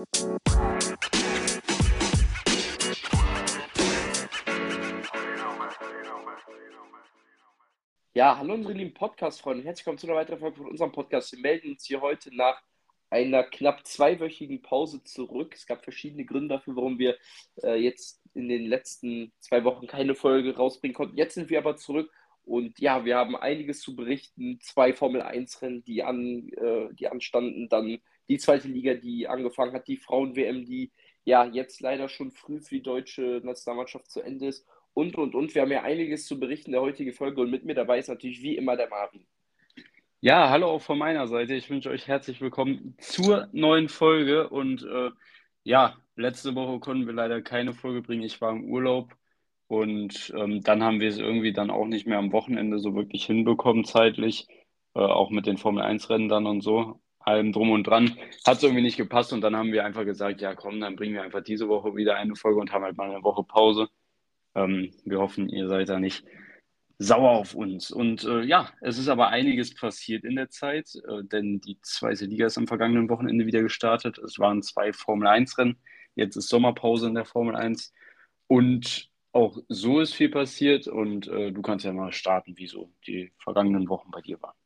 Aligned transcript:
Ja, 0.00 0.06
hallo 8.38 8.54
unsere 8.54 8.72
lieben 8.72 8.94
Podcast-Freunde, 8.94 9.64
herzlich 9.64 9.84
willkommen 9.84 9.98
zu 9.98 10.06
einer 10.06 10.16
weiteren 10.16 10.38
Folge 10.38 10.56
von 10.56 10.70
unserem 10.70 10.92
Podcast. 10.92 11.32
Wir 11.32 11.40
melden 11.40 11.72
uns 11.72 11.84
hier 11.84 12.00
heute 12.00 12.34
nach 12.34 12.62
einer 13.10 13.42
knapp 13.42 13.86
zweiwöchigen 13.86 14.62
Pause 14.62 15.04
zurück. 15.04 15.52
Es 15.54 15.66
gab 15.66 15.84
verschiedene 15.84 16.24
Gründe 16.24 16.54
dafür, 16.54 16.76
warum 16.76 16.98
wir 16.98 17.18
äh, 17.62 17.74
jetzt 17.74 18.22
in 18.32 18.48
den 18.48 18.64
letzten 18.64 19.34
zwei 19.38 19.64
Wochen 19.64 19.86
keine 19.86 20.14
Folge 20.14 20.56
rausbringen 20.56 20.94
konnten. 20.94 21.18
Jetzt 21.18 21.34
sind 21.34 21.50
wir 21.50 21.58
aber 21.58 21.76
zurück 21.76 22.10
und 22.42 22.80
ja, 22.80 23.04
wir 23.04 23.16
haben 23.16 23.36
einiges 23.36 23.80
zu 23.80 23.94
berichten. 23.94 24.60
Zwei 24.62 24.94
Formel-1-Rennen, 24.94 25.84
die, 25.84 26.02
an, 26.02 26.48
äh, 26.56 26.88
die 26.94 27.08
anstanden, 27.08 27.68
dann 27.68 27.98
die 28.30 28.38
zweite 28.38 28.68
Liga, 28.68 28.94
die 28.94 29.26
angefangen 29.26 29.74
hat, 29.74 29.88
die 29.88 29.96
Frauen-WM, 29.96 30.64
die 30.64 30.92
ja 31.24 31.44
jetzt 31.44 31.80
leider 31.80 32.08
schon 32.08 32.30
früh 32.30 32.60
für 32.60 32.76
die 32.76 32.82
deutsche 32.82 33.42
Nationalmannschaft 33.44 34.08
zu 34.10 34.20
Ende 34.22 34.46
ist 34.46 34.66
und, 34.94 35.16
und, 35.18 35.34
und. 35.34 35.54
Wir 35.54 35.62
haben 35.62 35.72
ja 35.72 35.82
einiges 35.82 36.26
zu 36.26 36.38
berichten 36.38 36.70
in 36.70 36.72
der 36.72 36.80
heutigen 36.80 37.12
Folge 37.12 37.40
und 37.40 37.50
mit 37.50 37.64
mir 37.64 37.74
dabei 37.74 37.98
ist 37.98 38.08
natürlich 38.08 38.40
wie 38.40 38.56
immer 38.56 38.76
der 38.76 38.88
Marvin. 38.88 39.26
Ja, 40.20 40.48
hallo 40.48 40.68
auch 40.68 40.82
von 40.82 40.98
meiner 40.98 41.26
Seite. 41.26 41.54
Ich 41.54 41.68
wünsche 41.70 41.90
euch 41.90 42.06
herzlich 42.06 42.40
willkommen 42.40 42.94
zur 42.98 43.48
neuen 43.52 43.88
Folge 43.88 44.48
und 44.48 44.84
äh, 44.84 45.10
ja, 45.64 45.96
letzte 46.14 46.54
Woche 46.54 46.78
konnten 46.78 47.06
wir 47.06 47.14
leider 47.14 47.42
keine 47.42 47.72
Folge 47.72 48.00
bringen. 48.00 48.22
Ich 48.22 48.40
war 48.40 48.52
im 48.52 48.64
Urlaub 48.70 49.12
und 49.66 50.32
ähm, 50.36 50.62
dann 50.62 50.84
haben 50.84 51.00
wir 51.00 51.08
es 51.08 51.18
irgendwie 51.18 51.52
dann 51.52 51.70
auch 51.70 51.86
nicht 51.86 52.06
mehr 52.06 52.18
am 52.18 52.32
Wochenende 52.32 52.78
so 52.78 52.94
wirklich 52.94 53.24
hinbekommen 53.26 53.84
zeitlich, 53.84 54.46
äh, 54.94 55.00
auch 55.00 55.30
mit 55.30 55.46
den 55.46 55.56
Formel 55.56 55.82
1 55.82 56.10
Rennen 56.10 56.28
dann 56.28 56.46
und 56.46 56.60
so, 56.60 57.00
allem 57.20 57.52
drum 57.52 57.70
und 57.70 57.86
dran. 57.86 58.16
Hat 58.46 58.58
es 58.58 58.62
irgendwie 58.62 58.82
nicht 58.82 58.96
gepasst 58.96 59.32
und 59.32 59.40
dann 59.42 59.56
haben 59.56 59.72
wir 59.72 59.84
einfach 59.84 60.04
gesagt, 60.04 60.40
ja 60.40 60.54
komm, 60.54 60.80
dann 60.80 60.96
bringen 60.96 61.14
wir 61.14 61.22
einfach 61.22 61.42
diese 61.42 61.68
Woche 61.68 61.94
wieder 61.96 62.16
eine 62.16 62.34
Folge 62.36 62.60
und 62.60 62.72
haben 62.72 62.84
halt 62.84 62.96
mal 62.96 63.10
eine 63.10 63.22
Woche 63.22 63.44
Pause. 63.44 63.88
Ähm, 64.54 64.92
wir 65.04 65.20
hoffen, 65.20 65.48
ihr 65.48 65.68
seid 65.68 65.88
da 65.88 66.00
nicht 66.00 66.24
sauer 66.98 67.30
auf 67.30 67.54
uns. 67.54 67.90
Und 67.90 68.24
äh, 68.24 68.42
ja, 68.42 68.70
es 68.82 68.98
ist 68.98 69.08
aber 69.08 69.28
einiges 69.28 69.74
passiert 69.74 70.22
in 70.24 70.36
der 70.36 70.50
Zeit, 70.50 70.94
äh, 71.08 71.24
denn 71.24 71.60
die 71.60 71.80
zweite 71.80 72.26
Liga 72.26 72.46
ist 72.46 72.58
am 72.58 72.66
vergangenen 72.66 73.08
Wochenende 73.08 73.46
wieder 73.46 73.62
gestartet. 73.62 74.18
Es 74.18 74.38
waren 74.38 74.62
zwei 74.62 74.92
Formel-1-Rennen. 74.92 75.78
Jetzt 76.14 76.36
ist 76.36 76.48
Sommerpause 76.48 77.06
in 77.06 77.14
der 77.14 77.24
Formel 77.24 77.56
1. 77.56 77.92
Und 78.48 79.08
auch 79.32 79.58
so 79.68 80.00
ist 80.00 80.14
viel 80.14 80.28
passiert. 80.28 80.88
Und 80.88 81.26
äh, 81.28 81.52
du 81.52 81.62
kannst 81.62 81.86
ja 81.86 81.92
mal 81.94 82.12
starten, 82.12 82.58
wie 82.58 82.66
so 82.66 82.92
die 83.06 83.32
vergangenen 83.38 83.88
Wochen 83.88 84.10
bei 84.10 84.20
dir 84.20 84.40
waren. 84.42 84.59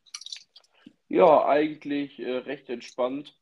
Ja, 1.14 1.46
eigentlich 1.46 2.18
äh, 2.18 2.38
recht 2.38 2.68
entspannt. 2.68 3.38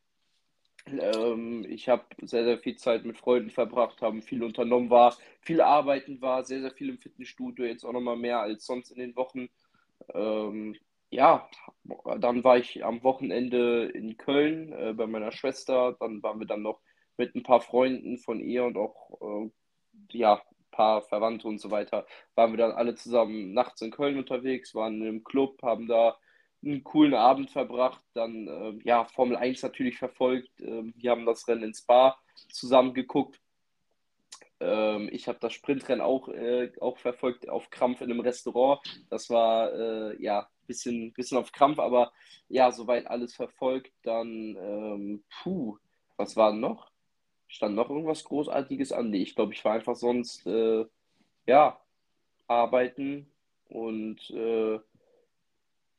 Ähm, 0.85 1.65
ich 1.67 1.89
habe 1.89 2.03
sehr, 2.21 2.43
sehr 2.43 2.59
viel 2.59 2.75
Zeit 2.75 3.03
mit 3.03 3.17
Freunden 3.17 3.49
verbracht, 3.49 3.99
haben 4.03 4.21
viel 4.21 4.43
unternommen, 4.43 4.91
war 4.91 5.17
viel 5.41 5.59
arbeiten, 5.59 6.21
war 6.21 6.43
sehr, 6.45 6.61
sehr 6.61 6.69
viel 6.69 6.89
im 6.89 6.99
Fitnessstudio, 6.99 7.65
jetzt 7.65 7.83
auch 7.83 7.91
nochmal 7.93 8.15
mehr 8.15 8.39
als 8.41 8.67
sonst 8.67 8.91
in 8.91 8.99
den 8.99 9.15
Wochen. 9.15 9.49
Ähm, 10.13 10.75
ja, 11.09 11.49
dann 12.19 12.43
war 12.43 12.57
ich 12.57 12.85
am 12.85 13.01
Wochenende 13.03 13.85
in 13.85 14.17
Köln 14.17 14.71
äh, 14.73 14.93
bei 14.93 15.07
meiner 15.07 15.31
Schwester. 15.31 15.97
Dann 15.99 16.21
waren 16.21 16.39
wir 16.39 16.47
dann 16.47 16.61
noch 16.61 16.79
mit 17.17 17.33
ein 17.33 17.41
paar 17.41 17.61
Freunden 17.61 18.19
von 18.19 18.39
ihr 18.39 18.65
und 18.65 18.77
auch 18.77 19.19
äh, 19.19 19.49
ja, 20.11 20.35
ein 20.35 20.69
paar 20.69 21.01
Verwandte 21.01 21.47
und 21.47 21.59
so 21.59 21.71
weiter. 21.71 22.05
Waren 22.35 22.51
wir 22.53 22.57
dann 22.57 22.73
alle 22.73 22.93
zusammen 22.93 23.53
nachts 23.53 23.81
in 23.81 23.89
Köln 23.89 24.19
unterwegs, 24.19 24.75
waren 24.75 25.01
im 25.03 25.23
Club, 25.23 25.63
haben 25.63 25.87
da 25.87 26.19
einen 26.63 26.83
coolen 26.83 27.13
Abend 27.13 27.51
verbracht, 27.51 28.03
dann 28.13 28.47
äh, 28.47 28.79
ja, 28.83 29.05
Formel 29.05 29.37
1 29.37 29.61
natürlich 29.63 29.97
verfolgt. 29.97 30.49
Ähm, 30.61 30.93
wir 30.97 31.11
haben 31.11 31.25
das 31.25 31.47
Rennen 31.47 31.63
in 31.63 31.73
Spa 31.73 32.17
zusammen 32.49 32.93
geguckt. 32.93 33.39
Ähm, 34.59 35.09
ich 35.11 35.27
habe 35.27 35.39
das 35.41 35.53
Sprintrennen 35.53 36.01
auch, 36.01 36.29
äh, 36.29 36.71
auch 36.79 36.97
verfolgt 36.97 37.49
auf 37.49 37.69
Krampf 37.69 38.01
in 38.01 38.11
einem 38.11 38.21
Restaurant. 38.21 38.81
Das 39.09 39.29
war 39.29 39.73
äh, 39.73 40.21
ja 40.21 40.41
ein 40.41 40.67
bisschen, 40.67 41.13
bisschen 41.13 41.37
auf 41.37 41.51
Krampf, 41.51 41.79
aber 41.79 42.13
ja, 42.47 42.71
soweit 42.71 43.07
alles 43.07 43.35
verfolgt. 43.35 43.91
Dann, 44.03 44.55
ähm, 44.59 45.23
puh, 45.41 45.77
was 46.17 46.35
war 46.37 46.53
noch? 46.53 46.91
Stand 47.47 47.75
noch 47.75 47.89
irgendwas 47.89 48.23
Großartiges 48.23 48.91
an? 48.91 49.09
Nee, 49.09 49.23
ich 49.23 49.35
glaube, 49.35 49.53
ich 49.53 49.63
war 49.65 49.73
einfach 49.73 49.95
sonst, 49.95 50.45
äh, 50.47 50.85
ja, 51.45 51.79
arbeiten 52.47 53.27
und 53.69 54.29
äh, 54.31 54.79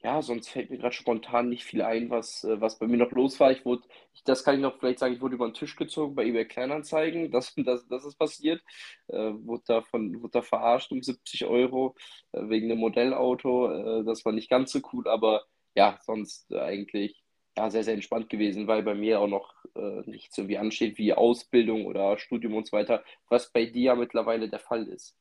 ja, 0.04 0.20
sonst 0.20 0.50
fällt 0.50 0.70
mir 0.70 0.76
gerade 0.78 0.94
spontan 0.94 1.48
nicht 1.48 1.65
viel 1.65 1.81
ein, 1.82 2.10
was, 2.10 2.44
äh, 2.44 2.60
was 2.60 2.78
bei 2.78 2.87
mir 2.87 2.98
noch 2.98 3.10
los 3.12 3.41
war. 3.41 3.50
Ich 3.53 3.65
wurde, 3.65 3.82
ich, 4.12 4.22
das 4.22 4.44
kann 4.44 4.56
ich 4.56 4.60
noch 4.60 4.78
vielleicht 4.78 4.98
sagen, 4.98 5.15
ich 5.15 5.20
wurde 5.22 5.34
über 5.37 5.48
den 5.48 5.54
Tisch 5.54 5.76
gezogen 5.76 6.15
bei 6.15 6.26
eBay 6.26 6.47
Kleinanzeigen. 6.47 7.31
Das, 7.32 7.54
das, 7.56 7.87
das 7.88 8.04
ist 8.04 8.16
passiert. 8.19 8.62
Äh, 9.09 9.16
wurde, 9.16 9.62
da 9.66 9.82
von, 9.82 10.22
wurde 10.22 10.32
da 10.32 10.42
verarscht 10.42 10.92
um 10.92 11.03
70 11.03 11.47
Euro 11.47 11.97
äh, 12.32 12.48
wegen 12.48 12.70
einem 12.70 12.81
Modellauto. 12.81 14.00
Äh, 14.03 14.04
das 14.04 14.25
war 14.26 14.32
nicht 14.32 14.50
ganz 14.50 14.72
so 14.72 14.81
cool, 14.92 15.09
aber 15.09 15.44
ja, 15.75 15.98
sonst 16.03 16.50
äh, 16.50 16.60
eigentlich 16.60 17.25
ja, 17.56 17.71
sehr, 17.71 17.84
sehr 17.84 17.94
entspannt 17.94 18.28
gewesen, 18.31 18.66
weil 18.66 18.82
bei 18.82 18.94
mir 18.94 19.21
auch 19.21 19.28
noch 19.28 19.54
äh, 19.75 20.03
nicht 20.10 20.34
so 20.34 20.48
wie 20.48 20.59
ansteht 20.59 20.98
wie 20.98 21.15
Ausbildung 21.15 21.86
oder 21.86 22.19
Studium 22.19 22.54
und 22.54 22.66
so 22.66 22.76
weiter, 22.76 23.04
was 23.28 23.50
bei 23.53 23.66
dir 23.66 23.82
ja 23.82 23.94
mittlerweile 23.94 24.48
der 24.50 24.60
Fall 24.60 24.86
ist. 24.88 25.16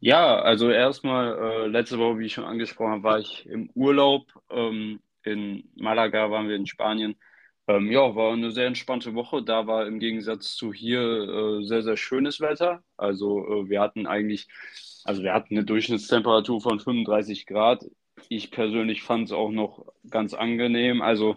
Ja, 0.00 0.40
also 0.40 0.70
erstmal, 0.70 1.36
äh, 1.38 1.66
letzte 1.66 1.98
Woche, 1.98 2.18
wie 2.18 2.26
ich 2.26 2.32
schon 2.32 2.44
angesprochen 2.44 2.92
habe, 2.92 3.02
war 3.02 3.18
ich 3.18 3.46
im 3.46 3.70
Urlaub. 3.74 4.32
Ähm, 4.50 5.00
in 5.24 5.68
Malaga 5.76 6.30
waren 6.30 6.48
wir 6.48 6.56
in 6.56 6.66
Spanien. 6.66 7.16
Ähm, 7.68 7.90
ja, 7.92 8.14
war 8.14 8.32
eine 8.32 8.50
sehr 8.50 8.66
entspannte 8.66 9.14
Woche. 9.14 9.42
Da 9.42 9.66
war 9.66 9.86
im 9.86 9.98
Gegensatz 10.00 10.54
zu 10.56 10.72
hier 10.72 11.00
äh, 11.60 11.64
sehr, 11.66 11.82
sehr 11.82 11.96
schönes 11.98 12.40
Wetter. 12.40 12.82
Also 12.96 13.46
äh, 13.64 13.68
wir 13.68 13.80
hatten 13.82 14.06
eigentlich, 14.06 14.48
also 15.04 15.22
wir 15.22 15.34
hatten 15.34 15.54
eine 15.56 15.66
Durchschnittstemperatur 15.66 16.60
von 16.62 16.80
35 16.80 17.44
Grad. 17.46 17.84
Ich 18.30 18.50
persönlich 18.50 19.02
fand 19.02 19.26
es 19.26 19.32
auch 19.32 19.50
noch 19.50 19.86
ganz 20.08 20.32
angenehm. 20.34 21.02
Also 21.02 21.36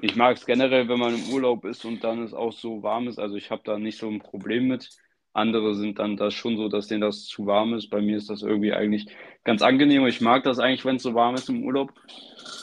ich 0.00 0.16
mag 0.16 0.36
es 0.38 0.46
generell, 0.46 0.88
wenn 0.88 0.98
man 0.98 1.14
im 1.14 1.28
Urlaub 1.32 1.64
ist 1.66 1.84
und 1.84 2.02
dann 2.04 2.22
es 2.22 2.32
auch 2.34 2.52
so 2.52 2.82
warm 2.82 3.06
ist. 3.08 3.18
Also 3.18 3.36
ich 3.36 3.50
habe 3.50 3.62
da 3.64 3.78
nicht 3.78 3.98
so 3.98 4.08
ein 4.08 4.20
Problem 4.20 4.66
mit. 4.68 4.88
Andere 5.32 5.74
sind 5.74 5.98
dann 5.98 6.16
das 6.16 6.34
schon 6.34 6.56
so, 6.56 6.68
dass 6.68 6.88
denen 6.88 7.02
das 7.02 7.26
zu 7.26 7.46
warm 7.46 7.74
ist. 7.74 7.90
Bei 7.90 8.00
mir 8.00 8.16
ist 8.16 8.30
das 8.30 8.42
irgendwie 8.42 8.72
eigentlich 8.72 9.06
ganz 9.44 9.62
angenehm. 9.62 10.06
Ich 10.06 10.20
mag 10.20 10.42
das 10.44 10.58
eigentlich, 10.58 10.84
wenn 10.84 10.96
es 10.96 11.02
so 11.02 11.14
warm 11.14 11.34
ist 11.34 11.48
im 11.48 11.64
Urlaub. 11.64 11.92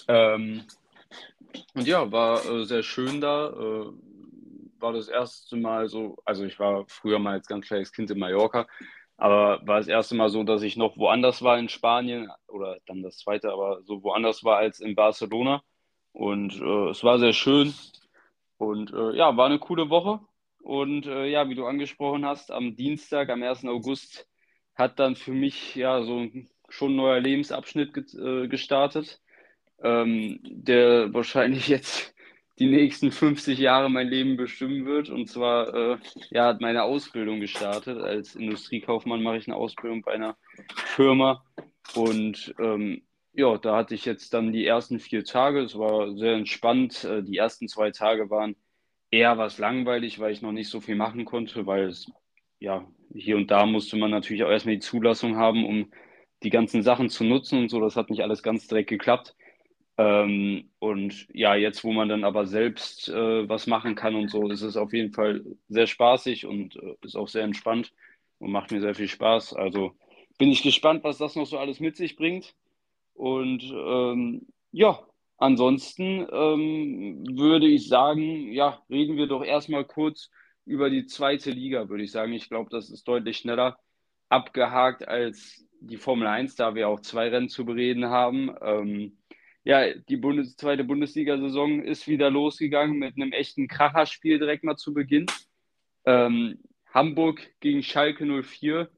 Ähm, 0.07 0.63
und 1.73 1.87
ja, 1.87 2.11
war 2.11 2.45
äh, 2.45 2.65
sehr 2.65 2.83
schön 2.83 3.21
da. 3.21 3.49
Äh, 3.49 3.91
war 4.79 4.93
das 4.93 5.07
erste 5.07 5.55
Mal 5.55 5.87
so, 5.87 6.17
also 6.25 6.45
ich 6.45 6.59
war 6.59 6.85
früher 6.87 7.19
mal 7.19 7.33
als 7.33 7.47
ganz 7.47 7.67
kleines 7.67 7.91
Kind 7.91 8.11
in 8.11 8.19
Mallorca, 8.19 8.67
aber 9.17 9.65
war 9.65 9.77
das 9.77 9.87
erste 9.87 10.15
Mal 10.15 10.29
so, 10.29 10.43
dass 10.43 10.61
ich 10.61 10.77
noch 10.77 10.97
woanders 10.97 11.41
war 11.41 11.57
in 11.57 11.69
Spanien 11.69 12.29
oder 12.47 12.77
dann 12.85 13.01
das 13.01 13.17
zweite, 13.17 13.51
aber 13.51 13.81
so 13.83 14.03
woanders 14.03 14.43
war 14.43 14.57
als 14.57 14.79
in 14.79 14.95
Barcelona. 14.95 15.63
Und 16.11 16.61
äh, 16.61 16.89
es 16.89 17.03
war 17.03 17.19
sehr 17.19 17.33
schön. 17.33 17.73
Und 18.57 18.93
äh, 18.93 19.15
ja, 19.15 19.35
war 19.35 19.47
eine 19.47 19.59
coole 19.59 19.89
Woche. 19.89 20.19
Und 20.65 21.05
äh, 21.05 21.27
ja, 21.27 21.47
wie 21.47 21.53
du 21.53 21.67
angesprochen 21.67 22.25
hast, 22.25 22.49
am 22.49 22.75
Dienstag, 22.75 23.29
am 23.29 23.43
1. 23.43 23.65
August, 23.65 24.27
hat 24.73 24.97
dann 24.97 25.15
für 25.15 25.31
mich 25.31 25.75
ja 25.75 26.01
so 26.01 26.27
schon 26.69 26.93
ein 26.93 26.95
neuer 26.95 27.19
Lebensabschnitt 27.19 27.93
ge 27.93 28.03
äh, 28.19 28.47
gestartet, 28.47 29.21
ähm, 29.83 30.39
der 30.41 31.13
wahrscheinlich 31.13 31.67
jetzt 31.75 32.15
die 32.57 32.65
nächsten 32.65 33.11
50 33.11 33.59
Jahre 33.59 33.91
mein 33.91 34.07
Leben 34.07 34.37
bestimmen 34.37 34.87
wird. 34.87 35.09
Und 35.11 35.27
zwar 35.29 35.71
äh, 35.71 35.97
ja, 36.31 36.47
hat 36.47 36.61
meine 36.61 36.81
Ausbildung 36.81 37.41
gestartet. 37.41 37.99
Als 37.99 38.35
Industriekaufmann 38.35 39.21
mache 39.21 39.37
ich 39.37 39.47
eine 39.47 39.57
Ausbildung 39.57 40.01
bei 40.01 40.13
einer 40.13 40.35
Firma. 40.73 41.45
Und 41.93 42.55
ähm, 42.57 43.03
ja, 43.33 43.55
da 43.59 43.75
hatte 43.75 43.93
ich 43.93 44.05
jetzt 44.05 44.33
dann 44.33 44.51
die 44.51 44.65
ersten 44.65 44.99
vier 44.99 45.25
Tage. 45.25 45.61
Es 45.61 45.77
war 45.77 46.15
sehr 46.17 46.33
entspannt. 46.33 47.03
Äh, 47.03 47.21
die 47.21 47.37
ersten 47.37 47.67
zwei 47.67 47.91
Tage 47.91 48.31
waren 48.31 48.55
eher 49.15 49.37
was 49.37 49.57
langweilig, 49.57 50.19
weil 50.19 50.31
ich 50.33 50.41
noch 50.41 50.51
nicht 50.51 50.69
so 50.69 50.81
viel 50.81 50.95
machen 50.95 51.25
konnte, 51.25 51.65
weil 51.65 51.85
es, 51.85 52.11
ja, 52.59 52.85
hier 53.13 53.37
und 53.37 53.49
da 53.51 53.65
musste 53.65 53.97
man 53.97 54.11
natürlich 54.11 54.43
auch 54.43 54.49
erstmal 54.49 54.75
die 54.75 54.81
Zulassung 54.81 55.37
haben, 55.37 55.65
um 55.65 55.91
die 56.43 56.49
ganzen 56.49 56.83
Sachen 56.83 57.09
zu 57.09 57.23
nutzen 57.23 57.59
und 57.59 57.69
so. 57.69 57.79
Das 57.79 57.95
hat 57.95 58.09
nicht 58.09 58.21
alles 58.21 58.43
ganz 58.43 58.67
direkt 58.67 58.89
geklappt. 58.89 59.35
Ähm, 59.97 60.71
und 60.79 61.27
ja, 61.33 61.55
jetzt, 61.55 61.83
wo 61.83 61.93
man 61.93 62.09
dann 62.09 62.25
aber 62.25 62.45
selbst 62.45 63.07
äh, 63.09 63.47
was 63.47 63.67
machen 63.67 63.95
kann 63.95 64.15
und 64.15 64.29
so, 64.29 64.49
ist 64.49 64.61
es 64.61 64.75
auf 64.77 64.93
jeden 64.93 65.13
Fall 65.13 65.43
sehr 65.69 65.87
spaßig 65.87 66.45
und 66.45 66.75
äh, 66.75 66.95
ist 67.01 67.15
auch 67.15 67.29
sehr 67.29 67.43
entspannt 67.43 67.93
und 68.39 68.51
macht 68.51 68.71
mir 68.71 68.81
sehr 68.81 68.95
viel 68.95 69.07
Spaß. 69.07 69.53
Also 69.53 69.93
bin 70.37 70.51
ich 70.51 70.63
gespannt, 70.63 71.03
was 71.03 71.17
das 71.17 71.35
noch 71.35 71.45
so 71.45 71.57
alles 71.57 71.79
mit 71.79 71.95
sich 71.95 72.17
bringt. 72.17 72.53
Und 73.13 73.63
ähm, 73.63 74.47
ja, 74.71 74.99
Ansonsten 75.37 76.27
ähm, 76.31 77.23
würde 77.37 77.67
ich 77.67 77.87
sagen, 77.87 78.51
ja, 78.51 78.81
reden 78.89 79.17
wir 79.17 79.27
doch 79.27 79.43
erstmal 79.43 79.85
kurz 79.85 80.29
über 80.65 80.89
die 80.89 81.05
zweite 81.05 81.51
Liga, 81.51 81.89
würde 81.89 82.03
ich 82.03 82.11
sagen. 82.11 82.33
Ich 82.33 82.49
glaube, 82.49 82.69
das 82.69 82.89
ist 82.89 83.07
deutlich 83.07 83.37
schneller 83.37 83.77
abgehakt 84.29 85.07
als 85.07 85.65
die 85.81 85.97
Formel 85.97 86.27
1, 86.27 86.55
da 86.55 86.73
wir 86.73 86.89
auch 86.89 87.01
zwei 87.01 87.29
Rennen 87.29 87.49
zu 87.49 87.65
bereden 87.65 88.05
haben. 88.05 88.55
Ähm, 88.61 89.17
ja, 89.63 89.93
die 89.93 90.17
Bundes 90.17 90.55
zweite 90.55 90.83
Bundesliga-Saison 90.83 91.83
ist 91.83 92.07
wieder 92.07 92.29
losgegangen 92.29 92.97
mit 92.97 93.15
einem 93.15 93.31
echten 93.31 93.67
Kracherspiel 93.67 94.39
direkt 94.39 94.63
mal 94.63 94.77
zu 94.77 94.93
Beginn. 94.93 95.25
Ähm, 96.05 96.59
Hamburg 96.93 97.41
gegen 97.59 97.83
Schalke 97.83 98.25
04. 98.25 98.89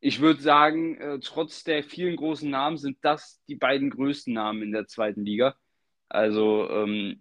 Ich 0.00 0.20
würde 0.20 0.40
sagen, 0.40 0.96
äh, 0.98 1.18
trotz 1.20 1.64
der 1.64 1.82
vielen 1.82 2.16
großen 2.16 2.48
Namen 2.48 2.76
sind 2.78 2.98
das 3.02 3.42
die 3.48 3.56
beiden 3.56 3.90
größten 3.90 4.32
Namen 4.32 4.62
in 4.62 4.72
der 4.72 4.86
zweiten 4.86 5.24
Liga. 5.24 5.56
Also 6.08 6.68
ähm, 6.70 7.20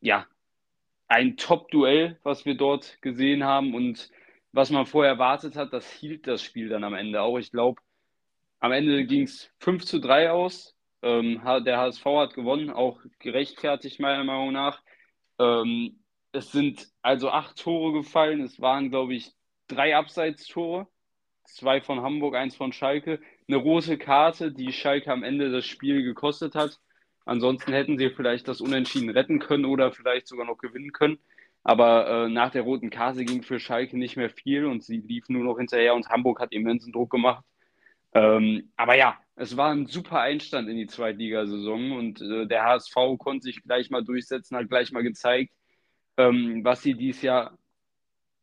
ja, 0.00 0.26
ein 1.08 1.36
Top-Duell, 1.36 2.18
was 2.22 2.44
wir 2.44 2.56
dort 2.56 3.00
gesehen 3.02 3.44
haben 3.44 3.74
und 3.74 4.10
was 4.52 4.70
man 4.70 4.86
vorher 4.86 5.12
erwartet 5.12 5.56
hat, 5.56 5.72
das 5.72 5.90
hielt 5.90 6.26
das 6.26 6.42
Spiel 6.42 6.68
dann 6.68 6.84
am 6.84 6.94
Ende 6.94 7.20
auch. 7.20 7.38
Ich 7.38 7.52
glaube, 7.52 7.82
am 8.58 8.72
Ende 8.72 9.04
ging 9.06 9.22
es 9.22 9.50
5 9.60 9.84
zu 9.84 10.00
3 10.00 10.30
aus. 10.30 10.74
Ähm, 11.02 11.42
der 11.64 11.78
HSV 11.78 12.04
hat 12.04 12.34
gewonnen, 12.34 12.70
auch 12.70 13.00
gerechtfertigt 13.18 14.00
meiner 14.00 14.24
Meinung 14.24 14.52
nach. 14.52 14.82
Ähm, 15.38 16.00
es 16.32 16.52
sind 16.52 16.88
also 17.02 17.30
acht 17.30 17.56
Tore 17.58 17.92
gefallen. 17.92 18.40
Es 18.40 18.60
waren, 18.60 18.90
glaube 18.90 19.14
ich, 19.14 19.32
drei 19.68 19.96
Abseitstore. 19.96 20.88
Zwei 21.44 21.80
von 21.80 22.02
Hamburg, 22.02 22.34
eins 22.34 22.56
von 22.56 22.72
Schalke. 22.72 23.20
Eine 23.46 23.58
rote 23.58 23.98
Karte, 23.98 24.52
die 24.52 24.72
Schalke 24.72 25.12
am 25.12 25.22
Ende 25.22 25.50
das 25.52 25.64
Spiel 25.66 26.02
gekostet 26.02 26.54
hat. 26.54 26.80
Ansonsten 27.26 27.72
hätten 27.72 27.98
sie 27.98 28.10
vielleicht 28.10 28.48
das 28.48 28.60
Unentschieden 28.60 29.10
retten 29.10 29.40
können 29.40 29.64
oder 29.66 29.92
vielleicht 29.92 30.28
sogar 30.28 30.46
noch 30.46 30.58
gewinnen 30.58 30.92
können. 30.92 31.18
Aber 31.64 32.08
äh, 32.08 32.28
nach 32.28 32.50
der 32.52 32.62
roten 32.62 32.90
Karte 32.90 33.24
ging 33.24 33.42
für 33.42 33.58
Schalke 33.58 33.98
nicht 33.98 34.16
mehr 34.16 34.30
viel 34.30 34.64
und 34.64 34.84
sie 34.84 34.98
liefen 34.98 35.32
nur 35.34 35.44
noch 35.44 35.58
hinterher 35.58 35.94
und 35.94 36.08
Hamburg 36.08 36.40
hat 36.40 36.52
immensen 36.52 36.92
Druck 36.92 37.10
gemacht. 37.10 37.44
Ähm, 38.14 38.70
aber 38.76 38.96
ja, 38.96 39.18
es 39.34 39.56
war 39.56 39.72
ein 39.72 39.86
super 39.86 40.20
Einstand 40.20 40.68
in 40.68 40.76
die 40.76 40.86
Zweitligasaison 40.86 41.92
und 41.92 42.22
äh, 42.22 42.46
der 42.46 42.64
HSV 42.64 42.94
konnte 43.18 43.42
sich 43.42 43.62
gleich 43.64 43.90
mal 43.90 44.04
durchsetzen, 44.04 44.56
hat 44.56 44.68
gleich 44.68 44.92
mal 44.92 45.02
gezeigt, 45.02 45.52
ähm, 46.16 46.64
was 46.64 46.82
sie 46.82 46.94
dieses 46.94 47.22
Jahr 47.22 47.58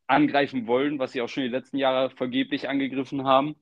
angreifen 0.07 0.68
wollen, 0.68 1.00
was 1.00 1.13
sie 1.13 1.21
auch 1.21 1.30
schon 1.30 1.44
die 1.44 1.50
letzten 1.50 1.77
Jahre 1.77 2.09
vergeblich 2.09 2.68
angegriffen 2.68 3.24
haben. 3.25 3.56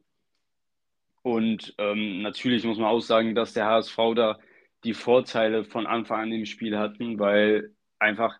Und 1.21 1.75
ähm, 1.77 2.23
natürlich 2.23 2.63
muss 2.63 2.79
man 2.79 2.88
auch 2.88 3.00
sagen, 3.00 3.35
dass 3.35 3.53
der 3.53 3.68
HSV 3.68 3.97
da 4.15 4.39
die 4.83 4.94
Vorteile 4.94 5.63
von 5.63 5.86
Anfang 5.86 6.22
an 6.22 6.31
im 6.31 6.45
Spiel 6.45 6.78
hatten, 6.78 7.19
weil 7.19 7.74
einfach, 8.00 8.38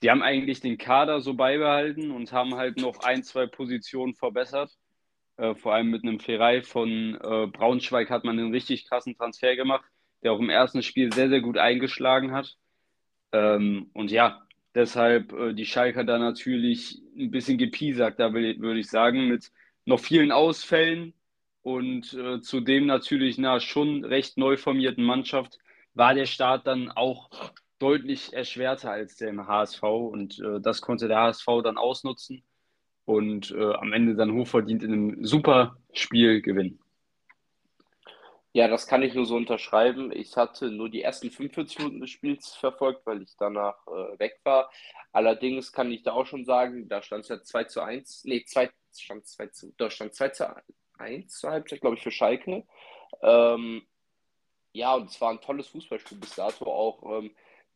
sie 0.00 0.10
haben 0.10 0.22
eigentlich 0.22 0.60
den 0.60 0.78
Kader 0.78 1.20
so 1.20 1.34
beibehalten 1.34 2.10
und 2.10 2.32
haben 2.32 2.54
halt 2.54 2.78
noch 2.78 3.00
ein, 3.00 3.22
zwei 3.22 3.46
Positionen 3.46 4.14
verbessert. 4.14 4.76
Äh, 5.36 5.54
vor 5.54 5.74
allem 5.74 5.90
mit 5.90 6.02
einem 6.02 6.20
Ferrei 6.20 6.62
von 6.62 7.14
äh, 7.14 7.46
Braunschweig 7.46 8.10
hat 8.10 8.24
man 8.24 8.38
einen 8.38 8.52
richtig 8.52 8.88
krassen 8.88 9.16
Transfer 9.16 9.56
gemacht, 9.56 9.84
der 10.22 10.32
auch 10.32 10.40
im 10.40 10.50
ersten 10.50 10.82
Spiel 10.82 11.12
sehr, 11.12 11.28
sehr 11.28 11.40
gut 11.40 11.58
eingeschlagen 11.58 12.32
hat. 12.32 12.56
Ähm, 13.32 13.90
und 13.94 14.10
ja, 14.10 14.42
deshalb 14.74 15.32
äh, 15.32 15.54
die 15.54 15.66
Schalker 15.66 16.04
da 16.04 16.18
natürlich 16.18 17.00
ein 17.16 17.30
bisschen 17.30 17.58
gepiesackt, 17.58 18.20
da 18.20 18.32
würde 18.32 18.78
ich 18.78 18.88
sagen, 18.88 19.28
mit 19.28 19.50
noch 19.84 20.00
vielen 20.00 20.32
Ausfällen 20.32 21.14
und 21.62 22.12
äh, 22.14 22.40
zudem 22.40 22.86
natürlich 22.86 23.38
einer 23.38 23.60
schon 23.60 24.04
recht 24.04 24.38
neu 24.38 24.56
formierten 24.56 25.04
Mannschaft 25.04 25.58
war 25.94 26.14
der 26.14 26.26
Start 26.26 26.66
dann 26.66 26.90
auch 26.90 27.30
deutlich 27.78 28.32
erschwerter 28.32 28.90
als 28.90 29.16
der 29.16 29.28
im 29.28 29.46
HSV 29.46 29.82
und 29.82 30.38
äh, 30.40 30.60
das 30.60 30.80
konnte 30.80 31.08
der 31.08 31.18
HSV 31.18 31.46
dann 31.62 31.78
ausnutzen 31.78 32.42
und 33.04 33.50
äh, 33.52 33.74
am 33.74 33.92
Ende 33.92 34.14
dann 34.14 34.32
hochverdient 34.32 34.82
in 34.82 34.92
einem 34.92 35.24
super 35.24 35.76
Spiel 35.92 36.42
gewinnen. 36.42 36.78
Ja, 38.52 38.66
das 38.66 38.86
kann 38.86 39.02
ich 39.02 39.14
nur 39.14 39.26
so 39.26 39.36
unterschreiben. 39.36 40.10
Ich 40.10 40.36
hatte 40.36 40.70
nur 40.70 40.88
die 40.88 41.02
ersten 41.02 41.30
45 41.30 41.78
Minuten 41.78 42.00
des 42.00 42.10
Spiels 42.10 42.54
verfolgt, 42.54 43.06
weil 43.06 43.22
ich 43.22 43.36
danach 43.38 43.86
äh, 43.86 44.18
weg 44.18 44.40
war. 44.42 44.70
Allerdings 45.12 45.72
kann 45.72 45.92
ich 45.92 46.02
da 46.02 46.12
auch 46.12 46.26
schon 46.26 46.44
sagen, 46.44 46.88
da 46.88 47.02
stand 47.02 47.24
es 47.24 47.28
ja 47.28 47.42
2 47.42 47.64
zu 47.64 47.82
1. 47.82 48.24
Nee, 48.24 48.44
2, 48.44 48.70
stand 48.96 49.26
2 49.26 49.46
zu, 49.48 49.74
da 49.76 49.90
stand 49.90 50.14
2 50.14 50.28
zu 50.30 50.48
1 50.98 51.38
zur 51.38 51.50
Halbzeit, 51.50 51.80
glaube 51.80 51.96
ich, 51.96 52.02
für 52.02 52.10
Schalke. 52.10 52.64
Ähm, 53.22 53.82
ja, 54.72 54.94
und 54.94 55.10
es 55.10 55.20
war 55.20 55.30
ein 55.30 55.40
tolles 55.40 55.68
Fußballspiel 55.68 56.18
bis 56.18 56.34
dato 56.34 56.66
auch. 56.66 57.18
Ähm, 57.18 57.30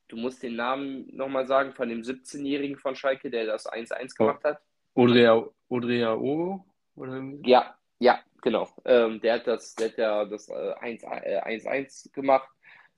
du 0.09 0.17
musst 0.17 0.43
den 0.43 0.57
Namen 0.57 1.15
nochmal 1.15 1.47
sagen 1.47 1.73
von 1.73 1.89
dem 1.89 2.03
17-Jährigen 2.03 2.77
von 2.77 2.95
Schalke, 2.97 3.31
der 3.31 3.47
das 3.47 3.67
1-1 3.67 4.17
gemacht 4.17 4.45
hat. 4.45 4.61
Odrea, 4.95 5.47
Odrea? 5.69 6.15
Oder? 6.15 7.23
Ja, 7.45 7.77
ja, 7.99 8.21
genau. 8.43 8.69
Ähm, 8.85 9.21
der 9.21 9.35
hat 9.35 9.47
das, 9.47 9.75
der 9.75 9.89
hat 9.89 9.99
ja 9.99 10.25
das 10.27 10.51
1-1 10.51 12.07
äh, 12.07 12.11
gemacht. 12.11 12.49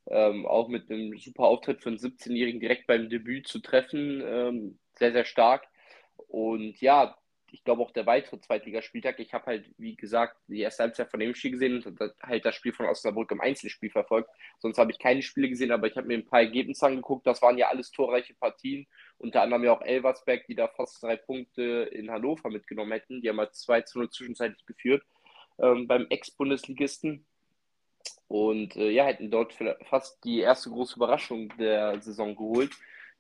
Ähm, 0.06 0.44
auch 0.44 0.68
mit 0.68 0.90
einem 0.90 1.16
super 1.18 1.44
Auftritt 1.44 1.82
für 1.82 1.88
einen 1.88 1.98
17-Jährigen 1.98 2.60
direkt 2.60 2.86
beim 2.86 3.08
Debüt 3.08 3.48
zu 3.48 3.60
treffen. 3.60 4.22
Ähm, 4.24 4.78
sehr, 4.94 5.12
sehr 5.12 5.24
stark. 5.24 5.66
Und 6.28 6.80
ja, 6.80 7.16
ich 7.54 7.62
glaube 7.62 7.82
auch 7.82 7.92
der 7.92 8.04
weitere 8.04 8.40
Zweitligaspieltag. 8.40 9.20
Ich 9.20 9.32
habe 9.32 9.46
halt, 9.46 9.70
wie 9.78 9.94
gesagt, 9.94 10.36
die 10.48 10.60
erste 10.60 10.82
Halbzeit 10.82 11.08
von 11.08 11.20
dem 11.20 11.36
Spiel 11.36 11.52
gesehen 11.52 11.84
und 11.84 12.00
halt 12.20 12.44
das 12.44 12.56
Spiel 12.56 12.72
von 12.72 12.86
Osnabrück 12.86 13.30
im 13.30 13.40
Einzelspiel 13.40 13.90
verfolgt. 13.90 14.28
Sonst 14.58 14.76
habe 14.76 14.90
ich 14.90 14.98
keine 14.98 15.22
Spiele 15.22 15.48
gesehen, 15.48 15.70
aber 15.70 15.86
ich 15.86 15.96
habe 15.96 16.08
mir 16.08 16.18
ein 16.18 16.26
paar 16.26 16.40
Ergebnisse 16.40 16.86
angeguckt. 16.86 17.26
Das 17.28 17.42
waren 17.42 17.56
ja 17.56 17.68
alles 17.68 17.92
torreiche 17.92 18.34
Partien. 18.34 18.88
Unter 19.18 19.42
anderem 19.42 19.62
ja 19.62 19.72
auch 19.72 19.82
Elversberg, 19.82 20.44
die 20.48 20.56
da 20.56 20.66
fast 20.66 21.00
drei 21.00 21.16
Punkte 21.16 21.88
in 21.92 22.10
Hannover 22.10 22.50
mitgenommen 22.50 22.90
hätten. 22.90 23.22
Die 23.22 23.28
haben 23.28 23.38
halt 23.38 23.54
2 23.54 23.82
zu 23.82 24.00
0 24.00 24.10
zwischenzeitlich 24.10 24.66
geführt 24.66 25.04
ähm, 25.60 25.86
beim 25.86 26.06
Ex-Bundesligisten. 26.10 27.24
Und 28.26 28.74
äh, 28.74 28.90
ja, 28.90 29.04
hätten 29.04 29.30
dort 29.30 29.54
fast 29.84 30.24
die 30.24 30.40
erste 30.40 30.70
große 30.70 30.96
Überraschung 30.96 31.56
der 31.56 32.02
Saison 32.02 32.34
geholt 32.34 32.72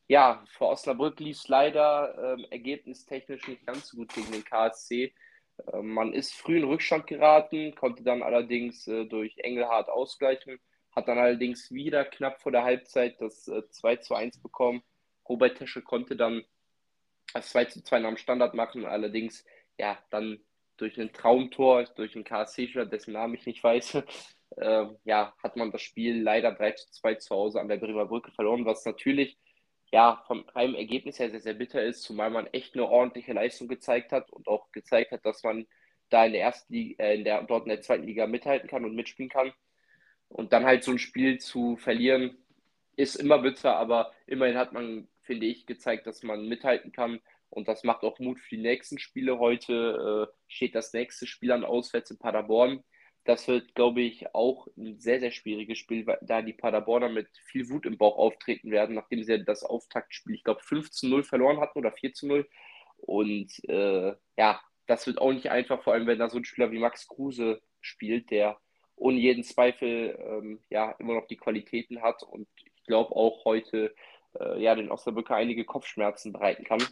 ja, 0.06 0.44
für 0.48 0.66
Osnabrück 0.66 1.18
lief 1.20 1.38
es 1.38 1.48
leider 1.48 2.34
ähm, 2.34 2.46
ergebnistechnisch 2.50 3.48
nicht 3.48 3.66
ganz 3.66 3.88
so 3.88 3.96
gut 3.96 4.12
gegen 4.14 4.32
den 4.32 4.44
KSC. 4.44 5.14
Äh, 5.72 5.82
man 5.82 6.12
ist 6.12 6.34
früh 6.34 6.58
in 6.58 6.64
Rückstand 6.64 7.06
geraten, 7.06 7.74
konnte 7.74 8.02
dann 8.02 8.22
allerdings 8.22 8.86
äh, 8.86 9.06
durch 9.06 9.38
Engelhardt 9.38 9.88
ausgleichen, 9.88 10.60
hat 10.94 11.08
dann 11.08 11.18
allerdings 11.18 11.72
wieder 11.72 12.04
knapp 12.04 12.42
vor 12.42 12.52
der 12.52 12.64
Halbzeit 12.64 13.20
das 13.20 13.48
äh, 13.48 13.68
2 13.68 13.96
zu 13.96 14.14
1 14.14 14.38
bekommen. 14.38 14.82
Robert 15.28 15.56
Tesche 15.58 15.82
konnte 15.82 16.16
dann 16.16 16.44
das 17.32 17.50
2 17.50 17.64
zu 17.66 17.82
2 17.82 18.00
nach 18.00 18.10
dem 18.10 18.18
Standard 18.18 18.54
machen, 18.54 18.84
allerdings 18.84 19.44
ja 19.78 19.98
dann 20.10 20.40
durch 20.76 21.00
ein 21.00 21.12
Traumtor, 21.12 21.84
durch 21.96 22.14
einen 22.14 22.24
KSC-Spieler, 22.24 22.86
dessen 22.86 23.12
Namen 23.12 23.34
ich 23.34 23.46
nicht 23.46 23.62
weiß, 23.62 23.94
äh, 24.56 24.86
ja, 25.04 25.34
hat 25.42 25.56
man 25.56 25.70
das 25.70 25.80
Spiel 25.80 26.22
leider 26.22 26.52
3 26.52 26.72
zu 26.72 26.90
2 26.92 27.14
zu 27.14 27.34
Hause 27.34 27.60
an 27.60 27.68
der 27.68 27.78
Bremer 27.78 28.06
Brücke 28.06 28.32
verloren, 28.32 28.66
was 28.66 28.84
natürlich 28.84 29.38
ja, 29.94 30.20
vom 30.26 30.44
reinen 30.56 30.74
Ergebnis 30.74 31.20
her 31.20 31.30
sehr, 31.30 31.38
sehr 31.38 31.54
bitter 31.54 31.80
ist, 31.80 32.02
zumal 32.02 32.28
man 32.28 32.48
echt 32.48 32.74
eine 32.74 32.84
ordentliche 32.84 33.32
Leistung 33.32 33.68
gezeigt 33.68 34.10
hat 34.10 34.28
und 34.32 34.48
auch 34.48 34.72
gezeigt 34.72 35.12
hat, 35.12 35.24
dass 35.24 35.44
man 35.44 35.68
da 36.10 36.26
in 36.26 36.32
der 36.32 36.40
ersten 36.42 36.72
Liga, 36.74 37.04
äh, 37.04 37.14
in 37.14 37.22
der, 37.22 37.44
dort 37.44 37.62
in 37.62 37.68
der 37.68 37.80
zweiten 37.80 38.02
Liga 38.02 38.26
mithalten 38.26 38.68
kann 38.68 38.84
und 38.84 38.96
mitspielen 38.96 39.30
kann. 39.30 39.52
Und 40.28 40.52
dann 40.52 40.64
halt 40.64 40.82
so 40.82 40.90
ein 40.90 40.98
Spiel 40.98 41.38
zu 41.38 41.76
verlieren, 41.76 42.36
ist 42.96 43.14
immer 43.14 43.38
bitter, 43.38 43.76
aber 43.76 44.12
immerhin 44.26 44.58
hat 44.58 44.72
man, 44.72 45.06
finde 45.22 45.46
ich, 45.46 45.64
gezeigt, 45.64 46.08
dass 46.08 46.24
man 46.24 46.48
mithalten 46.48 46.90
kann. 46.90 47.20
Und 47.48 47.68
das 47.68 47.84
macht 47.84 48.02
auch 48.02 48.18
Mut 48.18 48.40
für 48.40 48.56
die 48.56 48.62
nächsten 48.62 48.98
Spiele. 48.98 49.38
Heute 49.38 50.28
äh, 50.28 50.34
steht 50.48 50.74
das 50.74 50.92
nächste 50.92 51.28
Spiel 51.28 51.52
an 51.52 51.64
auswärts 51.64 52.10
in 52.10 52.18
Paderborn. 52.18 52.82
Das 53.24 53.48
wird, 53.48 53.74
glaube 53.74 54.02
ich, 54.02 54.34
auch 54.34 54.66
ein 54.76 54.98
sehr, 54.98 55.20
sehr 55.20 55.30
schwieriges 55.30 55.78
Spiel, 55.78 56.04
da 56.20 56.42
die 56.42 56.52
Paderborner 56.52 57.08
mit 57.08 57.28
viel 57.44 57.68
Wut 57.70 57.86
im 57.86 57.96
Bauch 57.96 58.18
auftreten 58.18 58.70
werden, 58.70 58.94
nachdem 58.94 59.22
sie 59.22 59.44
das 59.44 59.64
Auftaktspiel, 59.64 60.34
ich 60.34 60.44
glaube, 60.44 60.60
5 60.62 60.90
zu 60.90 61.08
0 61.08 61.24
verloren 61.24 61.60
hatten 61.60 61.78
oder 61.78 61.92
4 61.92 62.12
zu 62.12 62.26
0. 62.26 62.48
Und 62.98 63.64
äh, 63.68 64.14
ja, 64.36 64.60
das 64.86 65.06
wird 65.06 65.20
auch 65.20 65.32
nicht 65.32 65.50
einfach, 65.50 65.82
vor 65.82 65.94
allem 65.94 66.06
wenn 66.06 66.18
da 66.18 66.28
so 66.28 66.38
ein 66.38 66.44
Spieler 66.44 66.70
wie 66.70 66.78
Max 66.78 67.08
Kruse 67.08 67.62
spielt, 67.80 68.30
der 68.30 68.58
ohne 68.96 69.18
jeden 69.18 69.44
Zweifel 69.44 70.18
ähm, 70.18 70.60
ja 70.70 70.92
immer 70.98 71.14
noch 71.14 71.26
die 71.26 71.36
Qualitäten 71.36 72.02
hat 72.02 72.22
und 72.22 72.46
ich 72.64 72.84
glaube 72.84 73.14
auch 73.16 73.44
heute 73.44 73.94
äh, 74.38 74.62
ja 74.62 74.74
den 74.74 74.90
Osnabrücker 74.90 75.34
einige 75.34 75.64
Kopfschmerzen 75.64 76.32
bereiten 76.32 76.64
kann. 76.64 76.82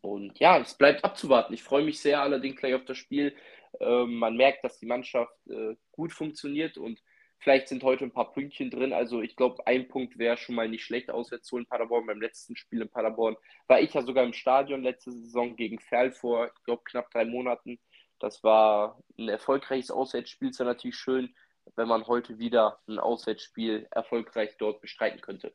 Und 0.00 0.38
ja, 0.38 0.58
es 0.58 0.74
bleibt 0.74 1.04
abzuwarten. 1.04 1.52
Ich 1.54 1.64
freue 1.64 1.84
mich 1.84 2.00
sehr 2.00 2.20
allerdings 2.20 2.56
gleich 2.56 2.74
auf 2.74 2.84
das 2.84 2.96
Spiel. 2.96 3.34
Ähm, 3.80 4.16
man 4.16 4.36
merkt, 4.36 4.64
dass 4.64 4.78
die 4.78 4.86
Mannschaft 4.86 5.34
äh, 5.48 5.76
gut 5.92 6.12
funktioniert 6.12 6.76
und 6.76 7.00
vielleicht 7.38 7.68
sind 7.68 7.82
heute 7.82 8.04
ein 8.04 8.12
paar 8.12 8.32
Pünktchen 8.32 8.70
drin. 8.70 8.92
Also 8.92 9.22
ich 9.22 9.36
glaube, 9.36 9.66
ein 9.66 9.88
Punkt 9.88 10.18
wäre 10.18 10.36
schon 10.36 10.54
mal 10.54 10.68
nicht 10.68 10.84
schlecht 10.84 11.10
auswärts 11.10 11.52
in 11.52 11.66
Paderborn. 11.66 12.06
Beim 12.06 12.20
letzten 12.20 12.56
Spiel 12.56 12.82
in 12.82 12.88
Paderborn 12.88 13.36
war 13.66 13.80
ich 13.80 13.92
ja 13.94 14.02
sogar 14.02 14.24
im 14.24 14.32
Stadion 14.32 14.82
letzte 14.82 15.12
Saison 15.12 15.56
gegen 15.56 15.78
Ferl 15.78 16.12
vor, 16.12 16.46
ich 16.46 16.64
glaube, 16.64 16.82
knapp 16.84 17.10
drei 17.10 17.24
Monaten. 17.24 17.78
Das 18.18 18.42
war 18.42 18.98
ein 19.18 19.28
erfolgreiches 19.28 19.90
Auswärtsspiel. 19.90 20.48
Es 20.48 20.58
wäre 20.58 20.70
natürlich 20.70 20.96
schön, 20.96 21.34
wenn 21.74 21.88
man 21.88 22.06
heute 22.06 22.38
wieder 22.38 22.78
ein 22.88 22.98
Auswärtsspiel 22.98 23.86
erfolgreich 23.90 24.56
dort 24.58 24.80
bestreiten 24.80 25.20
könnte. 25.20 25.52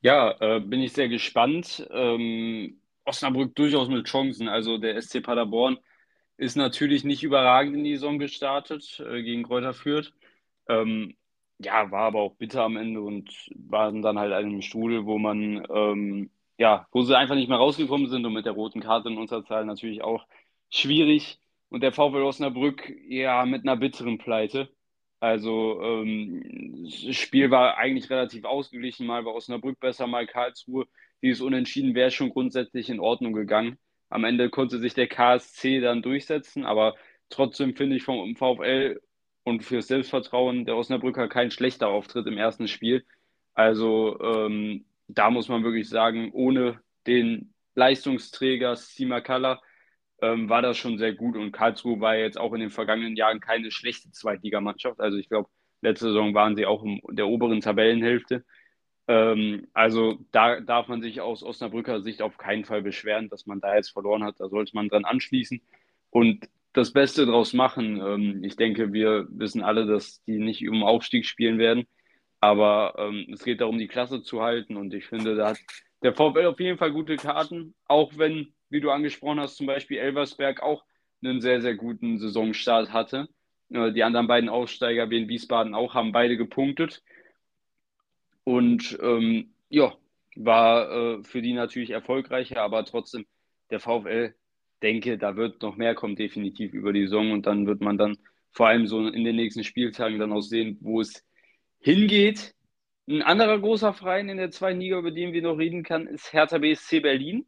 Ja, 0.00 0.36
äh, 0.40 0.60
bin 0.60 0.80
ich 0.80 0.92
sehr 0.92 1.08
gespannt. 1.08 1.86
Ähm, 1.90 2.80
Osnabrück 3.04 3.54
durchaus 3.54 3.88
mit 3.88 4.06
Chancen. 4.06 4.48
Also 4.48 4.78
der 4.78 5.00
SC 5.00 5.22
Paderborn 5.22 5.78
ist 6.36 6.56
natürlich 6.56 7.04
nicht 7.04 7.22
überragend 7.22 7.76
in 7.76 7.84
die 7.84 7.94
Saison 7.94 8.18
gestartet 8.18 9.00
äh, 9.00 9.22
gegen 9.22 9.44
Kräuter 9.44 9.74
Fürth. 9.74 10.12
Ähm, 10.68 11.16
ja, 11.58 11.90
war 11.90 12.02
aber 12.02 12.20
auch 12.20 12.36
bitter 12.36 12.62
am 12.64 12.76
Ende 12.76 13.00
und 13.00 13.30
waren 13.54 14.02
dann 14.02 14.18
halt 14.18 14.32
in 14.32 14.36
einem 14.50 14.62
Strudel, 14.62 15.06
wo 15.06 15.18
man, 15.18 15.66
ähm, 15.70 16.30
ja, 16.58 16.86
wo 16.92 17.02
sie 17.02 17.16
einfach 17.16 17.34
nicht 17.34 17.48
mehr 17.48 17.58
rausgekommen 17.58 18.08
sind 18.08 18.26
und 18.26 18.34
mit 18.34 18.46
der 18.46 18.52
roten 18.52 18.80
Karte 18.80 19.08
in 19.08 19.18
Unterzahl 19.18 19.64
natürlich 19.64 20.02
auch 20.02 20.26
schwierig. 20.70 21.38
Und 21.68 21.82
der 21.82 21.92
VfL 21.92 22.22
Osnabrück, 22.22 22.92
ja, 23.08 23.44
mit 23.46 23.62
einer 23.62 23.76
bitteren 23.76 24.18
Pleite. 24.18 24.68
Also, 25.20 25.80
ähm, 25.82 26.84
das 26.84 27.16
Spiel 27.16 27.50
war 27.50 27.76
eigentlich 27.78 28.10
relativ 28.10 28.44
ausgeglichen. 28.44 29.06
Mal 29.06 29.24
war 29.24 29.34
Osnabrück 29.34 29.80
besser, 29.80 30.06
mal 30.06 30.26
Karlsruhe. 30.26 30.86
Dieses 31.22 31.40
Unentschieden 31.40 31.94
wäre 31.94 32.10
schon 32.10 32.30
grundsätzlich 32.30 32.90
in 32.90 33.00
Ordnung 33.00 33.32
gegangen. 33.32 33.78
Am 34.08 34.24
Ende 34.24 34.50
konnte 34.50 34.78
sich 34.78 34.94
der 34.94 35.08
KSC 35.08 35.80
dann 35.80 36.02
durchsetzen, 36.02 36.64
aber 36.64 36.94
trotzdem 37.28 37.74
finde 37.74 37.96
ich 37.96 38.04
vom 38.04 38.36
VfL 38.36 39.00
und 39.44 39.64
fürs 39.64 39.88
Selbstvertrauen 39.88 40.64
der 40.64 40.76
Osnabrücker 40.76 41.28
kein 41.28 41.50
schlechter 41.50 41.88
Auftritt 41.88 42.26
im 42.26 42.38
ersten 42.38 42.68
Spiel. 42.68 43.04
Also 43.54 44.18
ähm, 44.20 44.84
da 45.08 45.30
muss 45.30 45.48
man 45.48 45.64
wirklich 45.64 45.88
sagen, 45.88 46.30
ohne 46.32 46.80
den 47.06 47.54
Leistungsträger 47.74 48.76
Simakala 48.76 49.60
ähm, 50.20 50.48
war 50.48 50.62
das 50.62 50.78
schon 50.78 50.98
sehr 50.98 51.14
gut 51.14 51.36
und 51.36 51.52
Karlsruhe 51.52 52.00
war 52.00 52.16
jetzt 52.16 52.38
auch 52.38 52.52
in 52.54 52.60
den 52.60 52.70
vergangenen 52.70 53.16
Jahren 53.16 53.40
keine 53.40 53.70
schlechte 53.70 54.10
Zweitligamannschaft. 54.10 55.00
Also 55.00 55.18
ich 55.18 55.28
glaube, 55.28 55.48
letzte 55.82 56.06
Saison 56.06 56.34
waren 56.34 56.56
sie 56.56 56.66
auch 56.66 56.82
in 56.84 57.00
der 57.10 57.28
oberen 57.28 57.60
Tabellenhälfte. 57.60 58.44
Ähm, 59.08 59.68
also 59.72 60.18
da 60.32 60.60
darf 60.60 60.88
man 60.88 61.02
sich 61.02 61.20
aus 61.20 61.42
Osnabrücker 61.42 62.02
Sicht 62.02 62.22
auf 62.22 62.38
keinen 62.38 62.64
Fall 62.64 62.82
beschweren, 62.82 63.28
dass 63.28 63.46
man 63.46 63.60
da 63.60 63.74
jetzt 63.76 63.90
verloren 63.90 64.24
hat. 64.24 64.40
Da 64.40 64.48
sollte 64.48 64.74
man 64.74 64.88
dran 64.88 65.04
anschließen. 65.04 65.60
Und 66.10 66.48
das 66.76 66.92
Beste 66.92 67.26
draus 67.26 67.52
machen. 67.54 68.00
Ähm, 68.00 68.44
ich 68.44 68.56
denke, 68.56 68.92
wir 68.92 69.26
wissen 69.30 69.62
alle, 69.62 69.86
dass 69.86 70.22
die 70.24 70.38
nicht 70.38 70.68
um 70.68 70.84
Aufstieg 70.84 71.26
spielen 71.26 71.58
werden. 71.58 71.86
Aber 72.40 72.94
ähm, 72.98 73.26
es 73.32 73.44
geht 73.44 73.60
darum, 73.60 73.78
die 73.78 73.88
Klasse 73.88 74.22
zu 74.22 74.42
halten. 74.42 74.76
Und 74.76 74.92
ich 74.92 75.06
finde, 75.06 75.36
da 75.36 75.50
hat 75.50 75.58
der 76.02 76.12
VfL 76.12 76.46
auf 76.46 76.60
jeden 76.60 76.78
Fall 76.78 76.92
gute 76.92 77.16
Karten. 77.16 77.74
Auch 77.86 78.12
wenn, 78.16 78.52
wie 78.68 78.80
du 78.80 78.90
angesprochen 78.90 79.40
hast, 79.40 79.56
zum 79.56 79.66
Beispiel 79.66 79.98
Elversberg 79.98 80.62
auch 80.62 80.84
einen 81.22 81.40
sehr, 81.40 81.62
sehr 81.62 81.74
guten 81.74 82.18
Saisonstart 82.18 82.92
hatte. 82.92 83.28
Äh, 83.70 83.92
die 83.92 84.04
anderen 84.04 84.26
beiden 84.26 84.50
Aufsteiger, 84.50 85.08
wie 85.10 85.22
in 85.22 85.28
Wiesbaden 85.28 85.74
auch, 85.74 85.94
haben 85.94 86.12
beide 86.12 86.36
gepunktet. 86.36 87.02
Und 88.46 88.96
ähm, 89.02 89.50
ja, 89.70 89.92
war 90.36 91.18
äh, 91.18 91.24
für 91.24 91.42
die 91.42 91.52
natürlich 91.52 91.90
erfolgreicher, 91.90 92.62
aber 92.62 92.84
trotzdem 92.84 93.26
der 93.70 93.80
VfL 93.80 94.36
denke, 94.82 95.18
da 95.18 95.34
wird 95.34 95.62
noch 95.62 95.76
mehr 95.76 95.96
kommen, 95.96 96.14
definitiv 96.14 96.72
über 96.72 96.92
die 96.92 97.06
Saison. 97.06 97.32
Und 97.32 97.46
dann 97.46 97.66
wird 97.66 97.80
man 97.80 97.98
dann 97.98 98.18
vor 98.52 98.68
allem 98.68 98.86
so 98.86 99.04
in 99.08 99.24
den 99.24 99.34
nächsten 99.34 99.64
Spieltagen 99.64 100.20
dann 100.20 100.32
auch 100.32 100.42
sehen, 100.42 100.78
wo 100.80 101.00
es 101.00 101.24
hingeht. 101.80 102.54
Ein 103.08 103.22
anderer 103.22 103.58
großer 103.58 103.92
Verein 103.92 104.28
in 104.28 104.36
der 104.36 104.52
zweiten 104.52 104.78
Liga, 104.78 104.98
über 104.98 105.10
den 105.10 105.32
wir 105.32 105.42
noch 105.42 105.58
reden 105.58 105.82
können, 105.82 106.06
ist 106.06 106.32
Hertha 106.32 106.58
BSC 106.58 107.00
Berlin. 107.00 107.46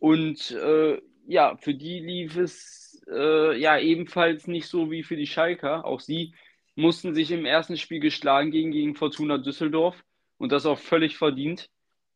Und 0.00 0.50
äh, 0.50 1.00
ja, 1.28 1.56
für 1.56 1.74
die 1.74 2.00
lief 2.00 2.36
es 2.36 3.00
äh, 3.08 3.56
ja 3.60 3.78
ebenfalls 3.78 4.48
nicht 4.48 4.66
so 4.66 4.90
wie 4.90 5.04
für 5.04 5.16
die 5.16 5.28
Schalker. 5.28 5.84
Auch 5.84 6.00
sie 6.00 6.34
mussten 6.74 7.14
sich 7.14 7.30
im 7.30 7.44
ersten 7.44 7.76
Spiel 7.76 8.00
geschlagen 8.00 8.50
gegen, 8.50 8.72
gegen 8.72 8.96
Fortuna 8.96 9.38
Düsseldorf 9.38 10.02
und 10.42 10.50
das 10.50 10.66
auch 10.66 10.80
völlig 10.80 11.18
verdient. 11.18 11.70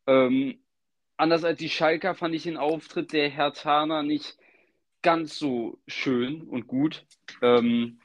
Ähm, 0.09 0.59
anders 1.17 1.45
als 1.45 1.61
die 1.61 1.69
Schalker 1.71 2.17
fand 2.17 2.35
ich 2.35 2.43
den 2.43 2.57
Auftritt 2.57 3.13
der 3.13 3.29
Herthaner 3.29 4.03
nicht 4.03 4.37
ganz 5.01 5.39
so 5.39 5.79
schön 5.87 6.43
und 6.43 6.67
gut. 6.67 7.07
Ähm, 7.41 8.01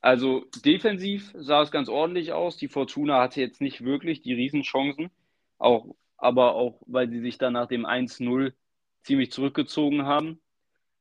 also 0.00 0.46
defensiv 0.64 1.30
sah 1.36 1.60
es 1.60 1.70
ganz 1.70 1.90
ordentlich 1.90 2.32
aus. 2.32 2.56
Die 2.56 2.68
Fortuna 2.68 3.20
hatte 3.20 3.42
jetzt 3.42 3.60
nicht 3.60 3.84
wirklich 3.84 4.22
die 4.22 4.32
Riesenchancen, 4.32 5.10
auch, 5.58 5.94
aber 6.16 6.54
auch, 6.54 6.80
weil 6.86 7.10
sie 7.10 7.20
sich 7.20 7.36
dann 7.36 7.52
nach 7.52 7.68
dem 7.68 7.84
1-0 7.84 8.54
ziemlich 9.02 9.30
zurückgezogen 9.30 10.06
haben. 10.06 10.40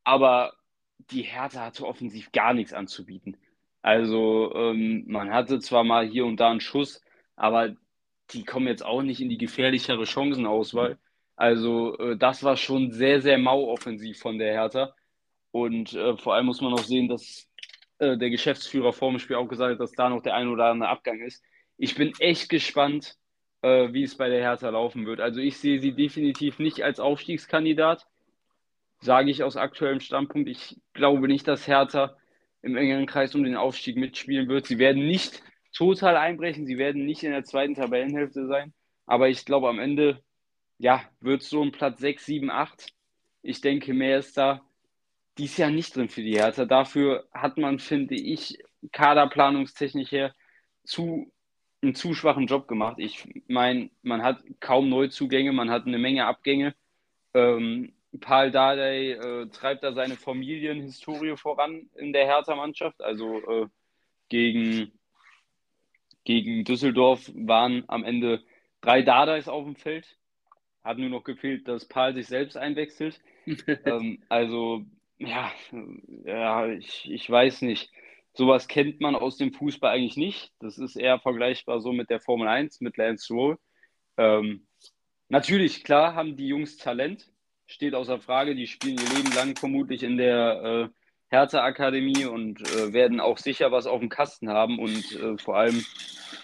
Aber 0.04 0.54
die 1.12 1.22
Hertha 1.22 1.62
hatte 1.62 1.88
offensiv 1.88 2.34
gar 2.34 2.54
nichts 2.54 2.74
anzubieten. 2.74 3.38
Also 3.82 4.54
ähm, 4.54 5.06
man 5.08 5.32
hatte 5.32 5.60
zwar 5.60 5.86
mal 5.86 6.06
hier 6.06 6.26
und 6.26 6.42
da 6.42 6.52
einen 6.52 6.60
Schuss, 6.60 7.02
aber 7.38 7.74
die 8.32 8.44
kommen 8.44 8.68
jetzt 8.68 8.86
auch 8.86 9.02
nicht 9.02 9.22
in 9.22 9.30
die 9.30 9.38
gefährlichere 9.38 10.06
Chancenauswahl. 10.06 10.98
Also 11.36 11.98
äh, 11.98 12.18
das 12.18 12.44
war 12.44 12.58
schon 12.58 12.92
sehr, 12.92 13.22
sehr 13.22 13.38
mau 13.38 13.70
offensiv 13.70 14.20
von 14.20 14.38
der 14.38 14.54
Hertha. 14.54 14.94
Und 15.52 15.94
äh, 15.94 16.18
vor 16.18 16.36
allem 16.36 16.48
muss 16.48 16.62
man 16.62 16.72
noch 16.72 16.84
sehen, 16.84 17.08
dass 17.08 17.48
äh, 18.00 18.18
der 18.18 18.30
Geschäftsführer 18.30 18.94
vor 18.94 19.12
dem 19.12 19.20
Spiel 19.20 19.36
auch 19.38 19.48
gesagt 19.48 19.74
hat, 19.74 19.80
dass 19.80 19.94
da 19.94 20.10
noch 20.10 20.22
der 20.22 20.36
ein 20.36 20.48
oder 20.48 20.66
andere 20.66 20.90
Abgang 20.90 21.22
ist. 21.22 21.44
Ich 21.78 21.96
bin 21.96 22.14
echt 22.20 22.50
gespannt, 22.50 23.16
äh, 23.62 23.94
wie 23.94 24.04
es 24.04 24.16
bei 24.16 24.30
der 24.30 24.42
Hertha 24.42 24.70
laufen 24.70 25.06
wird. 25.06 25.20
Also 25.20 25.40
ich 25.40 25.58
sehe 25.58 25.80
sie 25.80 25.94
definitiv 25.94 26.60
nicht 26.60 26.82
als 26.82 27.00
Aufstiegskandidat, 27.00 28.06
sage 29.00 29.32
ich 29.32 29.44
aus 29.44 29.58
aktuellem 29.58 30.00
Standpunkt. 30.00 30.50
Ich 30.50 30.78
glaube 30.94 31.28
nicht, 31.28 31.48
dass 31.48 31.68
Hertha 31.68 32.18
im 32.62 32.78
engeren 32.78 33.06
Kreis 33.06 33.36
um 33.36 33.44
den 33.44 33.56
Aufstieg 33.56 33.98
mitspielen 33.98 34.50
wird. 34.50 34.66
Sie 34.66 34.80
werden 34.80 35.06
nicht 35.06 35.44
total 35.76 36.18
einbrechen, 36.18 36.66
sie 36.66 36.78
werden 36.78 37.06
nicht 37.06 37.24
in 37.24 37.32
der 37.32 37.44
zweiten 37.44 37.76
Tabellenhälfte 37.76 38.48
sein, 38.48 38.74
aber 39.06 39.30
ich 39.30 39.46
glaube 39.46 39.70
am 39.70 39.80
Ende, 39.80 40.24
ja, 40.78 41.04
wird 41.22 41.42
es 41.42 41.50
so 41.50 41.62
ein 41.62 41.72
Platz 41.72 42.00
6, 42.00 42.26
7, 42.26 42.50
8. 42.52 42.88
Ich 43.44 43.62
denke, 43.62 43.94
mehr 43.94 44.18
ist 44.18 44.38
da 44.38 44.62
die 45.38 45.46
ist 45.46 45.58
ja 45.58 45.70
nicht 45.70 45.96
drin 45.96 46.10
für 46.10 46.22
die 46.22 46.38
Hertha. 46.38 46.66
Dafür 46.66 47.28
hat 47.34 47.58
man, 47.58 47.80
finde 47.80 48.16
ich, 48.16 48.58
kaderplanungstechnisch 48.92 50.12
her 50.12 50.34
zu, 50.84 51.32
einen 51.82 51.96
zu 51.96 52.14
schwachen 52.14 52.48
Job 52.48 52.68
gemacht. 52.68 52.98
Ich 53.00 53.28
meine, 53.48 53.90
man 54.02 54.24
hat 54.24 54.44
kaum 54.60 54.90
Neuzugänge, 54.90 55.52
man 55.52 55.70
hat 55.70 55.86
eine 55.88 55.98
Menge 55.98 56.26
Abgänge. 56.26 56.74
Ähm, 57.34 57.94
Paul 58.22 58.52
Dardai 58.52 59.12
äh, 59.12 59.48
treibt 59.50 59.84
da 59.84 59.94
seine 59.94 60.16
Familienhistorie 60.16 61.36
voran 61.36 61.90
in 61.96 62.14
der 62.14 62.26
Hertha-Mannschaft. 62.26 63.02
Also 63.02 63.40
äh, 63.42 63.68
gegen, 64.30 64.95
gegen 66.26 66.66
Düsseldorf 66.66 67.32
waren 67.34 67.84
am 67.88 68.04
Ende 68.04 68.44
drei 68.82 69.02
Dardais 69.02 69.48
auf 69.48 69.64
dem 69.64 69.76
Feld. 69.76 70.18
Hat 70.84 70.98
nur 70.98 71.10
noch 71.10 71.24
gefehlt, 71.24 71.68
dass 71.68 71.88
Paul 71.88 72.14
sich 72.14 72.28
selbst 72.28 72.58
einwechselt. 72.58 73.22
ähm, 73.86 74.22
also 74.28 74.86
ja, 75.18 75.52
ja, 76.26 76.68
ich, 76.68 77.10
ich 77.10 77.30
weiß 77.30 77.62
nicht. 77.62 77.90
Sowas 78.34 78.68
kennt 78.68 79.00
man 79.00 79.16
aus 79.16 79.38
dem 79.38 79.54
Fußball 79.54 79.96
eigentlich 79.96 80.18
nicht. 80.18 80.52
Das 80.60 80.78
ist 80.78 80.98
eher 80.98 81.20
vergleichbar 81.20 81.80
so 81.80 81.94
mit 81.94 82.10
der 82.10 82.20
Formel 82.20 82.48
1, 82.48 82.82
mit 82.82 82.98
Lance 82.98 83.34
Roll. 83.34 83.58
Ähm, 84.18 84.68
natürlich, 85.30 85.84
klar, 85.84 86.16
haben 86.16 86.36
die 86.36 86.48
Jungs 86.48 86.76
Talent, 86.78 87.32
steht 87.66 87.96
außer 87.96 88.20
Frage. 88.20 88.56
Die 88.56 88.68
spielen 88.68 88.98
ihr 88.98 89.16
Leben 89.16 89.34
lang 89.34 89.56
vermutlich 89.56 90.04
in 90.04 90.18
der 90.18 90.92
äh, 90.92 91.05
Hertha-Akademie 91.36 92.26
und 92.26 92.62
äh, 92.62 92.94
werden 92.94 93.20
auch 93.20 93.38
sicher 93.38 93.72
was 93.72 93.88
auf 93.88 94.00
dem 94.00 94.10
Kasten 94.10 94.50
haben. 94.50 94.80
Und 94.80 95.12
äh, 95.20 95.38
vor 95.38 95.58
allem 95.58 95.84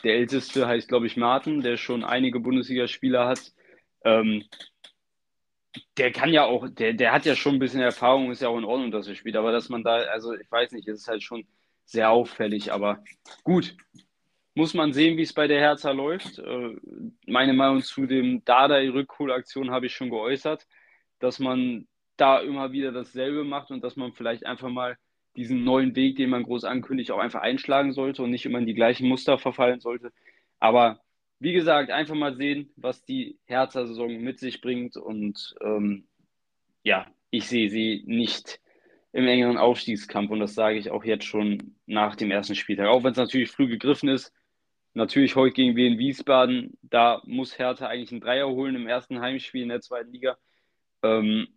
der 0.03 0.15
Älteste 0.15 0.67
heißt, 0.67 0.87
glaube 0.87 1.07
ich, 1.07 1.17
Martin, 1.17 1.61
der 1.61 1.77
schon 1.77 2.03
einige 2.03 2.39
Bundesligaspieler 2.39 3.27
hat. 3.27 3.51
Ähm, 4.03 4.43
der 5.97 6.11
kann 6.11 6.33
ja 6.33 6.45
auch, 6.45 6.67
der, 6.69 6.93
der 6.93 7.13
hat 7.13 7.25
ja 7.25 7.35
schon 7.35 7.55
ein 7.55 7.59
bisschen 7.59 7.81
Erfahrung, 7.81 8.31
ist 8.31 8.41
ja 8.41 8.49
auch 8.49 8.57
in 8.57 8.65
Ordnung, 8.65 8.91
dass 8.91 9.07
er 9.07 9.15
spielt, 9.15 9.35
aber 9.35 9.51
dass 9.51 9.69
man 9.69 9.83
da, 9.83 9.95
also 9.95 10.33
ich 10.33 10.51
weiß 10.51 10.71
nicht, 10.73 10.87
es 10.87 11.01
ist 11.01 11.07
halt 11.07 11.23
schon 11.23 11.45
sehr 11.85 12.09
auffällig, 12.09 12.71
aber 12.71 13.03
gut. 13.43 13.75
Muss 14.53 14.73
man 14.73 14.91
sehen, 14.91 15.15
wie 15.15 15.21
es 15.21 15.31
bei 15.31 15.47
der 15.47 15.59
Hertha 15.59 15.91
läuft. 15.91 16.39
Äh, 16.39 16.75
meine 17.25 17.53
Meinung 17.53 17.81
zu 17.83 18.05
dem 18.05 18.43
Dardai-Rückholaktion 18.43 19.71
habe 19.71 19.85
ich 19.85 19.95
schon 19.95 20.09
geäußert, 20.09 20.67
dass 21.19 21.39
man 21.39 21.87
da 22.17 22.39
immer 22.39 22.71
wieder 22.71 22.91
dasselbe 22.91 23.43
macht 23.43 23.71
und 23.71 23.83
dass 23.83 23.95
man 23.95 24.13
vielleicht 24.13 24.45
einfach 24.45 24.69
mal 24.69 24.97
diesen 25.35 25.63
neuen 25.63 25.95
Weg, 25.95 26.17
den 26.17 26.29
man 26.29 26.43
groß 26.43 26.65
ankündigt, 26.65 27.11
auch 27.11 27.19
einfach 27.19 27.41
einschlagen 27.41 27.93
sollte 27.93 28.23
und 28.23 28.31
nicht 28.31 28.45
immer 28.45 28.59
in 28.59 28.65
die 28.65 28.73
gleichen 28.73 29.07
Muster 29.07 29.37
verfallen 29.37 29.79
sollte. 29.79 30.11
Aber 30.59 31.01
wie 31.39 31.53
gesagt, 31.53 31.89
einfach 31.89 32.15
mal 32.15 32.35
sehen, 32.35 32.71
was 32.75 33.03
die 33.03 33.39
Hertha-Saison 33.45 34.21
mit 34.21 34.39
sich 34.39 34.61
bringt. 34.61 34.95
Und 34.95 35.55
ähm, 35.61 36.07
ja, 36.83 37.07
ich 37.31 37.47
sehe 37.47 37.69
sie 37.69 38.03
nicht 38.05 38.59
im 39.11 39.27
engeren 39.27 39.57
Aufstiegskampf. 39.57 40.29
Und 40.29 40.39
das 40.39 40.53
sage 40.53 40.77
ich 40.77 40.91
auch 40.91 41.03
jetzt 41.03 41.25
schon 41.25 41.75
nach 41.87 42.15
dem 42.15 42.29
ersten 42.29 42.53
Spieltag. 42.53 42.87
Auch 42.87 43.03
wenn 43.03 43.13
es 43.13 43.17
natürlich 43.17 43.49
früh 43.49 43.67
gegriffen 43.67 44.07
ist. 44.09 44.31
Natürlich 44.93 45.35
heute 45.35 45.55
gegen 45.55 45.75
Wien 45.75 45.97
Wiesbaden. 45.97 46.77
Da 46.83 47.21
muss 47.25 47.57
Hertha 47.57 47.87
eigentlich 47.87 48.11
einen 48.11 48.21
Dreier 48.21 48.47
holen 48.47 48.75
im 48.75 48.87
ersten 48.87 49.19
Heimspiel 49.19 49.63
in 49.63 49.69
der 49.69 49.81
zweiten 49.81 50.11
Liga. 50.11 50.37
Ähm, 51.01 51.47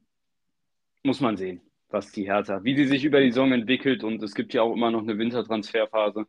muss 1.05 1.21
man 1.21 1.37
sehen, 1.37 1.61
was 1.89 2.11
die 2.11 2.25
Hertha, 2.25 2.65
wie 2.65 2.75
sie 2.77 2.87
sich 2.87 3.05
über 3.05 3.21
die 3.21 3.31
Saison 3.31 3.53
entwickelt. 3.53 4.03
Und 4.03 4.23
es 4.23 4.35
gibt 4.35 4.55
ja 4.55 4.63
auch 4.63 4.73
immer 4.73 4.91
noch 4.91 5.03
eine 5.03 5.19
Wintertransferphase. 5.19 6.27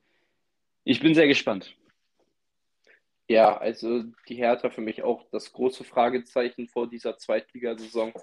Ich 0.83 0.99
bin 0.99 1.15
sehr 1.15 1.27
gespannt. 1.27 1.75
Ja, 3.27 3.57
also 3.57 4.03
die 4.29 4.35
Hertha 4.35 4.69
für 4.69 4.81
mich 4.81 5.01
auch 5.01 5.25
das 5.31 5.51
große 5.51 5.83
Fragezeichen 5.83 6.67
vor 6.67 6.87
dieser 6.87 7.17
Zweitligasaison. 7.17 8.13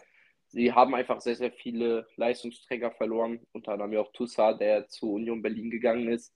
Sie 0.46 0.72
haben 0.72 0.94
einfach 0.94 1.20
sehr, 1.20 1.34
sehr 1.34 1.50
viele 1.50 2.06
Leistungsträger 2.16 2.92
verloren, 2.92 3.40
unter 3.52 3.72
anderem 3.72 3.94
ja 3.94 4.00
auch 4.00 4.12
Toussaint, 4.12 4.60
der 4.60 4.86
zu 4.86 5.12
Union 5.14 5.42
Berlin 5.42 5.70
gegangen 5.70 6.08
ist. 6.08 6.32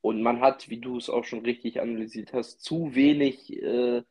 Und 0.00 0.22
man 0.22 0.40
hat, 0.40 0.70
wie 0.70 0.78
du 0.78 0.96
es 0.96 1.10
auch 1.10 1.24
schon 1.24 1.40
richtig 1.40 1.80
analysiert 1.80 2.32
hast, 2.32 2.62
zu 2.62 2.94
wenig 2.94 3.52
äh, 3.60 4.02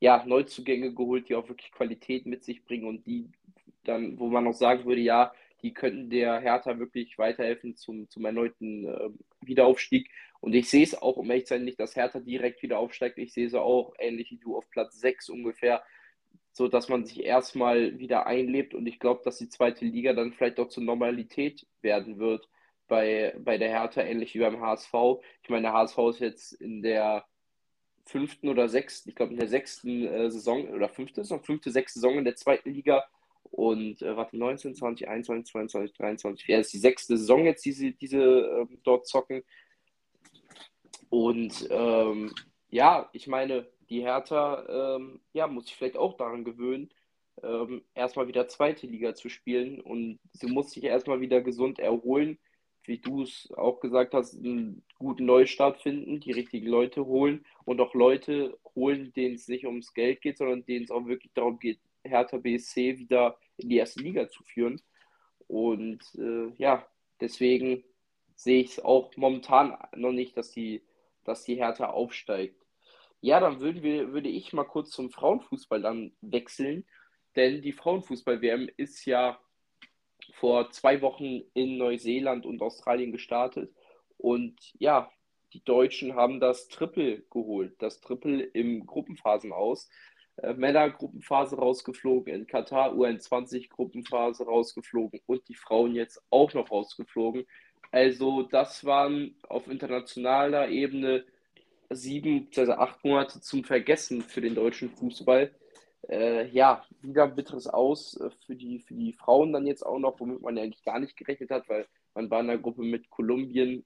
ja, 0.00 0.24
Neuzugänge 0.26 0.94
geholt, 0.94 1.28
die 1.28 1.34
auch 1.34 1.48
wirklich 1.48 1.70
Qualität 1.70 2.26
mit 2.26 2.44
sich 2.44 2.64
bringen 2.64 2.86
und 2.86 3.06
die 3.06 3.30
dann, 3.84 4.18
wo 4.18 4.28
man 4.28 4.46
auch 4.46 4.54
sagen 4.54 4.84
würde, 4.84 5.00
ja, 5.00 5.32
die 5.62 5.72
könnten 5.72 6.10
der 6.10 6.40
Hertha 6.40 6.78
wirklich 6.78 7.18
weiterhelfen 7.18 7.74
zum, 7.76 8.08
zum 8.10 8.24
erneuten 8.26 8.86
äh, 8.86 9.08
Wiederaufstieg. 9.40 10.10
Und 10.40 10.54
ich 10.54 10.68
sehe 10.68 10.84
es 10.84 10.94
auch, 11.00 11.16
um 11.16 11.30
ehrlich 11.30 11.46
zu 11.46 11.54
sein, 11.54 11.64
nicht, 11.64 11.80
dass 11.80 11.96
Hertha 11.96 12.20
direkt 12.20 12.62
wieder 12.62 12.78
aufsteigt. 12.78 13.16
Ich 13.16 13.32
sehe 13.32 13.46
es 13.46 13.54
auch 13.54 13.94
ähnlich 13.98 14.30
wie 14.30 14.36
du 14.36 14.56
auf 14.56 14.68
Platz 14.68 15.00
6 15.00 15.30
ungefähr, 15.30 15.82
so 16.52 16.68
dass 16.68 16.90
man 16.90 17.06
sich 17.06 17.24
erstmal 17.24 17.98
wieder 17.98 18.26
einlebt. 18.26 18.74
Und 18.74 18.86
ich 18.86 19.00
glaube, 19.00 19.22
dass 19.24 19.38
die 19.38 19.48
zweite 19.48 19.86
Liga 19.86 20.12
dann 20.12 20.34
vielleicht 20.34 20.60
auch 20.60 20.68
zur 20.68 20.82
Normalität 20.82 21.66
werden 21.80 22.18
wird 22.18 22.46
bei, 22.86 23.34
bei 23.38 23.56
der 23.56 23.70
Hertha, 23.70 24.02
ähnlich 24.02 24.34
wie 24.34 24.40
beim 24.40 24.60
HSV. 24.60 24.92
Ich 25.42 25.48
meine, 25.48 25.62
der 25.62 25.72
HSV 25.72 25.98
ist 26.10 26.20
jetzt 26.20 26.52
in 26.52 26.82
der 26.82 27.24
fünften 28.04 28.50
oder 28.50 28.68
sechsten, 28.68 29.08
ich 29.08 29.16
glaube 29.16 29.32
in 29.32 29.38
der 29.38 29.48
sechsten 29.48 30.06
äh, 30.06 30.30
Saison 30.30 30.68
oder 30.68 30.90
fünfte 30.90 31.24
fünfte, 31.24 31.70
sechste 31.70 32.00
Saison 32.00 32.18
in 32.18 32.24
der 32.24 32.36
zweiten 32.36 32.70
Liga 32.70 33.04
und 33.50 34.02
äh, 34.02 34.16
warte, 34.16 34.36
19, 34.36 34.74
20, 34.74 35.08
21, 35.08 35.52
22, 35.52 35.96
23, 35.96 36.48
ja, 36.48 36.58
ist 36.58 36.72
die 36.72 36.78
sechste 36.78 37.16
Saison 37.16 37.44
jetzt, 37.44 37.64
diese, 37.64 37.92
diese 37.92 38.20
äh, 38.20 38.66
dort 38.82 39.06
zocken. 39.06 39.44
Und 41.08 41.68
ähm, 41.70 42.32
ja, 42.70 43.08
ich 43.12 43.28
meine, 43.28 43.68
die 43.88 44.02
Hertha 44.02 44.96
ähm, 44.96 45.20
ja, 45.32 45.46
muss 45.46 45.66
sich 45.66 45.76
vielleicht 45.76 45.96
auch 45.96 46.16
daran 46.16 46.44
gewöhnen, 46.44 46.90
ähm, 47.42 47.82
erstmal 47.94 48.28
wieder 48.28 48.48
zweite 48.48 48.86
Liga 48.86 49.14
zu 49.14 49.28
spielen. 49.28 49.80
Und 49.80 50.18
sie 50.32 50.46
muss 50.46 50.72
sich 50.72 50.84
erstmal 50.84 51.20
wieder 51.20 51.40
gesund 51.40 51.78
erholen. 51.78 52.38
Wie 52.82 52.98
du 52.98 53.22
es 53.22 53.50
auch 53.56 53.80
gesagt 53.80 54.12
hast, 54.14 54.34
einen 54.34 54.82
guten 54.98 55.24
Neustart 55.24 55.80
finden, 55.80 56.20
die 56.20 56.32
richtigen 56.32 56.66
Leute 56.66 57.06
holen. 57.06 57.44
Und 57.64 57.80
auch 57.80 57.94
Leute 57.94 58.58
holen, 58.74 59.12
denen 59.12 59.36
es 59.36 59.48
nicht 59.48 59.66
ums 59.66 59.94
Geld 59.94 60.20
geht, 60.20 60.38
sondern 60.38 60.66
denen 60.66 60.84
es 60.84 60.90
auch 60.90 61.06
wirklich 61.06 61.32
darum 61.34 61.58
geht, 61.58 61.78
Hertha 62.04 62.38
BSC 62.38 62.98
wieder 62.98 63.38
in 63.56 63.68
die 63.68 63.76
erste 63.76 64.00
Liga 64.00 64.28
zu 64.28 64.42
führen. 64.44 64.80
Und 65.46 66.02
äh, 66.16 66.52
ja, 66.56 66.86
deswegen 67.20 67.84
sehe 68.34 68.62
ich 68.62 68.72
es 68.72 68.84
auch 68.84 69.16
momentan 69.16 69.76
noch 69.94 70.12
nicht, 70.12 70.36
dass 70.36 70.50
die, 70.50 70.82
dass 71.24 71.44
die 71.44 71.56
Hertha 71.56 71.90
aufsteigt. 71.90 72.60
Ja, 73.20 73.40
dann 73.40 73.60
würden 73.60 73.82
wir, 73.82 74.12
würde 74.12 74.28
ich 74.28 74.52
mal 74.52 74.64
kurz 74.64 74.90
zum 74.90 75.10
Frauenfußball 75.10 75.80
dann 75.80 76.12
wechseln, 76.20 76.84
denn 77.36 77.62
die 77.62 77.72
Frauenfußball-WM 77.72 78.68
ist 78.76 79.04
ja 79.06 79.40
vor 80.32 80.70
zwei 80.70 81.00
Wochen 81.00 81.42
in 81.54 81.78
Neuseeland 81.78 82.46
und 82.46 82.60
Australien 82.62 83.12
gestartet. 83.12 83.74
Und 84.16 84.58
ja, 84.78 85.10
die 85.52 85.64
Deutschen 85.64 86.14
haben 86.14 86.40
das 86.40 86.68
Triple 86.68 87.22
geholt, 87.30 87.74
das 87.78 88.00
Triple 88.00 88.42
im 88.42 88.86
Gruppenphasen 88.86 89.52
aus. 89.52 89.88
Äh, 90.36 90.54
Männer-Gruppenphase 90.54 91.56
rausgeflogen, 91.56 92.34
in 92.34 92.46
Katar 92.46 92.92
U21-Gruppenphase 92.92 94.44
rausgeflogen 94.44 95.20
und 95.26 95.48
die 95.48 95.54
Frauen 95.54 95.94
jetzt 95.94 96.22
auch 96.30 96.52
noch 96.54 96.70
rausgeflogen. 96.70 97.46
Also 97.92 98.42
das 98.42 98.84
waren 98.84 99.36
auf 99.48 99.68
internationaler 99.68 100.68
Ebene 100.68 101.24
sieben, 101.90 102.48
also 102.56 102.72
acht 102.72 103.04
Monate 103.04 103.40
zum 103.40 103.62
Vergessen 103.62 104.22
für 104.22 104.40
den 104.40 104.56
deutschen 104.56 104.90
Fußball 104.90 105.52
äh, 106.08 106.48
ja, 106.48 106.84
wieder 107.02 107.24
ein 107.24 107.34
bitteres 107.34 107.66
Aus 107.66 108.18
äh, 108.20 108.30
für, 108.46 108.56
die, 108.56 108.80
für 108.80 108.94
die 108.94 109.12
Frauen 109.12 109.52
dann 109.52 109.66
jetzt 109.66 109.84
auch 109.84 109.98
noch, 109.98 110.18
womit 110.20 110.42
man 110.42 110.56
ja 110.56 110.62
eigentlich 110.62 110.84
gar 110.84 110.98
nicht 110.98 111.16
gerechnet 111.16 111.50
hat, 111.50 111.68
weil 111.68 111.86
man 112.14 112.30
war 112.30 112.40
in 112.40 112.48
der 112.48 112.58
Gruppe 112.58 112.82
mit 112.82 113.10
Kolumbien, 113.10 113.84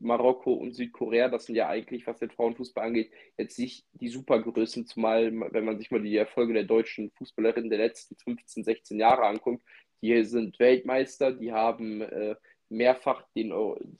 Marokko 0.00 0.52
und 0.52 0.72
Südkorea. 0.72 1.28
Das 1.28 1.46
sind 1.46 1.54
ja 1.54 1.68
eigentlich, 1.68 2.06
was 2.06 2.18
den 2.18 2.30
Frauenfußball 2.30 2.86
angeht, 2.86 3.10
jetzt 3.38 3.58
nicht 3.58 3.86
die 3.92 4.08
Supergrößen, 4.08 4.86
zumal 4.86 5.32
wenn 5.52 5.64
man 5.64 5.78
sich 5.78 5.90
mal 5.90 6.02
die 6.02 6.16
Erfolge 6.16 6.54
der 6.54 6.64
deutschen 6.64 7.10
Fußballerinnen 7.12 7.70
der 7.70 7.78
letzten 7.78 8.16
15, 8.16 8.64
16 8.64 8.98
Jahre 8.98 9.24
anguckt. 9.26 9.62
Die 10.02 10.24
sind 10.24 10.58
Weltmeister, 10.58 11.32
die 11.32 11.52
haben 11.52 12.00
äh, 12.00 12.34
mehrfach 12.70 13.22
den, 13.34 13.52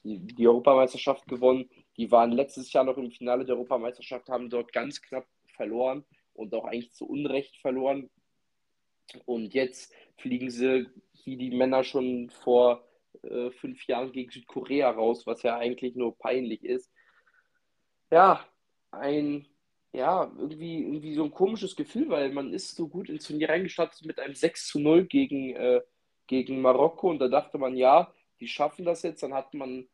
die, 0.03 0.19
die 0.19 0.49
Europameisterschaft 0.49 1.27
gewonnen. 1.27 1.69
Die 1.97 2.11
waren 2.11 2.33
letztes 2.33 2.73
Jahr 2.73 2.85
noch 2.85 2.97
im 2.97 3.11
Finale 3.11 3.45
der 3.45 3.57
Europameisterschaft, 3.57 4.29
haben 4.29 4.49
dort 4.49 4.73
ganz 4.73 5.03
knapp 5.03 5.27
verloren 5.55 6.05
und 6.33 6.55
auch 6.55 6.65
eigentlich 6.65 6.93
zu 6.93 7.07
Unrecht 7.07 7.57
verloren. 7.59 8.09
Und 9.27 9.55
jetzt 9.55 9.93
fliegen 10.17 10.51
sie 10.51 10.87
wie 11.25 11.37
die 11.37 11.51
Männer 11.51 11.85
schon 11.85 12.31
vor 12.31 12.85
äh, 13.25 13.51
fünf 13.51 13.87
Jahren 13.87 14.13
gegen 14.13 14.31
Südkorea 14.31 14.91
raus, 14.91 15.27
was 15.27 15.43
ja 15.43 15.57
eigentlich 15.57 15.95
nur 15.95 16.17
peinlich 16.17 16.65
ist. 16.65 16.91
Ja, 18.11 18.45
ein, 18.91 19.47
ja, 19.93 20.33
irgendwie, 20.39 20.83
irgendwie 20.83 21.15
so 21.15 21.25
ein 21.25 21.31
komisches 21.31 21.77
Gefühl, 21.77 22.09
weil 22.11 22.33
man 22.33 22.53
ist 22.53 22.77
so 22.77 22.89
gut 22.89 23.09
ins 23.09 23.27
Turnier 23.27 23.49
reingestartet 23.49 24.05
mit 24.05 24.19
einem 24.19 24.35
6 24.35 24.69
zu 24.69 24.81
0 24.81 25.05
gegen, 25.07 25.55
äh, 25.55 25.81
gegen 26.27 26.61
Marokko 26.61 27.11
und 27.11 27.19
da 27.19 27.29
dachte 27.29 27.59
man, 27.59 27.77
ja, 27.77 28.13
die 28.41 28.49
schaffen 28.49 28.85
das 28.85 29.03
jetzt. 29.03 29.23
Dann 29.23 29.35
hat 29.35 29.55
man 29.55 29.89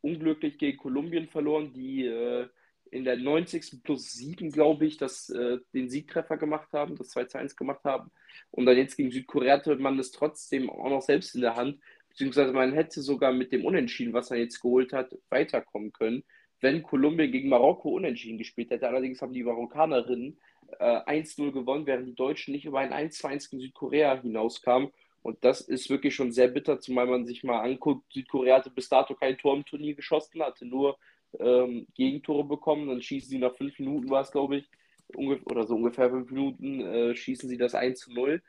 unglücklich 0.00 0.58
gegen 0.58 0.78
Kolumbien 0.78 1.28
verloren, 1.28 1.72
die 1.72 2.06
äh, 2.06 2.48
in 2.90 3.04
der 3.04 3.16
90. 3.16 3.82
plus 3.82 4.12
7, 4.12 4.50
glaube 4.50 4.86
ich, 4.86 4.96
das, 4.96 5.30
äh, 5.30 5.58
den 5.74 5.88
Siegtreffer 5.88 6.36
gemacht 6.36 6.72
haben, 6.72 6.96
das 6.96 7.08
2 7.10 7.24
zu 7.24 7.38
1 7.38 7.56
gemacht 7.56 7.84
haben. 7.84 8.10
Und 8.50 8.66
dann 8.66 8.76
jetzt 8.76 8.96
gegen 8.96 9.10
Südkorea 9.10 9.54
hatte 9.54 9.76
man 9.76 9.98
es 9.98 10.10
trotzdem 10.10 10.70
auch 10.70 10.88
noch 10.88 11.02
selbst 11.02 11.34
in 11.34 11.42
der 11.42 11.56
Hand, 11.56 11.80
beziehungsweise 12.18 12.52
man 12.52 12.72
hätte 12.72 13.00
sogar 13.00 13.32
mit 13.32 13.52
dem 13.52 13.64
Unentschieden, 13.64 14.12
was 14.12 14.32
er 14.32 14.38
jetzt 14.38 14.60
geholt 14.60 14.92
hat, 14.92 15.16
weiterkommen 15.30 15.92
können, 15.92 16.24
wenn 16.60 16.82
Kolumbien 16.82 17.30
gegen 17.30 17.48
Marokko 17.48 17.90
unentschieden 17.90 18.38
gespielt 18.38 18.70
hätte. 18.70 18.88
Allerdings 18.88 19.22
haben 19.22 19.32
die 19.32 19.44
Marokkanerinnen 19.44 20.36
äh, 20.80 20.98
1-0 21.20 21.52
gewonnen, 21.52 21.86
während 21.86 22.08
die 22.08 22.16
Deutschen 22.16 22.50
nicht 22.50 22.64
über 22.64 22.80
ein 22.80 22.92
1-2-1 22.92 23.50
gegen 23.50 23.62
Südkorea 23.62 24.20
hinauskamen. 24.20 24.90
Und 25.22 25.44
das 25.44 25.60
ist 25.60 25.90
wirklich 25.90 26.16
schon 26.16 26.32
sehr 26.32 26.48
bitter, 26.48 26.80
zumal 26.80 27.06
man 27.06 27.24
sich 27.24 27.44
mal 27.44 27.60
anguckt, 27.60 28.12
Südkorea 28.12 28.56
hatte 28.56 28.70
bis 28.70 28.88
dato 28.88 29.14
kein 29.14 29.38
Tor 29.38 29.54
im 29.54 29.64
Turnier 29.64 29.94
geschossen, 29.94 30.42
hatte 30.42 30.66
nur 30.66 30.98
ähm, 31.38 31.86
Gegentore 31.94 32.42
bekommen. 32.42 32.88
Dann 32.88 33.00
schießen 33.00 33.30
sie 33.30 33.38
nach 33.38 33.54
fünf 33.54 33.78
Minuten, 33.78 34.10
war 34.10 34.22
es 34.22 34.32
glaube 34.32 34.56
ich, 34.56 34.68
oder 35.14 35.68
so 35.68 35.76
ungefähr 35.76 36.10
fünf 36.10 36.32
Minuten, 36.32 36.80
äh, 36.80 37.14
schießen 37.14 37.48
sie 37.48 37.58
das 37.58 37.76
1 37.76 38.00
zu 38.00 38.12
0. 38.12 38.42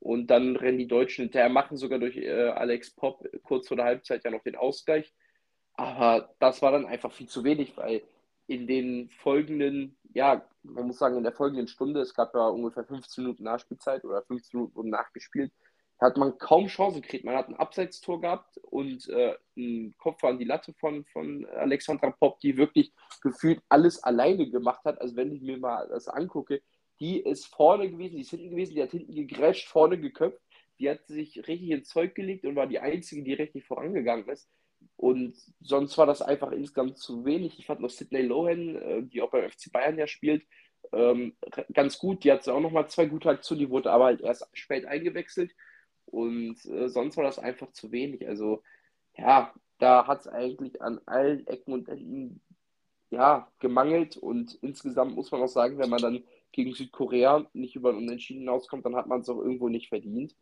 Und 0.00 0.28
dann 0.28 0.56
rennen 0.56 0.78
die 0.78 0.88
Deutschen 0.88 1.24
hinterher, 1.24 1.50
machen 1.50 1.76
sogar 1.76 1.98
durch 1.98 2.16
äh, 2.16 2.48
Alex 2.48 2.90
Popp 2.90 3.28
kurz 3.42 3.68
vor 3.68 3.76
der 3.76 3.86
Halbzeit 3.86 4.24
ja 4.24 4.30
noch 4.30 4.42
den 4.42 4.56
Ausgleich. 4.56 5.12
Aber 5.74 6.34
das 6.40 6.62
war 6.62 6.72
dann 6.72 6.86
einfach 6.86 7.12
viel 7.12 7.28
zu 7.28 7.44
wenig, 7.44 7.76
weil 7.76 8.02
in 8.46 8.66
den 8.66 9.10
folgenden, 9.10 9.96
ja, 10.12 10.44
man 10.62 10.86
muss 10.86 10.98
sagen, 10.98 11.16
in 11.16 11.22
der 11.22 11.32
folgenden 11.32 11.68
Stunde, 11.68 12.00
es 12.00 12.14
gab 12.14 12.34
ja 12.34 12.48
ungefähr 12.48 12.84
15 12.84 13.22
Minuten 13.22 13.44
Nachspielzeit 13.44 14.04
oder 14.04 14.22
15 14.22 14.58
Minuten 14.58 14.76
wurden 14.76 14.90
nachgespielt, 14.90 15.52
hat 16.00 16.16
man 16.16 16.38
kaum 16.38 16.66
Chancen 16.66 17.02
gekriegt. 17.02 17.24
Man 17.24 17.36
hat 17.36 17.48
ein 17.48 17.56
Abseitstor 17.56 18.20
gehabt 18.20 18.56
und 18.58 19.08
äh, 19.10 19.36
einen 19.56 19.94
Kopf 19.98 20.24
an 20.24 20.38
die 20.38 20.46
Latte 20.46 20.72
von, 20.72 21.04
von 21.06 21.46
Alexandra 21.46 22.10
Popp, 22.10 22.40
die 22.40 22.56
wirklich 22.56 22.92
gefühlt 23.22 23.62
alles 23.68 24.02
alleine 24.02 24.50
gemacht 24.50 24.84
hat. 24.84 25.00
Also 25.00 25.16
wenn 25.16 25.32
ich 25.32 25.42
mir 25.42 25.58
mal 25.58 25.86
das 25.88 26.08
angucke, 26.08 26.62
die 27.00 27.20
ist 27.20 27.46
vorne 27.46 27.90
gewesen, 27.90 28.16
die 28.16 28.22
ist 28.22 28.30
hinten 28.30 28.50
gewesen, 28.50 28.74
die 28.74 28.82
hat 28.82 28.90
hinten 28.90 29.14
gegrätscht, 29.14 29.68
vorne 29.68 29.98
geköpft. 29.98 30.40
Die 30.78 30.88
hat 30.88 31.06
sich 31.06 31.46
richtig 31.48 31.70
ins 31.70 31.88
Zeug 31.88 32.14
gelegt 32.14 32.44
und 32.44 32.56
war 32.56 32.66
die 32.66 32.78
Einzige, 32.78 33.22
die 33.22 33.34
richtig 33.34 33.64
vorangegangen 33.66 34.28
ist. 34.28 34.48
Und 34.96 35.36
sonst 35.60 35.96
war 35.98 36.06
das 36.06 36.22
einfach 36.22 36.52
insgesamt 36.52 36.98
zu 36.98 37.24
wenig. 37.24 37.58
Ich 37.58 37.66
fand 37.66 37.80
noch 37.80 37.90
Sidney 37.90 38.22
Lohan, 38.22 38.76
äh, 38.76 39.02
die 39.02 39.20
auch 39.22 39.30
beim 39.30 39.50
FC 39.50 39.72
Bayern 39.72 39.98
ja 39.98 40.06
spielt, 40.06 40.46
ähm, 40.92 41.36
ganz 41.72 41.98
gut. 41.98 42.24
Die 42.24 42.32
hatte 42.32 42.54
auch 42.54 42.60
noch 42.60 42.70
mal 42.70 42.88
zwei 42.88 43.06
gute 43.06 43.30
Aktionen, 43.30 43.60
die 43.60 43.70
wurde 43.70 43.90
aber 43.90 44.06
halt 44.06 44.20
erst 44.20 44.48
spät 44.52 44.86
eingewechselt. 44.86 45.52
Und 46.06 46.64
äh, 46.66 46.88
sonst 46.88 47.16
war 47.16 47.24
das 47.24 47.38
einfach 47.38 47.72
zu 47.72 47.92
wenig. 47.92 48.26
Also, 48.26 48.62
ja, 49.16 49.54
da 49.78 50.06
hat 50.06 50.20
es 50.20 50.28
eigentlich 50.28 50.82
an 50.82 51.00
allen 51.06 51.46
Ecken 51.46 51.72
und 51.72 51.88
Enden 51.88 52.40
ja, 53.10 53.48
gemangelt. 53.58 54.16
Und 54.16 54.54
insgesamt 54.62 55.14
muss 55.14 55.30
man 55.30 55.42
auch 55.42 55.48
sagen, 55.48 55.78
wenn 55.78 55.90
man 55.90 56.02
dann 56.02 56.24
gegen 56.52 56.74
Südkorea 56.74 57.46
nicht 57.52 57.76
über 57.76 57.90
einen 57.90 57.98
Unentschieden 57.98 58.40
hinauskommt, 58.40 58.84
dann 58.84 58.96
hat 58.96 59.06
man 59.06 59.20
es 59.20 59.28
auch 59.28 59.38
irgendwo 59.38 59.68
nicht 59.68 59.88
verdient. 59.88 60.34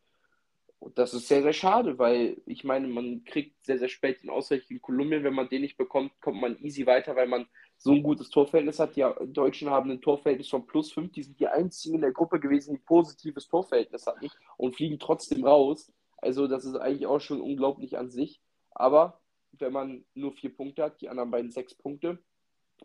Und 0.80 0.96
das 0.96 1.12
ist 1.12 1.26
sehr, 1.26 1.42
sehr 1.42 1.52
schade, 1.52 1.98
weil 1.98 2.40
ich 2.46 2.62
meine, 2.62 2.86
man 2.86 3.24
kriegt 3.24 3.64
sehr, 3.64 3.78
sehr 3.78 3.88
spät 3.88 4.22
den 4.22 4.30
Ausgleich 4.30 4.66
gegen 4.68 4.80
Kolumbien. 4.80 5.24
Wenn 5.24 5.34
man 5.34 5.48
den 5.48 5.62
nicht 5.62 5.76
bekommt, 5.76 6.12
kommt 6.20 6.40
man 6.40 6.56
easy 6.62 6.86
weiter, 6.86 7.16
weil 7.16 7.26
man 7.26 7.48
so 7.78 7.92
ein 7.92 8.02
gutes 8.02 8.30
Torverhältnis 8.30 8.78
hat. 8.78 8.94
Die 8.94 9.04
Deutschen 9.26 9.70
haben 9.70 9.90
ein 9.90 10.00
Torverhältnis 10.00 10.48
von 10.48 10.66
plus 10.66 10.92
5. 10.92 11.12
Die 11.12 11.24
sind 11.24 11.40
die 11.40 11.48
einzigen 11.48 11.96
in 11.96 12.00
der 12.02 12.12
Gruppe 12.12 12.38
gewesen, 12.38 12.76
die 12.76 12.80
positives 12.80 13.48
Torverhältnis 13.48 14.06
hatten 14.06 14.28
und 14.56 14.76
fliegen 14.76 15.00
trotzdem 15.00 15.44
raus. 15.44 15.92
Also, 16.18 16.46
das 16.46 16.64
ist 16.64 16.76
eigentlich 16.76 17.06
auch 17.06 17.20
schon 17.20 17.40
unglaublich 17.40 17.98
an 17.98 18.10
sich. 18.10 18.40
Aber 18.70 19.20
wenn 19.52 19.72
man 19.72 20.04
nur 20.14 20.32
vier 20.32 20.54
Punkte 20.54 20.84
hat, 20.84 21.00
die 21.00 21.08
anderen 21.08 21.32
beiden 21.32 21.50
sechs 21.50 21.74
Punkte, 21.74 22.18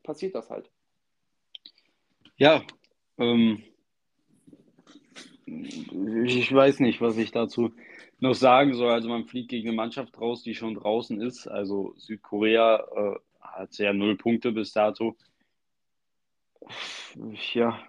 passiert 0.01 0.33
das 0.33 0.49
halt. 0.49 0.71
Ja, 2.37 2.63
ähm, 3.17 3.63
ich 5.45 6.53
weiß 6.53 6.79
nicht, 6.79 7.01
was 7.01 7.17
ich 7.17 7.31
dazu 7.31 7.73
noch 8.19 8.33
sagen 8.33 8.73
soll. 8.73 8.91
Also 8.91 9.09
man 9.09 9.25
fliegt 9.25 9.49
gegen 9.49 9.67
eine 9.69 9.75
Mannschaft 9.75 10.19
raus, 10.19 10.43
die 10.43 10.55
schon 10.55 10.75
draußen 10.75 11.21
ist. 11.21 11.47
Also 11.47 11.93
Südkorea 11.97 12.83
äh, 12.95 13.19
hat 13.41 13.77
ja 13.77 13.93
null 13.93 14.17
Punkte 14.17 14.51
bis 14.51 14.71
dato. 14.73 15.15
Ja, 17.53 17.79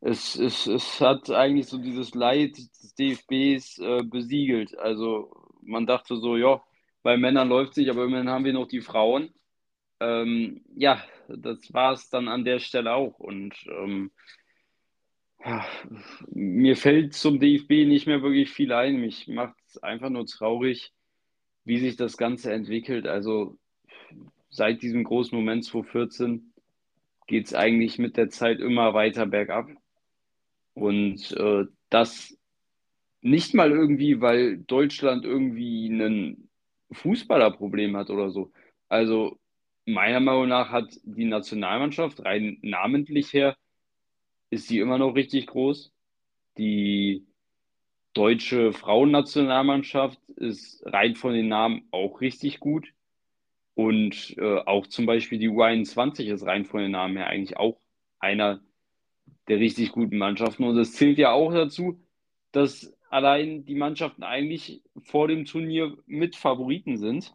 es, 0.00 0.36
es, 0.36 0.66
es 0.66 1.00
hat 1.00 1.30
eigentlich 1.30 1.66
so 1.66 1.78
dieses 1.78 2.14
Leid 2.14 2.56
des 2.56 2.94
DFBs 2.94 3.78
äh, 3.78 4.02
besiegelt. 4.04 4.78
Also 4.78 5.32
man 5.62 5.86
dachte 5.86 6.16
so, 6.16 6.36
ja, 6.36 6.62
bei 7.02 7.16
Männern 7.16 7.48
läuft 7.48 7.72
es 7.72 7.76
nicht, 7.78 7.90
aber 7.90 8.04
immerhin 8.04 8.28
haben 8.28 8.44
wir 8.44 8.52
noch 8.52 8.68
die 8.68 8.80
Frauen. 8.80 9.32
Ähm, 10.00 10.62
ja, 10.74 11.02
das 11.28 11.72
war 11.72 11.92
es 11.92 12.08
dann 12.08 12.28
an 12.28 12.44
der 12.44 12.58
Stelle 12.58 12.94
auch. 12.94 13.18
Und 13.18 13.54
ähm, 13.68 14.10
ja, 15.44 15.66
mir 16.30 16.76
fällt 16.76 17.14
zum 17.14 17.40
DFB 17.40 17.86
nicht 17.86 18.06
mehr 18.06 18.22
wirklich 18.22 18.50
viel 18.50 18.72
ein. 18.72 19.00
Mich 19.00 19.28
macht 19.28 19.56
es 19.66 19.78
einfach 19.82 20.10
nur 20.10 20.26
traurig, 20.26 20.92
wie 21.64 21.78
sich 21.78 21.96
das 21.96 22.16
Ganze 22.16 22.52
entwickelt. 22.52 23.06
Also 23.06 23.58
seit 24.50 24.82
diesem 24.82 25.04
großen 25.04 25.36
Moment 25.36 25.64
2014 25.64 26.52
geht 27.26 27.46
es 27.46 27.54
eigentlich 27.54 27.98
mit 27.98 28.16
der 28.16 28.30
Zeit 28.30 28.60
immer 28.60 28.94
weiter 28.94 29.26
bergab. 29.26 29.68
Und 30.74 31.32
äh, 31.32 31.64
das 31.90 32.36
nicht 33.20 33.54
mal 33.54 33.70
irgendwie, 33.70 34.20
weil 34.20 34.58
Deutschland 34.58 35.24
irgendwie 35.24 35.88
ein 35.88 36.48
Fußballerproblem 36.92 37.96
hat 37.96 38.10
oder 38.10 38.30
so. 38.30 38.52
Also 38.88 39.38
meiner 39.88 40.20
Meinung 40.20 40.48
nach 40.48 40.70
hat 40.70 41.00
die 41.02 41.24
Nationalmannschaft 41.24 42.24
rein 42.24 42.58
namentlich 42.62 43.32
her, 43.32 43.56
ist 44.50 44.68
sie 44.68 44.78
immer 44.78 44.98
noch 44.98 45.14
richtig 45.14 45.46
groß. 45.46 45.92
Die 46.58 47.26
deutsche 48.12 48.72
Frauennationalmannschaft 48.72 50.18
ist 50.30 50.82
rein 50.84 51.14
von 51.14 51.32
den 51.32 51.48
Namen 51.48 51.88
auch 51.90 52.20
richtig 52.20 52.60
gut. 52.60 52.92
Und 53.74 54.36
äh, 54.38 54.58
auch 54.66 54.86
zum 54.88 55.06
Beispiel 55.06 55.38
die 55.38 55.48
U21 55.48 56.24
ist 56.24 56.44
rein 56.44 56.64
von 56.64 56.80
den 56.80 56.90
Namen 56.90 57.16
her 57.16 57.28
eigentlich 57.28 57.56
auch 57.56 57.80
einer 58.18 58.60
der 59.46 59.58
richtig 59.58 59.92
guten 59.92 60.18
Mannschaften. 60.18 60.64
Und 60.64 60.76
es 60.78 60.94
zählt 60.94 61.18
ja 61.18 61.32
auch 61.32 61.52
dazu, 61.52 62.00
dass 62.52 62.92
allein 63.08 63.64
die 63.64 63.76
Mannschaften 63.76 64.22
eigentlich 64.22 64.82
vor 65.00 65.28
dem 65.28 65.44
Turnier 65.44 65.96
mit 66.06 66.36
Favoriten 66.36 66.98
sind. 66.98 67.34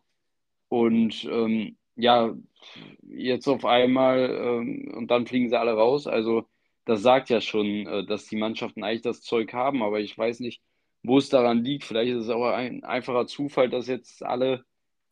Und 0.67 1.25
ähm, 1.31 1.77
ja, 1.95 2.33
jetzt 3.03 3.47
auf 3.47 3.65
einmal 3.65 4.29
ähm, 4.29 4.91
und 4.95 5.11
dann 5.11 5.27
fliegen 5.27 5.49
sie 5.49 5.59
alle 5.59 5.73
raus. 5.73 6.07
Also 6.07 6.47
das 6.85 7.01
sagt 7.01 7.29
ja 7.29 7.41
schon, 7.41 7.87
äh, 7.87 8.05
dass 8.05 8.27
die 8.27 8.35
Mannschaften 8.35 8.83
eigentlich 8.83 9.01
das 9.01 9.21
Zeug 9.21 9.53
haben, 9.53 9.83
aber 9.83 9.99
ich 9.99 10.17
weiß 10.17 10.39
nicht, 10.39 10.61
wo 11.03 11.17
es 11.17 11.29
daran 11.29 11.63
liegt. 11.63 11.83
Vielleicht 11.83 12.11
ist 12.13 12.23
es 12.25 12.29
auch 12.29 12.45
ein 12.45 12.83
einfacher 12.83 13.27
Zufall, 13.27 13.69
dass 13.69 13.87
jetzt 13.87 14.23
alle 14.23 14.65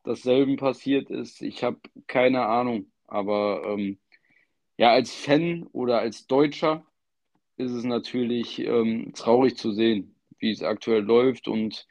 dasselbe 0.03 0.55
passiert 0.55 1.09
ist. 1.09 1.41
Ich 1.41 1.63
habe 1.63 1.79
keine 2.07 2.45
Ahnung. 2.45 2.91
Aber 3.07 3.63
ähm, 3.67 3.99
ja, 4.77 4.91
als 4.91 5.13
Fan 5.13 5.67
oder 5.73 5.99
als 5.99 6.27
Deutscher 6.27 6.85
ist 7.57 7.71
es 7.71 7.83
natürlich 7.83 8.59
ähm, 8.59 9.11
traurig 9.13 9.57
zu 9.57 9.71
sehen, 9.71 10.15
wie 10.39 10.51
es 10.51 10.63
aktuell 10.63 11.03
läuft 11.03 11.47
und 11.47 11.87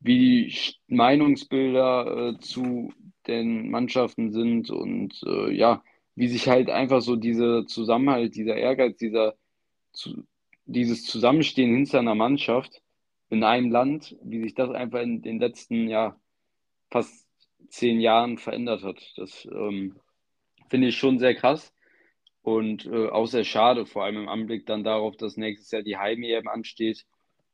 wie 0.00 0.48
die 0.48 0.94
Meinungsbilder 0.94 2.34
äh, 2.34 2.38
zu 2.40 2.92
den 3.26 3.70
Mannschaften 3.70 4.32
sind 4.32 4.70
und 4.70 5.20
äh, 5.26 5.52
ja, 5.52 5.82
wie 6.14 6.28
sich 6.28 6.48
halt 6.48 6.70
einfach 6.70 7.00
so 7.00 7.16
dieser 7.16 7.66
Zusammenhalt, 7.66 8.36
dieser 8.36 8.56
Ehrgeiz, 8.56 8.96
dieser, 8.96 9.34
zu, 9.92 10.24
dieses 10.66 11.04
Zusammenstehen 11.04 11.74
hinter 11.74 11.98
einer 12.00 12.14
Mannschaft 12.14 12.82
in 13.30 13.42
einem 13.42 13.70
Land, 13.70 14.16
wie 14.22 14.40
sich 14.40 14.54
das 14.54 14.70
einfach 14.70 15.00
in 15.00 15.22
den 15.22 15.38
letzten, 15.38 15.88
ja, 15.88 16.16
fast 16.90 17.26
zehn 17.68 18.00
Jahren 18.00 18.38
verändert 18.38 18.82
hat. 18.82 19.12
Das 19.16 19.46
ähm, 19.46 19.96
finde 20.68 20.88
ich 20.88 20.96
schon 20.96 21.18
sehr 21.18 21.34
krass. 21.34 21.72
Und 22.42 22.84
äh, 22.86 23.08
auch 23.08 23.26
sehr 23.26 23.44
schade, 23.44 23.86
vor 23.86 24.04
allem 24.04 24.18
im 24.18 24.28
Anblick 24.28 24.66
dann 24.66 24.84
darauf, 24.84 25.16
dass 25.16 25.38
nächstes 25.38 25.70
Jahr 25.70 25.82
die 25.82 25.96
Heim-EM 25.96 26.46
ansteht 26.46 27.06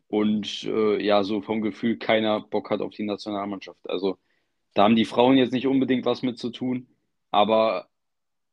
und 0.09 0.65
äh, 0.65 1.01
ja, 1.01 1.23
so 1.23 1.41
vom 1.41 1.63
Gefühl 1.63 1.97
keiner 1.97 2.41
Bock 2.41 2.71
hat 2.71 2.81
auf 2.81 2.93
die 2.93 3.05
Nationalmannschaft. 3.05 3.89
Also 3.89 4.19
da 4.75 4.85
haben 4.85 4.97
die 4.97 5.05
Frauen 5.05 5.37
jetzt 5.37 5.53
nicht 5.53 5.67
unbedingt 5.67 6.05
was 6.05 6.23
mit 6.23 6.39
zu 6.39 6.51
tun, 6.51 6.87
aber 7.31 7.89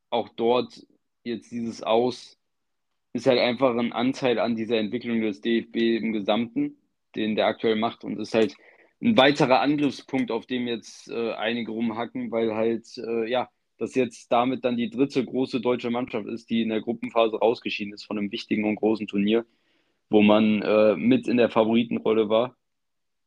auch 0.10 0.30
dort 0.30 0.86
jetzt 1.24 1.52
dieses 1.52 1.84
Aus 1.84 2.38
ist 3.14 3.28
halt 3.28 3.40
einfach 3.40 3.76
ein 3.76 3.94
Anteil 3.94 4.40
an 4.40 4.56
dieser 4.56 4.78
Entwicklung 4.78 5.22
des 5.22 5.42
DFB 5.42 5.76
im 5.98 6.14
Gesamten, 6.14 6.78
den 7.16 7.36
der 7.36 7.48
aktuell 7.48 7.76
macht 7.76 8.04
und 8.04 8.20
ist 8.20 8.34
halt 8.34 8.56
ein 9.02 9.18
weiterer 9.18 9.62
Angriffspunkt, 9.62 10.32
auf 10.32 10.46
dem 10.46 10.68
jetzt 10.68 11.10
äh, 11.10 11.34
einige 11.34 11.72
rumhacken, 11.72 12.32
weil 12.32 12.56
halt, 12.56 12.86
äh, 12.98 13.30
ja, 13.30 13.50
das 13.78 13.94
jetzt 13.96 14.32
damit 14.32 14.66
dann 14.66 14.78
die 14.78 14.90
dritte 14.90 15.24
große 15.24 15.62
deutsche 15.62 15.92
Mannschaft 15.92 16.28
ist, 16.28 16.50
die 16.50 16.64
in 16.64 16.70
der 16.70 16.82
Gruppenphase 16.82 17.38
rausgeschieden 17.38 17.94
ist 17.94 18.06
von 18.06 18.18
einem 18.18 18.32
wichtigen 18.32 18.66
und 18.66 18.76
großen 18.76 19.08
Turnier, 19.08 19.46
wo 20.10 20.22
man 20.22 20.62
äh, 20.64 20.96
mit 20.96 21.28
in 21.28 21.38
der 21.38 21.50
Favoritenrolle 21.50 22.30
war. 22.30 22.56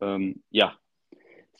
Ähm, 0.00 0.42
ja, 0.50 0.79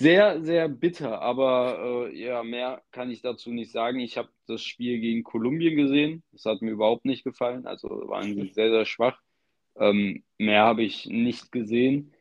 sehr, 0.01 0.43
sehr 0.43 0.69
bitter, 0.71 1.21
aber 1.21 2.09
äh, 2.09 2.19
ja, 2.19 2.43
mehr 2.43 2.83
kann 2.91 3.11
ich 3.11 3.21
dazu 3.21 3.51
nicht 3.51 3.71
sagen. 3.71 4.01
Ich 4.01 4.17
habe 4.17 4.31
das 4.47 4.63
Spiel 4.63 4.99
gegen 4.99 5.25
Kolumbien 5.25 5.77
gesehen. 5.77 6.23
Das 6.33 6.47
hat 6.47 6.63
mir 6.63 6.71
überhaupt 6.71 7.05
nicht 7.05 7.23
gefallen. 7.23 7.67
Also 7.67 7.89
waren 8.09 8.35
sie 8.35 8.49
sehr, 8.49 8.71
sehr 8.71 8.87
schwach. 8.87 9.21
Ähm, 9.77 10.25
mehr 10.39 10.63
habe 10.63 10.85
ich 10.85 11.05
nicht 11.05 11.53
gesehen. 11.53 12.15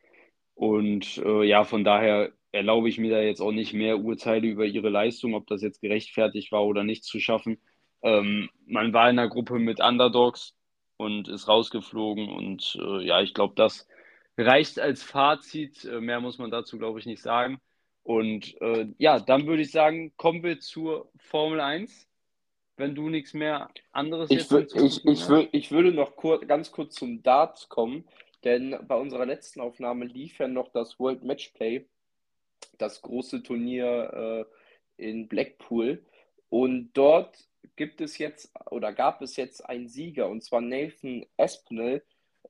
Und 0.54 1.18
äh, 1.24 1.42
ja, 1.44 1.64
von 1.64 1.82
daher 1.82 2.32
erlaube 2.52 2.90
ich 2.90 2.98
mir 2.98 3.12
da 3.12 3.22
jetzt 3.22 3.40
auch 3.40 3.52
nicht 3.52 3.72
mehr 3.72 3.98
Urteile 3.98 4.46
über 4.46 4.66
ihre 4.66 4.90
Leistung, 4.90 5.34
ob 5.34 5.46
das 5.46 5.62
jetzt 5.62 5.80
gerechtfertigt 5.80 6.52
war 6.52 6.66
oder 6.66 6.84
nicht 6.84 7.04
zu 7.04 7.18
schaffen. 7.18 7.62
Ähm, 8.02 8.50
man 8.66 8.92
war 8.92 9.08
in 9.08 9.18
einer 9.18 9.30
Gruppe 9.30 9.58
mit 9.58 9.80
Underdogs 9.80 10.54
und 10.98 11.28
ist 11.28 11.48
rausgeflogen 11.48 12.28
und 12.28 12.78
äh, 12.78 13.06
ja, 13.06 13.22
ich 13.22 13.32
glaube, 13.32 13.54
das 13.56 13.88
reicht 14.36 14.78
als 14.78 15.02
Fazit. 15.02 15.86
Äh, 15.86 16.02
mehr 16.02 16.20
muss 16.20 16.36
man 16.36 16.50
dazu, 16.50 16.76
glaube 16.76 16.98
ich, 16.98 17.06
nicht 17.06 17.22
sagen. 17.22 17.58
Und 18.02 18.60
äh, 18.60 18.86
ja, 18.98 19.20
dann 19.20 19.46
würde 19.46 19.62
ich 19.62 19.70
sagen, 19.70 20.12
kommen 20.16 20.42
wir 20.42 20.60
zur 20.60 21.10
Formel 21.16 21.60
1. 21.60 22.08
Wenn 22.76 22.94
du 22.94 23.10
nichts 23.10 23.34
mehr 23.34 23.70
anderes 23.92 24.30
ich 24.30 24.50
jetzt 24.50 24.74
ich, 24.74 25.04
ich, 25.04 25.28
würd, 25.28 25.48
ich 25.52 25.70
würde 25.70 25.92
noch 25.92 26.16
kurz, 26.16 26.46
ganz 26.46 26.72
kurz 26.72 26.94
zum 26.94 27.22
Darts 27.22 27.68
kommen, 27.68 28.08
denn 28.42 28.76
bei 28.88 28.96
unserer 28.96 29.26
letzten 29.26 29.60
Aufnahme 29.60 30.06
lief 30.06 30.38
ja 30.38 30.48
noch 30.48 30.70
das 30.72 30.98
World 30.98 31.22
Matchplay 31.22 31.84
das 32.78 33.02
große 33.02 33.42
Turnier 33.42 34.46
äh, 34.98 35.08
in 35.08 35.28
Blackpool. 35.28 36.04
Und 36.48 36.90
dort 36.94 37.36
gibt 37.76 38.00
es 38.00 38.18
jetzt 38.18 38.52
oder 38.70 38.92
gab 38.92 39.22
es 39.22 39.36
jetzt 39.36 39.64
einen 39.68 39.88
Sieger, 39.88 40.28
und 40.28 40.42
zwar 40.42 40.60
Nathan 40.60 41.24
Aspinall, 41.36 42.02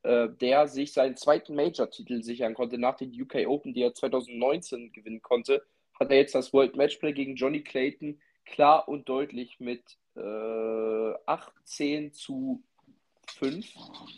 äh, 0.03 0.29
der 0.29 0.69
sich 0.69 0.93
seinen 0.93 1.17
zweiten 1.17 1.55
Major-Titel 1.55 2.23
sichern 2.23 2.55
konnte 2.55 2.79
nach 2.79 2.97
den 2.97 3.13
UK 3.21 3.47
Open, 3.47 3.75
die 3.75 3.83
er 3.83 3.95
2019 3.95 4.93
gewinnen 4.93 5.23
konnte. 5.23 5.63
Hat 5.99 6.11
er 6.11 6.17
jetzt 6.17 6.35
das 6.35 6.53
World 6.53 6.77
Matchplay 6.77 7.13
gegen 7.13 7.37
Johnny 7.37 7.63
Clayton 7.63 8.21
klar 8.47 8.89
und 8.89 9.09
deutlich 9.09 9.61
mit 9.61 9.99
äh, 10.17 11.15
18 11.27 12.13
zu 12.13 12.63
5 13.39 13.67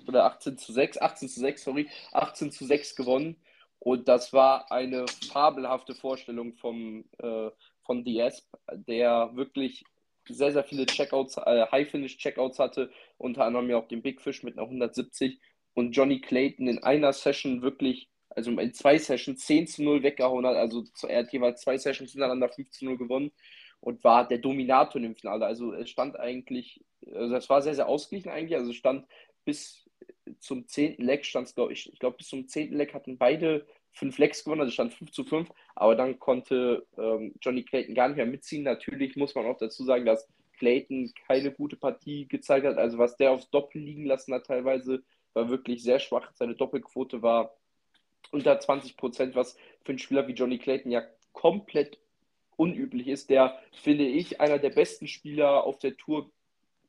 oder 0.06 0.24
18 0.24 0.58
zu 0.58 0.72
6, 0.72 1.00
18 1.00 1.28
zu 1.28 1.40
6, 1.40 1.64
sorry, 1.64 1.88
18 2.12 2.50
zu 2.50 2.64
6 2.64 2.96
gewonnen. 2.96 3.36
Und 3.78 4.06
das 4.06 4.32
war 4.32 4.70
eine 4.70 5.06
fabelhafte 5.32 5.94
Vorstellung 5.94 6.54
vom, 6.54 7.04
äh, 7.18 7.50
von 7.80 8.04
Diaz, 8.04 8.48
der 8.70 9.30
wirklich 9.34 9.84
sehr, 10.28 10.52
sehr 10.52 10.62
viele 10.62 10.86
Checkouts, 10.86 11.36
äh, 11.38 11.66
High-Finish-Checkouts 11.70 12.60
hatte, 12.60 12.90
unter 13.18 13.44
anderem 13.44 13.68
ja 13.68 13.76
auch 13.76 13.88
den 13.88 14.02
Big 14.02 14.20
Fish 14.20 14.44
mit 14.44 14.56
einer 14.56 14.66
170 14.66 15.40
und 15.74 15.92
Johnny 15.92 16.20
Clayton 16.20 16.68
in 16.68 16.82
einer 16.82 17.12
Session 17.12 17.62
wirklich, 17.62 18.08
also 18.30 18.50
in 18.50 18.74
zwei 18.74 18.98
Sessions 18.98 19.44
10 19.46 19.66
zu 19.66 19.82
0 19.82 20.02
weggehauen 20.02 20.46
hat. 20.46 20.56
Also 20.56 20.84
er 21.06 21.20
hat 21.20 21.32
jeweils 21.32 21.62
zwei 21.62 21.78
Sessions 21.78 22.12
hintereinander 22.12 22.48
5 22.48 22.70
zu 22.70 22.84
0 22.84 22.98
gewonnen 22.98 23.32
und 23.80 24.04
war 24.04 24.26
der 24.26 24.38
Dominator 24.38 25.00
im 25.02 25.16
Finale. 25.16 25.46
Also 25.46 25.72
es 25.72 25.90
stand 25.90 26.18
eigentlich, 26.18 26.84
also 27.14 27.34
es 27.34 27.48
war 27.48 27.62
sehr, 27.62 27.74
sehr 27.74 27.88
ausgeglichen 27.88 28.30
eigentlich. 28.30 28.56
Also 28.56 28.70
es 28.70 28.76
stand 28.76 29.06
bis 29.44 29.88
zum 30.38 30.66
zehnten 30.68 31.02
Leck 31.04 31.24
stand 31.24 31.48
es, 31.48 31.54
glaube 31.54 31.72
ich, 31.72 31.92
ich 31.92 31.98
glaube, 31.98 32.16
bis 32.16 32.28
zum 32.28 32.48
zehnten 32.48 32.76
Leck 32.76 32.94
hatten 32.94 33.18
beide 33.18 33.66
fünf 33.92 34.18
Lecks 34.18 34.44
gewonnen, 34.44 34.62
also 34.62 34.72
stand 34.72 34.94
5 34.94 35.12
zu 35.12 35.24
5, 35.24 35.50
aber 35.74 35.94
dann 35.94 36.18
konnte 36.18 36.86
ähm, 36.96 37.34
Johnny 37.40 37.62
Clayton 37.62 37.94
gar 37.94 38.08
nicht 38.08 38.16
mehr 38.16 38.26
mitziehen. 38.26 38.62
Natürlich 38.62 39.16
muss 39.16 39.34
man 39.34 39.46
auch 39.46 39.58
dazu 39.58 39.84
sagen, 39.84 40.06
dass 40.06 40.28
Clayton 40.58 41.12
keine 41.26 41.52
gute 41.52 41.76
Partie 41.76 42.26
gezeigt 42.26 42.66
hat. 42.66 42.78
Also 42.78 42.98
was 42.98 43.16
der 43.16 43.32
aufs 43.32 43.50
Doppel 43.50 43.82
liegen 43.82 44.06
lassen 44.06 44.32
hat 44.32 44.46
teilweise, 44.46 45.02
war 45.34 45.48
wirklich 45.48 45.82
sehr 45.82 45.98
schwach. 45.98 46.30
Seine 46.34 46.54
Doppelquote 46.54 47.22
war 47.22 47.56
unter 48.30 48.58
20 48.58 48.96
Prozent, 48.96 49.34
was 49.34 49.56
für 49.84 49.90
einen 49.90 49.98
Spieler 49.98 50.26
wie 50.28 50.32
Johnny 50.32 50.58
Clayton 50.58 50.90
ja 50.90 51.02
komplett 51.32 51.98
unüblich 52.56 53.08
ist. 53.08 53.30
Der, 53.30 53.58
finde 53.72 54.06
ich, 54.06 54.40
einer 54.40 54.58
der 54.58 54.70
besten 54.70 55.06
Spieler 55.06 55.64
auf 55.64 55.78
der 55.78 55.96
Tour 55.96 56.30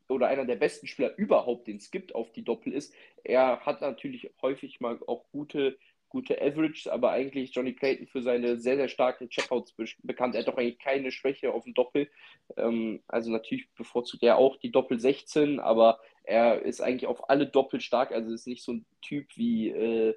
oder 0.09 0.27
einer 0.27 0.45
der 0.45 0.55
besten 0.55 0.87
Spieler 0.87 1.15
überhaupt, 1.17 1.67
den 1.67 1.77
es 1.77 1.91
gibt 1.91 2.13
auf 2.13 2.31
die 2.31 2.43
Doppel 2.43 2.73
ist. 2.73 2.93
Er 3.23 3.61
hat 3.61 3.81
natürlich 3.81 4.31
häufig 4.41 4.79
mal 4.79 4.99
auch 5.07 5.25
gute, 5.31 5.77
gute 6.13 6.39
Average, 6.39 6.93
aber 6.93 7.09
eigentlich 7.09 7.53
Johnny 7.53 7.73
Clayton 7.73 8.05
für 8.05 8.21
seine 8.21 8.57
sehr, 8.59 8.77
sehr 8.77 8.87
starken 8.87 9.29
Checkouts 9.29 9.73
bekannt. 10.03 10.35
Er 10.35 10.41
hat 10.41 10.47
doch 10.47 10.57
eigentlich 10.57 10.77
keine 10.77 11.11
Schwäche 11.11 11.51
auf 11.51 11.63
dem 11.63 11.73
Doppel. 11.73 12.07
Ähm, 12.55 13.01
also 13.07 13.31
natürlich 13.31 13.67
bevorzugt 13.73 14.21
er 14.21 14.37
auch 14.37 14.55
die 14.57 14.71
Doppel 14.71 14.99
16, 14.99 15.59
aber 15.59 15.99
er 16.23 16.61
ist 16.61 16.81
eigentlich 16.81 17.07
auf 17.07 17.29
alle 17.31 17.47
Doppel 17.47 17.81
stark. 17.81 18.11
Also 18.11 18.31
ist 18.31 18.47
nicht 18.47 18.63
so 18.63 18.73
ein 18.73 18.85
Typ 19.01 19.25
wie, 19.35 19.69
äh, 19.71 20.13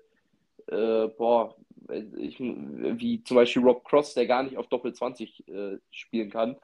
äh, 0.68 1.08
boah, 1.16 1.56
ich, 2.18 2.38
wie 2.40 3.24
zum 3.24 3.34
Beispiel 3.36 3.62
Rob 3.62 3.82
Cross, 3.84 4.12
der 4.12 4.26
gar 4.26 4.42
nicht 4.42 4.58
auf 4.58 4.66
Doppel 4.66 4.92
20 4.92 5.48
äh, 5.48 5.78
spielen 5.90 6.28
kann 6.28 6.56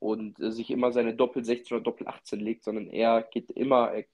und 0.00 0.40
äh, 0.40 0.50
sich 0.50 0.68
immer 0.70 0.90
seine 0.90 1.14
Doppel 1.14 1.44
16 1.44 1.76
oder 1.76 1.84
Doppel 1.84 2.08
18 2.08 2.40
legt, 2.40 2.64
sondern 2.64 2.88
er 2.88 3.22
geht 3.22 3.50
immer, 3.50 3.92
er 3.92 4.04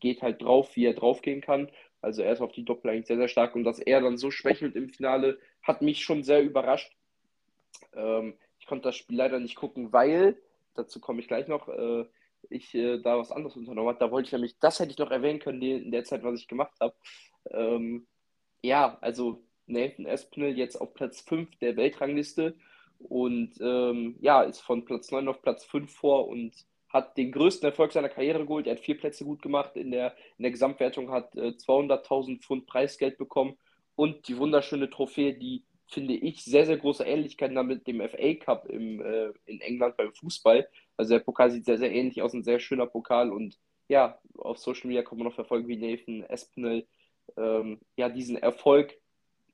geht 0.00 0.22
halt 0.22 0.42
drauf, 0.42 0.74
wie 0.74 0.86
er 0.86 0.94
draufgehen 0.94 1.40
kann. 1.40 1.68
Also 2.04 2.22
er 2.22 2.32
ist 2.32 2.40
auf 2.40 2.52
die 2.52 2.64
Doppel 2.64 2.90
eigentlich 2.90 3.06
sehr, 3.06 3.16
sehr 3.16 3.28
stark 3.28 3.54
und 3.56 3.64
dass 3.64 3.78
er 3.78 4.00
dann 4.00 4.16
so 4.16 4.30
schwächelt 4.30 4.76
im 4.76 4.88
Finale, 4.88 5.38
hat 5.62 5.82
mich 5.82 6.04
schon 6.04 6.22
sehr 6.22 6.42
überrascht. 6.42 6.96
Ähm, 7.94 8.34
ich 8.58 8.66
konnte 8.66 8.88
das 8.88 8.96
Spiel 8.96 9.18
leider 9.18 9.40
nicht 9.40 9.56
gucken, 9.56 9.92
weil, 9.92 10.36
dazu 10.74 11.00
komme 11.00 11.20
ich 11.20 11.28
gleich 11.28 11.48
noch, 11.48 11.68
äh, 11.68 12.04
ich 12.50 12.74
äh, 12.74 12.98
da 12.98 13.18
was 13.18 13.32
anderes 13.32 13.56
unternommen 13.56 13.88
habe. 13.88 13.98
Da 13.98 14.10
wollte 14.10 14.26
ich 14.26 14.32
nämlich, 14.32 14.58
das 14.58 14.78
hätte 14.80 14.92
ich 14.92 14.98
noch 14.98 15.10
erwähnen 15.10 15.38
können 15.38 15.62
in 15.62 15.90
der 15.90 16.04
Zeit, 16.04 16.22
was 16.22 16.38
ich 16.38 16.48
gemacht 16.48 16.74
habe. 16.80 16.94
Ähm, 17.50 18.06
ja, 18.62 18.98
also 19.00 19.42
Nathan 19.66 20.06
Espinel 20.06 20.56
jetzt 20.56 20.76
auf 20.76 20.94
Platz 20.94 21.20
5 21.22 21.56
der 21.56 21.76
Weltrangliste 21.76 22.54
und 22.98 23.52
ähm, 23.60 24.16
ja, 24.20 24.42
ist 24.42 24.60
von 24.60 24.84
Platz 24.84 25.10
9 25.10 25.28
auf 25.28 25.42
Platz 25.42 25.64
5 25.64 25.92
vor 25.92 26.28
und 26.28 26.52
hat 26.94 27.16
den 27.16 27.32
größten 27.32 27.68
Erfolg 27.68 27.92
seiner 27.92 28.08
Karriere 28.08 28.46
geholt. 28.46 28.68
Er 28.68 28.76
hat 28.76 28.80
vier 28.80 28.96
Plätze 28.96 29.24
gut 29.24 29.42
gemacht 29.42 29.76
in 29.76 29.90
der, 29.90 30.14
in 30.38 30.44
der 30.44 30.52
Gesamtwertung, 30.52 31.10
hat 31.10 31.34
äh, 31.34 31.48
200.000 31.48 32.40
Pfund 32.40 32.66
Preisgeld 32.66 33.18
bekommen 33.18 33.58
und 33.96 34.28
die 34.28 34.38
wunderschöne 34.38 34.88
Trophäe, 34.88 35.34
die 35.34 35.64
finde 35.88 36.14
ich 36.14 36.44
sehr, 36.44 36.66
sehr 36.66 36.78
große 36.78 37.04
Ähnlichkeiten 37.04 37.66
mit 37.66 37.86
dem 37.88 38.00
FA 38.08 38.34
Cup 38.34 38.66
im, 38.70 39.04
äh, 39.04 39.32
in 39.44 39.60
England 39.60 39.96
beim 39.96 40.14
Fußball. 40.14 40.68
Also 40.96 41.14
der 41.14 41.20
Pokal 41.20 41.50
sieht 41.50 41.64
sehr, 41.64 41.78
sehr 41.78 41.92
ähnlich 41.92 42.22
aus, 42.22 42.32
ein 42.32 42.44
sehr 42.44 42.60
schöner 42.60 42.86
Pokal 42.86 43.32
und 43.32 43.58
ja, 43.88 44.18
auf 44.38 44.58
Social 44.58 44.86
Media 44.86 45.02
kann 45.02 45.18
man 45.18 45.26
noch 45.26 45.34
verfolgen, 45.34 45.66
wie 45.66 45.76
Nathan 45.76 46.22
Espinel 46.22 46.86
ähm, 47.36 47.80
ja, 47.96 48.08
diesen 48.08 48.36
Erfolg 48.36 48.96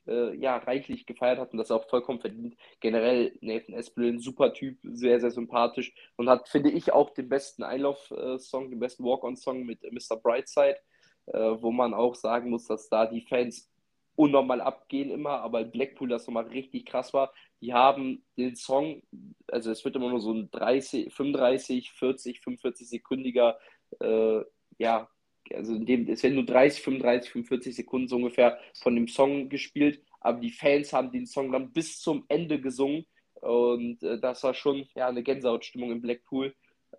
äh, 0.06 0.34
ja, 0.36 0.56
reichlich 0.56 1.06
gefeiert 1.06 1.38
hat 1.38 1.52
und 1.52 1.58
das 1.58 1.70
auch 1.70 1.88
vollkommen 1.88 2.20
verdient. 2.20 2.56
Generell 2.80 3.36
Nathan 3.40 3.74
Espinel, 3.74 4.14
ein 4.14 4.20
super 4.20 4.52
Typ, 4.52 4.78
sehr, 4.82 5.20
sehr 5.20 5.30
sympathisch 5.30 5.92
und 6.16 6.28
hat, 6.28 6.48
finde 6.48 6.70
ich, 6.70 6.92
auch 6.92 7.10
den 7.10 7.28
besten 7.28 7.62
Einlauf-Song, 7.62 8.70
den 8.70 8.80
besten 8.80 9.04
Walk-On-Song 9.04 9.64
mit 9.64 9.82
Mr. 9.82 10.16
Brightside, 10.16 10.78
äh, 11.26 11.38
wo 11.38 11.70
man 11.70 11.94
auch 11.94 12.14
sagen 12.14 12.50
muss, 12.50 12.66
dass 12.66 12.88
da 12.88 13.06
die 13.06 13.22
Fans 13.22 13.70
unnormal 14.16 14.60
abgehen 14.60 15.10
immer, 15.10 15.40
aber 15.40 15.64
Blackpool 15.64 16.08
das 16.08 16.26
nochmal 16.26 16.46
richtig 16.48 16.86
krass 16.86 17.14
war. 17.14 17.32
Die 17.62 17.72
haben 17.72 18.24
den 18.36 18.54
Song, 18.56 19.02
also 19.48 19.70
es 19.70 19.84
wird 19.84 19.96
immer 19.96 20.10
nur 20.10 20.20
so 20.20 20.32
ein 20.32 20.50
30, 20.50 21.12
35, 21.12 21.92
40, 21.92 22.40
45 22.40 22.88
sekündiger, 22.88 23.58
äh, 24.00 24.40
ja, 24.78 25.08
also 25.54 25.74
in 25.74 25.86
dem, 25.86 26.08
es 26.08 26.22
werden 26.22 26.36
nur 26.36 26.46
30, 26.46 26.82
35, 26.82 27.30
45 27.30 27.76
Sekunden 27.76 28.08
so 28.08 28.16
ungefähr 28.16 28.58
von 28.74 28.94
dem 28.94 29.08
Song 29.08 29.48
gespielt, 29.48 30.02
aber 30.20 30.40
die 30.40 30.50
Fans 30.50 30.92
haben 30.92 31.12
den 31.12 31.26
Song 31.26 31.52
dann 31.52 31.72
bis 31.72 32.00
zum 32.00 32.24
Ende 32.28 32.60
gesungen 32.60 33.06
und 33.40 34.02
äh, 34.02 34.18
das 34.20 34.42
war 34.42 34.54
schon 34.54 34.86
ja, 34.94 35.08
eine 35.08 35.22
Gänsehautstimmung 35.22 35.90
im 35.90 36.00
Blackpool. 36.00 36.54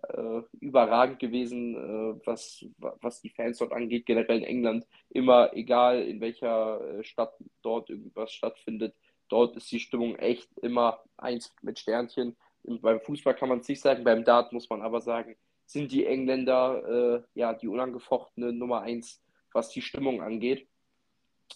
Äh, 0.08 0.42
überragend 0.60 1.18
gewesen, 1.18 1.76
äh, 1.76 2.20
was, 2.26 2.64
was 2.78 3.20
die 3.20 3.28
Fans 3.28 3.58
dort 3.58 3.72
angeht, 3.72 4.06
generell 4.06 4.38
in 4.38 4.44
England. 4.44 4.86
Immer 5.10 5.54
egal, 5.54 6.02
in 6.02 6.20
welcher 6.20 6.98
äh, 6.98 7.04
Stadt 7.04 7.34
dort 7.60 7.90
irgendwas 7.90 8.32
stattfindet, 8.32 8.96
dort 9.28 9.56
ist 9.56 9.70
die 9.70 9.80
Stimmung 9.80 10.16
echt 10.16 10.48
immer 10.58 11.02
eins 11.18 11.54
mit 11.62 11.78
Sternchen. 11.78 12.36
Und 12.62 12.80
beim 12.82 13.00
Fußball 13.00 13.34
kann 13.34 13.50
man 13.50 13.60
es 13.60 13.68
nicht 13.68 13.80
sagen, 13.80 14.02
beim 14.02 14.24
Dart 14.24 14.52
muss 14.52 14.68
man 14.70 14.82
aber 14.82 15.00
sagen, 15.00 15.36
sind 15.66 15.92
die 15.92 16.06
Engländer 16.06 17.16
äh, 17.16 17.22
ja 17.34 17.54
die 17.54 17.68
unangefochtene 17.68 18.52
Nummer 18.52 18.82
eins, 18.82 19.22
was 19.52 19.70
die 19.70 19.82
Stimmung 19.82 20.22
angeht. 20.22 20.66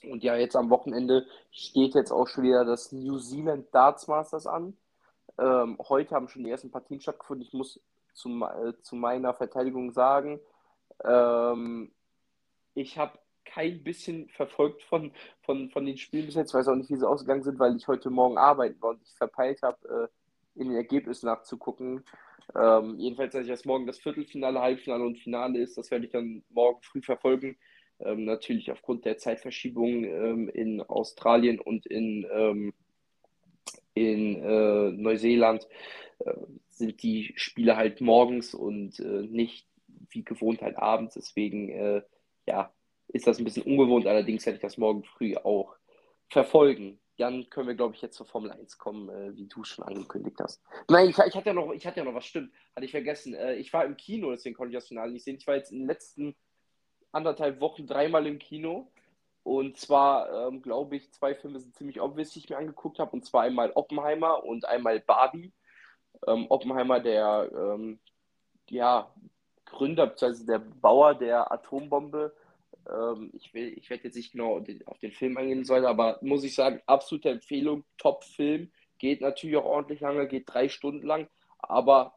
Und 0.03 0.23
ja, 0.23 0.37
jetzt 0.37 0.57
am 0.57 0.71
Wochenende 0.71 1.27
steht 1.51 1.95
jetzt 1.95 2.11
auch 2.11 2.29
schon 2.29 2.45
wieder 2.45 2.65
das 2.65 2.93
New 2.93 3.19
Zealand 3.19 3.67
Darts 3.73 4.09
Masters 4.09 4.47
an. 4.47 4.77
Ähm, 5.39 5.79
heute 5.89 6.15
haben 6.15 6.29
schon 6.29 6.45
die 6.45 6.51
ersten 6.51 6.71
Partien 6.71 7.01
stattgefunden. 7.01 7.47
Ich 7.47 7.53
muss 7.53 7.81
zu, 8.15 8.29
äh, 8.45 8.75
zu 8.83 8.97
meiner 8.97 9.35
Verteidigung 9.35 9.93
sagen, 9.93 10.41
ähm, 11.05 11.93
ich 12.75 12.99
habe 12.99 13.19
kein 13.45 13.83
bisschen 13.83 14.29
verfolgt 14.29 14.83
von, 14.83 15.13
von, 15.43 15.71
von 15.71 15.87
den 15.87 15.97
Spielen 15.97 16.27
bis 16.27 16.35
jetzt. 16.35 16.51
Ich 16.51 16.55
weiß 16.55 16.69
auch 16.69 16.75
nicht, 16.75 16.91
wie 16.91 16.97
sie 16.97 17.09
ausgegangen 17.09 17.43
sind, 17.43 17.59
weil 17.59 17.77
ich 17.77 17.87
heute 17.87 18.11
Morgen 18.11 18.39
arbeiten 18.39 18.81
war 18.83 18.91
und 18.91 19.03
ich 19.03 19.15
verpeilt 19.15 19.63
habe, 19.63 20.11
äh, 20.57 20.61
in 20.61 20.69
den 20.69 20.77
Ergebnissen 20.77 21.27
nachzugucken. 21.27 22.05
Ähm, 22.55 22.99
jedenfalls, 22.99 23.33
dass 23.33 23.45
ich 23.45 23.51
erst 23.51 23.67
morgen 23.67 23.87
das 23.87 23.99
Viertelfinale, 23.99 24.61
Halbfinale 24.61 25.05
und 25.05 25.19
Finale 25.19 25.59
ist, 25.59 25.77
das 25.77 25.91
werde 25.91 26.07
ich 26.07 26.13
dann 26.13 26.43
morgen 26.51 26.81
früh 26.83 27.03
verfolgen. 27.03 27.57
Ähm, 27.99 28.25
natürlich 28.25 28.71
aufgrund 28.71 29.05
der 29.05 29.19
Zeitverschiebung 29.19 30.05
ähm, 30.05 30.49
in 30.51 30.83
Australien 30.83 31.59
und 31.59 31.87
in, 31.87 32.27
ähm, 32.31 32.75
in 33.95 34.43
äh, 34.43 34.91
Neuseeland 34.93 35.67
äh, 36.19 36.35
sind 36.69 37.03
die 37.03 37.33
Spiele 37.37 37.77
halt 37.77 38.01
morgens 38.01 38.55
und 38.55 39.01
äh, 39.01 39.23
nicht 39.23 39.67
wie 40.11 40.25
gewohnt 40.25 40.61
halt 40.63 40.77
abends. 40.77 41.15
Deswegen, 41.15 41.71
äh, 41.71 42.03
ja, 42.47 42.73
ist 43.09 43.27
das 43.27 43.39
ein 43.39 43.45
bisschen 43.45 43.63
ungewohnt. 43.63 44.07
Allerdings 44.07 44.45
werde 44.45 44.57
ich 44.57 44.63
das 44.63 44.79
morgen 44.79 45.03
früh 45.03 45.37
auch 45.37 45.75
verfolgen. 46.29 46.99
Jan, 47.17 47.49
können 47.49 47.69
wir, 47.69 47.75
glaube 47.75 47.95
ich, 47.95 48.03
jetzt 48.03 48.17
zur 48.17 48.27
Formel 48.27 48.51
1 48.51 48.79
kommen, 48.79 49.09
äh, 49.09 49.37
wie 49.37 49.47
du 49.47 49.65
schon 49.65 49.85
angekündigt 49.85 50.39
hast. 50.41 50.63
Nein, 50.89 51.09
ich, 51.09 51.19
ich, 51.19 51.35
hatte 51.35 51.47
ja 51.47 51.55
noch, 51.55 51.73
ich 51.73 51.87
hatte 51.87 52.01
ja 52.01 52.05
noch 52.05 52.15
was, 52.15 52.27
stimmt, 52.27 52.53
hatte 52.75 52.85
ich 52.85 52.91
vergessen. 52.91 53.35
Äh, 53.35 53.55
ich 53.55 53.73
war 53.73 53.85
im 53.85 53.97
Kino, 53.97 54.31
deswegen 54.31 54.55
konnte 54.55 54.71
ich 54.71 54.77
das 54.77 54.89
Finale 54.89 55.13
nicht 55.13 55.25
sehen. 55.25 55.37
Ich 55.37 55.47
war 55.47 55.57
jetzt 55.57 55.73
in 55.73 55.81
den 55.81 55.89
letzten 55.89 56.37
anderthalb 57.13 57.61
Wochen 57.61 57.87
dreimal 57.87 58.27
im 58.27 58.39
Kino. 58.39 58.93
Und 59.43 59.79
zwar, 59.79 60.49
ähm, 60.49 60.61
glaube 60.61 60.97
ich, 60.97 61.13
zwei 61.13 61.35
Filme 61.35 61.61
sind 61.61 61.75
ziemlich 61.75 62.01
obvious, 62.01 62.31
die 62.31 62.41
ich 62.41 62.51
mir 62.51 62.59
angeguckt 62.59 62.99
habe. 62.99 63.13
Und 63.13 63.25
zwar 63.25 63.43
einmal 63.43 63.71
Oppenheimer 63.75 64.45
und 64.45 64.67
einmal 64.67 65.01
Barbie. 65.01 65.53
Ähm, 66.27 66.47
Oppenheimer, 66.49 67.01
der 67.01 67.51
ähm, 67.55 68.01
ja, 68.69 69.11
Gründer 69.65 70.07
bzw. 70.09 70.45
der 70.45 70.59
Bauer 70.59 71.15
der 71.15 71.51
Atombombe, 71.51 72.35
ähm, 72.91 73.31
ich, 73.35 73.55
ich 73.55 73.91
werde 73.91 74.05
jetzt 74.05 74.17
nicht 74.17 74.33
genau 74.33 74.63
auf 74.87 74.99
den 74.99 75.13
Film 75.13 75.37
eingehen 75.37 75.65
sollen, 75.65 75.85
aber 75.85 76.19
muss 76.23 76.45
ich 76.45 76.55
sagen, 76.55 76.81
absolute 76.87 77.31
Empfehlung, 77.31 77.85
Top-Film. 77.99 78.71
Geht 78.99 79.21
natürlich 79.21 79.57
auch 79.57 79.65
ordentlich 79.65 80.01
lange, 80.01 80.27
geht 80.27 80.45
drei 80.47 80.69
Stunden 80.69 81.07
lang, 81.07 81.29
aber 81.59 82.15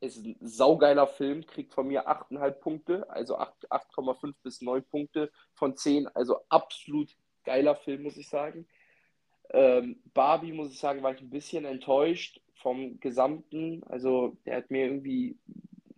ist 0.00 0.24
ein 0.24 0.36
saugeiler 0.40 1.06
Film, 1.06 1.46
kriegt 1.46 1.74
von 1.74 1.88
mir 1.88 2.08
8,5 2.08 2.50
Punkte, 2.52 3.10
also 3.10 3.38
8,5 3.38 4.34
bis 4.42 4.60
9 4.60 4.84
Punkte 4.84 5.32
von 5.54 5.76
10, 5.76 6.06
also 6.08 6.38
absolut 6.48 7.16
geiler 7.44 7.74
Film, 7.74 8.02
muss 8.02 8.16
ich 8.16 8.28
sagen. 8.28 8.66
Ähm, 9.50 10.00
Barbie, 10.14 10.52
muss 10.52 10.72
ich 10.72 10.78
sagen, 10.78 11.02
war 11.02 11.14
ich 11.14 11.20
ein 11.20 11.30
bisschen 11.30 11.64
enttäuscht 11.64 12.40
vom 12.54 12.98
Gesamten. 13.00 13.82
Also, 13.84 14.36
der 14.46 14.56
hat 14.56 14.70
mir 14.70 14.86
irgendwie 14.86 15.38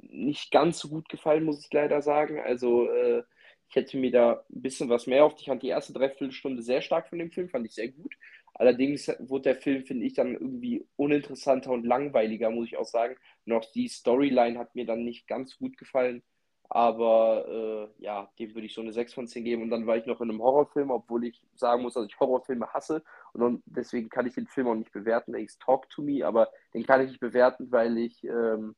nicht 0.00 0.50
ganz 0.50 0.78
so 0.78 0.88
gut 0.88 1.08
gefallen, 1.08 1.44
muss 1.44 1.64
ich 1.64 1.72
leider 1.72 2.02
sagen. 2.02 2.40
Also, 2.40 2.90
äh, 2.90 3.22
ich 3.68 3.76
hätte 3.76 3.96
mir 3.96 4.10
da 4.10 4.44
ein 4.50 4.62
bisschen 4.62 4.88
was 4.88 5.06
mehr 5.06 5.24
auf. 5.24 5.34
Ich 5.38 5.46
fand 5.46 5.62
die 5.62 5.68
erste 5.68 5.92
Dreiviertelstunde 5.92 6.62
sehr 6.62 6.82
stark 6.82 7.08
von 7.08 7.18
dem 7.18 7.30
Film, 7.30 7.48
fand 7.48 7.66
ich 7.66 7.74
sehr 7.74 7.88
gut. 7.88 8.14
Allerdings 8.54 9.08
wurde 9.18 9.42
der 9.42 9.56
Film, 9.56 9.84
finde 9.84 10.06
ich, 10.06 10.14
dann 10.14 10.32
irgendwie 10.32 10.86
uninteressanter 10.96 11.72
und 11.72 11.84
langweiliger, 11.84 12.50
muss 12.50 12.68
ich 12.68 12.76
auch 12.76 12.86
sagen. 12.86 13.16
Auch 13.50 13.64
die 13.72 13.88
Storyline 13.88 14.58
hat 14.58 14.74
mir 14.74 14.86
dann 14.86 15.04
nicht 15.04 15.26
ganz 15.26 15.58
gut 15.58 15.76
gefallen. 15.76 16.22
Aber 16.68 17.92
äh, 17.98 18.02
ja, 18.02 18.30
dem 18.38 18.54
würde 18.54 18.66
ich 18.66 18.74
so 18.74 18.80
eine 18.80 18.92
6 18.92 19.14
von 19.14 19.26
10 19.26 19.44
geben. 19.44 19.62
Und 19.62 19.70
dann 19.70 19.86
war 19.86 19.96
ich 19.96 20.06
noch 20.06 20.20
in 20.20 20.30
einem 20.30 20.42
Horrorfilm, 20.42 20.90
obwohl 20.90 21.24
ich 21.24 21.42
sagen 21.54 21.82
muss, 21.82 21.94
dass 21.94 22.06
ich 22.06 22.18
Horrorfilme 22.18 22.72
hasse. 22.72 23.04
Und 23.32 23.40
dann, 23.40 23.62
deswegen 23.66 24.08
kann 24.08 24.26
ich 24.26 24.34
den 24.34 24.46
Film 24.46 24.68
auch 24.68 24.74
nicht 24.74 24.92
bewerten. 24.92 25.32
Der 25.32 25.42
ist 25.42 25.60
Talk 25.60 25.88
to 25.90 26.02
Me, 26.02 26.26
aber 26.26 26.48
den 26.74 26.84
kann 26.84 27.02
ich 27.02 27.08
nicht 27.08 27.20
bewerten, 27.20 27.70
weil 27.70 27.98
ich 27.98 28.24
ähm, 28.24 28.74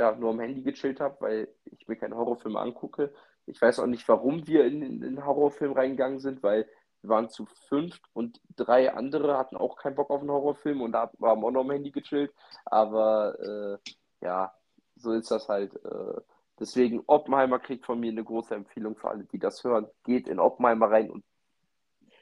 ja, 0.00 0.16
nur 0.16 0.30
am 0.30 0.40
Handy 0.40 0.62
gechillt 0.62 1.00
habe, 1.00 1.16
weil 1.20 1.48
ich 1.66 1.86
mir 1.86 1.96
keine 1.96 2.16
Horrorfilme 2.16 2.58
angucke. 2.58 3.12
Ich 3.46 3.60
weiß 3.60 3.80
auch 3.80 3.86
nicht, 3.86 4.06
warum 4.08 4.46
wir 4.46 4.64
in, 4.64 5.00
den 5.00 5.24
Horrorfilm 5.24 5.72
reingegangen 5.72 6.20
sind, 6.20 6.42
weil 6.42 6.68
wir 7.02 7.10
waren 7.10 7.28
zu 7.28 7.46
fünft 7.68 8.02
und 8.12 8.40
drei 8.54 8.92
andere 8.92 9.36
hatten 9.36 9.56
auch 9.56 9.76
keinen 9.76 9.96
Bock 9.96 10.10
auf 10.10 10.20
einen 10.20 10.30
Horrorfilm 10.30 10.80
und 10.80 10.92
da 10.92 11.10
haben 11.20 11.44
auch 11.44 11.50
noch 11.50 11.62
am 11.62 11.70
Handy 11.70 11.90
gechillt. 11.90 12.32
Aber 12.64 13.38
äh, 13.40 14.24
ja, 14.24 14.54
so 14.96 15.12
ist 15.12 15.30
das 15.30 15.48
halt. 15.48 15.74
Äh, 15.84 16.20
deswegen, 16.60 17.02
Oppenheimer 17.06 17.58
kriegt 17.58 17.84
von 17.84 17.98
mir 17.98 18.12
eine 18.12 18.22
große 18.22 18.54
Empfehlung 18.54 18.96
für 18.96 19.10
alle, 19.10 19.24
die 19.24 19.38
das 19.38 19.64
hören. 19.64 19.88
Geht 20.04 20.28
in 20.28 20.38
Oppenheimer 20.38 20.90
rein 20.90 21.10
und 21.10 21.24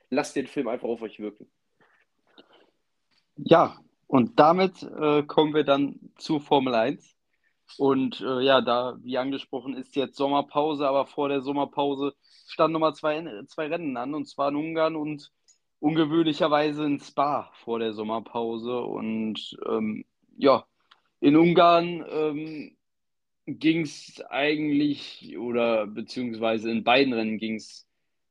lasst 0.08 0.34
den 0.36 0.46
Film 0.46 0.68
einfach 0.68 0.88
auf 0.88 1.02
euch 1.02 1.18
wirken. 1.18 1.50
Ja, 3.36 3.78
und 4.06 4.38
damit 4.40 4.82
äh, 4.82 5.22
kommen 5.22 5.54
wir 5.54 5.64
dann 5.64 6.12
zu 6.16 6.40
Formel 6.40 6.74
1. 6.74 7.16
Und 7.78 8.20
äh, 8.20 8.40
ja, 8.40 8.60
da, 8.60 8.96
wie 9.02 9.18
angesprochen, 9.18 9.76
ist 9.76 9.96
jetzt 9.96 10.16
Sommerpause, 10.16 10.86
aber 10.88 11.06
vor 11.06 11.28
der 11.28 11.40
Sommerpause 11.40 12.14
standen 12.46 12.74
nochmal 12.74 12.94
zwei, 12.94 13.22
zwei 13.46 13.68
Rennen 13.68 13.96
an, 13.96 14.14
und 14.14 14.26
zwar 14.26 14.48
in 14.50 14.56
Ungarn 14.56 14.96
und 14.96 15.30
ungewöhnlicherweise 15.78 16.84
in 16.84 17.00
Spa 17.00 17.50
vor 17.64 17.78
der 17.78 17.92
Sommerpause. 17.92 18.80
Und 18.80 19.56
ähm, 19.66 20.04
ja, 20.36 20.66
in 21.20 21.36
Ungarn 21.36 22.04
ähm, 22.10 22.76
ging 23.46 23.82
es 23.82 24.22
eigentlich, 24.28 25.36
oder 25.38 25.86
beziehungsweise 25.86 26.70
in 26.70 26.84
beiden 26.84 27.12
Rennen 27.12 27.38
ging 27.38 27.56
es, 27.56 27.86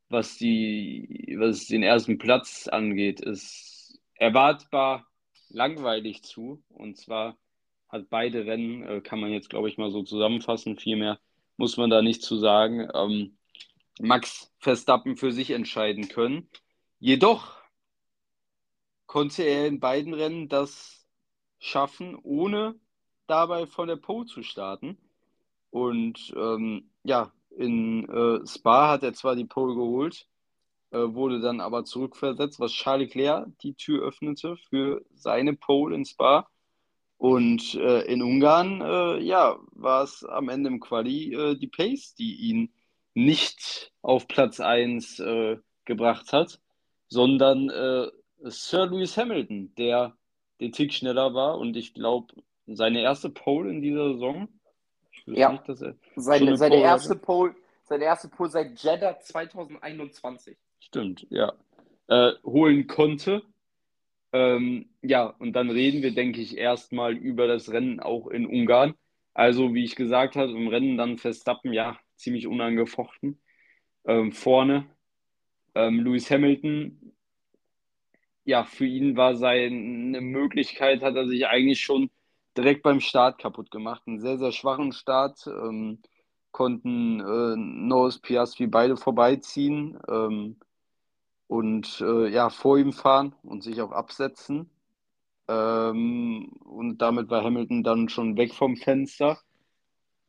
was, 0.09 0.39
was 0.39 1.67
den 1.67 1.83
ersten 1.83 2.17
Platz 2.17 2.67
angeht, 2.67 3.21
ist 3.21 3.99
erwartbar 4.15 5.07
langweilig 5.49 6.23
zu. 6.23 6.63
Und 6.69 6.97
zwar 6.97 7.37
hat 7.89 8.09
beide 8.09 8.45
Rennen, 8.45 8.83
äh, 8.83 9.01
kann 9.01 9.19
man 9.19 9.31
jetzt, 9.31 9.49
glaube 9.49 9.69
ich, 9.69 9.77
mal 9.77 9.91
so 9.91 10.03
zusammenfassen, 10.03 10.77
viel 10.77 10.95
mehr 10.95 11.19
muss 11.59 11.75
man 11.75 11.89
da 11.89 12.01
nicht 12.01 12.23
zu 12.23 12.37
sagen, 12.37 12.87
ähm, 12.93 13.37
Max 13.99 14.49
Verstappen 14.59 15.17
für 15.17 15.33
sich 15.33 15.51
entscheiden 15.51 16.07
können. 16.07 16.49
Jedoch 16.99 17.57
konnte 19.07 19.43
er 19.43 19.67
in 19.67 19.81
beiden 19.81 20.13
Rennen 20.13 20.47
das 20.47 21.05
schaffen, 21.59 22.17
ohne 22.23 22.75
dabei 23.27 23.67
von 23.67 23.89
der 23.89 23.97
Pole 23.97 24.25
zu 24.25 24.41
starten. 24.41 24.97
Und 25.69 26.33
ähm, 26.37 26.89
ja, 27.03 27.33
in 27.49 28.07
äh, 28.07 28.47
Spa 28.47 28.89
hat 28.91 29.03
er 29.03 29.13
zwar 29.13 29.35
die 29.35 29.45
Pole 29.45 29.75
geholt, 29.75 30.29
äh, 30.91 30.99
wurde 30.99 31.41
dann 31.41 31.59
aber 31.59 31.83
zurückversetzt, 31.83 32.61
was 32.61 32.71
Charles 32.71 33.13
Leclerc 33.13 33.49
die 33.59 33.73
Tür 33.73 34.07
öffnete 34.07 34.55
für 34.69 35.03
seine 35.13 35.55
Pole 35.55 35.93
in 35.93 36.05
Spa. 36.05 36.47
Und 37.19 37.75
äh, 37.75 38.03
in 38.03 38.23
Ungarn, 38.23 38.79
äh, 38.79 39.19
ja, 39.19 39.59
war 39.73 40.03
es 40.03 40.23
am 40.23 40.47
Ende 40.47 40.69
im 40.69 40.79
Quali 40.79 41.33
äh, 41.33 41.55
die 41.55 41.67
Pace, 41.67 42.15
die 42.15 42.33
ihn 42.35 42.71
nicht 43.13 43.91
auf 44.01 44.25
Platz 44.29 44.61
1 44.61 45.19
äh, 45.19 45.57
gebracht 45.83 46.31
hat, 46.31 46.61
sondern 47.09 47.69
Sir 48.43 48.85
Lewis 48.85 49.17
Hamilton, 49.17 49.73
der 49.75 50.15
den 50.61 50.71
Tick 50.71 50.93
schneller 50.93 51.33
war 51.33 51.57
und 51.57 51.75
ich 51.75 51.93
glaube, 51.93 52.35
seine 52.67 53.01
erste 53.01 53.29
Pole 53.29 53.69
in 53.71 53.81
dieser 53.81 54.13
Saison. 54.13 54.47
ja, 55.25 55.51
nicht, 55.51 55.65
seine, 56.15 56.55
seine 56.57 56.75
Pole 56.75 56.81
erste 56.81 57.09
hatte. 57.09 57.19
Pole, 57.19 57.55
seine 57.83 58.03
erste 58.03 58.29
Pole 58.29 58.49
seit 58.51 58.79
Jeddah 58.79 59.19
2021. 59.19 60.55
Stimmt, 60.79 61.25
ja. 61.31 61.51
Äh, 62.07 62.33
holen 62.43 62.87
konnte. 62.87 63.41
Ähm, 64.31 64.89
ja, 65.01 65.25
und 65.25 65.53
dann 65.53 65.69
reden 65.69 66.01
wir, 66.03 66.13
denke 66.13 66.41
ich, 66.41 66.57
erstmal 66.57 67.15
über 67.15 67.47
das 67.47 67.71
Rennen 67.71 67.99
auch 67.99 68.27
in 68.27 68.45
Ungarn. 68.45 68.93
Also, 69.33 69.73
wie 69.73 69.83
ich 69.83 69.95
gesagt 69.95 70.35
habe, 70.35 70.51
im 70.51 70.67
Rennen 70.67 70.97
dann 70.97 71.17
Verstappen, 71.17 71.73
ja, 71.73 71.99
ziemlich 72.15 72.47
unangefochten. 72.47 73.39
Ähm, 74.05 74.31
vorne 74.31 74.87
ähm, 75.75 76.01
Lewis 76.01 76.29
Hamilton 76.31 77.13
ja, 78.49 78.63
für 78.63 78.85
ihn 78.85 79.15
war 79.15 79.35
seine 79.35 80.21
Möglichkeit, 80.21 81.03
hat 81.03 81.15
er 81.15 81.27
sich 81.27 81.45
eigentlich 81.47 81.81
schon 81.81 82.09
direkt 82.57 82.81
beim 82.81 82.99
Start 82.99 83.39
kaputt 83.39 83.69
gemacht. 83.69 84.01
Einen 84.07 84.19
sehr, 84.19 84.39
sehr 84.39 84.51
schwachen 84.51 84.91
Start. 84.91 85.45
Ähm, 85.47 85.99
konnten 86.51 87.19
äh, 87.19 87.55
Norris 87.55 88.19
Piastri 88.19 88.65
beide 88.65 88.97
vorbeiziehen 88.97 89.99
ähm, 90.09 90.57
und 91.49 92.01
äh, 92.01 92.29
ja, 92.29 92.49
vor 92.49 92.79
ihm 92.79 92.93
fahren 92.93 93.35
und 93.43 93.63
sich 93.63 93.81
auch 93.81 93.91
absetzen. 93.91 94.71
Ähm, 95.49 96.51
und 96.65 96.99
damit 96.99 97.29
war 97.29 97.43
Hamilton 97.43 97.83
dann 97.83 98.09
schon 98.09 98.37
weg 98.37 98.53
vom 98.55 98.77
Fenster. 98.77 99.39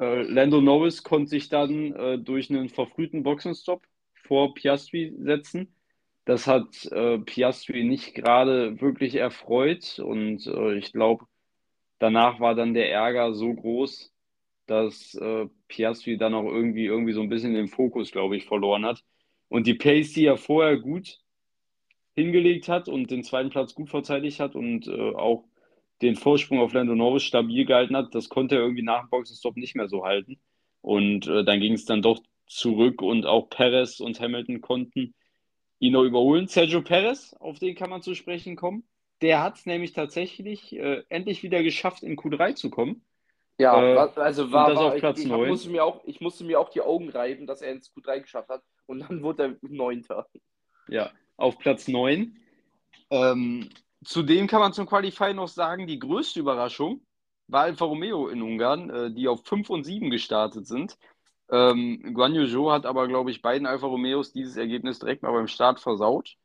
Äh, 0.00 0.22
Lando 0.22 0.60
Norris 0.60 1.04
konnte 1.04 1.30
sich 1.30 1.48
dann 1.50 1.94
äh, 1.94 2.18
durch 2.18 2.50
einen 2.50 2.70
verfrühten 2.70 3.22
Boxenstopp 3.22 3.86
vor 4.14 4.54
Piastri 4.54 5.14
setzen 5.20 5.74
das 6.24 6.46
hat 6.46 6.86
äh, 6.92 7.18
Piastri 7.18 7.84
nicht 7.84 8.14
gerade 8.14 8.80
wirklich 8.80 9.16
erfreut 9.16 9.98
und 9.98 10.46
äh, 10.46 10.74
ich 10.76 10.92
glaube, 10.92 11.26
danach 11.98 12.40
war 12.40 12.54
dann 12.54 12.74
der 12.74 12.92
Ärger 12.92 13.34
so 13.34 13.54
groß, 13.54 14.12
dass 14.66 15.14
äh, 15.16 15.48
Piastri 15.68 16.18
dann 16.18 16.34
auch 16.34 16.44
irgendwie, 16.44 16.86
irgendwie 16.86 17.12
so 17.14 17.22
ein 17.22 17.28
bisschen 17.28 17.54
den 17.54 17.68
Fokus, 17.68 18.12
glaube 18.12 18.36
ich, 18.36 18.46
verloren 18.46 18.86
hat. 18.86 19.04
Und 19.50 19.66
die 19.66 19.74
Pace, 19.74 20.12
die 20.12 20.24
er 20.24 20.38
vorher 20.38 20.78
gut 20.78 21.18
hingelegt 22.14 22.68
hat 22.68 22.88
und 22.88 23.10
den 23.10 23.24
zweiten 23.24 23.50
Platz 23.50 23.74
gut 23.74 23.90
verteidigt 23.90 24.40
hat 24.40 24.54
und 24.54 24.86
äh, 24.86 25.14
auch 25.14 25.44
den 26.02 26.16
Vorsprung 26.16 26.60
auf 26.60 26.72
Lando 26.72 26.94
Norris 26.94 27.24
stabil 27.24 27.66
gehalten 27.66 27.96
hat, 27.96 28.14
das 28.14 28.28
konnte 28.28 28.54
er 28.54 28.62
irgendwie 28.62 28.82
nach 28.82 29.00
dem 29.00 29.10
Boxenstopp 29.10 29.56
nicht 29.56 29.74
mehr 29.74 29.88
so 29.88 30.04
halten. 30.04 30.40
Und 30.80 31.26
äh, 31.26 31.44
dann 31.44 31.60
ging 31.60 31.74
es 31.74 31.84
dann 31.84 32.00
doch 32.00 32.22
zurück 32.46 33.02
und 33.02 33.26
auch 33.26 33.50
Perez 33.50 34.00
und 34.00 34.20
Hamilton 34.20 34.60
konnten 34.60 35.14
ihn 35.80 35.92
noch 35.92 36.04
überholen. 36.04 36.46
Sergio 36.46 36.82
Perez, 36.82 37.34
auf 37.40 37.58
den 37.58 37.74
kann 37.74 37.90
man 37.90 38.02
zu 38.02 38.14
sprechen 38.14 38.54
kommen. 38.54 38.84
Der 39.20 39.42
hat 39.42 39.56
es 39.56 39.66
nämlich 39.66 39.92
tatsächlich 39.92 40.74
äh, 40.76 41.02
endlich 41.08 41.42
wieder 41.42 41.62
geschafft, 41.62 42.02
in 42.04 42.16
Q3 42.16 42.54
zu 42.54 42.70
kommen. 42.70 43.04
Ja, 43.58 43.82
äh, 43.82 44.10
also 44.16 44.52
war, 44.52 44.74
war, 44.74 44.94
auf 44.94 44.96
Platz 44.96 45.18
ich, 45.18 45.26
ich, 45.26 45.32
musste 45.32 45.70
mir 45.70 45.84
auch, 45.84 46.02
ich 46.04 46.20
musste 46.20 46.44
mir 46.44 46.58
auch 46.60 46.70
die 46.70 46.80
Augen 46.80 47.10
reiben, 47.10 47.46
dass 47.46 47.60
er 47.60 47.72
ins 47.72 47.92
Q3 47.92 48.20
geschafft 48.20 48.48
hat. 48.48 48.62
Und 48.90 49.08
dann 49.08 49.22
wurde 49.22 49.42
er 49.44 49.56
Neunter. 49.62 50.26
Ja, 50.88 51.12
auf 51.36 51.58
Platz 51.58 51.86
9. 51.86 52.36
Ähm, 53.10 53.70
zudem 54.04 54.48
kann 54.48 54.60
man 54.60 54.72
zum 54.72 54.86
Qualify 54.86 55.32
noch 55.32 55.48
sagen, 55.48 55.86
die 55.86 56.00
größte 56.00 56.40
Überraschung 56.40 57.00
war 57.46 57.62
Alfa 57.62 57.84
Romeo 57.84 58.28
in 58.28 58.42
Ungarn, 58.42 58.90
äh, 58.90 59.10
die 59.12 59.28
auf 59.28 59.44
5 59.44 59.70
und 59.70 59.84
7 59.84 60.10
gestartet 60.10 60.66
sind. 60.66 60.98
Ähm, 61.50 62.14
Guan 62.14 62.34
Yu 62.34 62.46
Zhou 62.46 62.70
hat 62.70 62.84
aber, 62.84 63.06
glaube 63.06 63.30
ich, 63.30 63.42
beiden 63.42 63.66
Alfa 63.66 63.86
Romeos 63.86 64.32
dieses 64.32 64.56
Ergebnis 64.56 64.98
direkt 64.98 65.22
mal 65.22 65.32
beim 65.32 65.48
Start 65.48 65.80
versaut. 65.80 66.36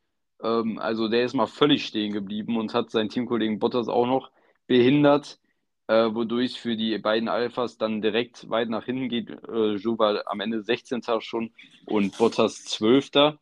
Ähm, 0.41 0.77
also 0.77 1.07
der 1.07 1.25
ist 1.25 1.33
mal 1.33 1.47
völlig 1.47 1.85
stehen 1.85 2.13
geblieben 2.13 2.57
und 2.57 2.75
hat 2.75 2.91
seinen 2.91 3.09
Teamkollegen 3.09 3.59
Bottas 3.59 3.87
auch 3.87 4.05
noch 4.05 4.31
behindert, 4.67 5.39
äh, 5.87 6.13
wodurch 6.13 6.51
es 6.51 6.55
für 6.57 6.75
die 6.75 6.97
beiden 6.97 7.29
Alphas 7.29 7.77
dann 7.77 8.01
direkt 8.01 8.49
weit 8.49 8.69
nach 8.69 8.85
hinten 8.85 9.09
geht. 9.09 9.29
Äh, 9.29 9.83
war 9.97 10.23
am 10.27 10.39
Ende 10.39 10.61
16. 10.61 11.01
schon 11.19 11.51
und 11.85 12.17
Bottas 12.17 12.63
12. 12.65 13.37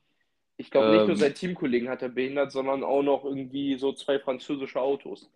Ich 0.57 0.69
glaube, 0.69 0.91
nicht 0.91 1.01
ähm, 1.01 1.07
nur 1.07 1.15
sein 1.15 1.33
Teamkollegen 1.33 1.89
hat 1.89 2.01
er 2.01 2.09
behindert, 2.09 2.51
sondern 2.51 2.83
auch 2.83 3.01
noch 3.01 3.25
irgendwie 3.25 3.75
so 3.77 3.93
zwei 3.93 4.19
französische 4.19 4.79
Autos. 4.79 5.29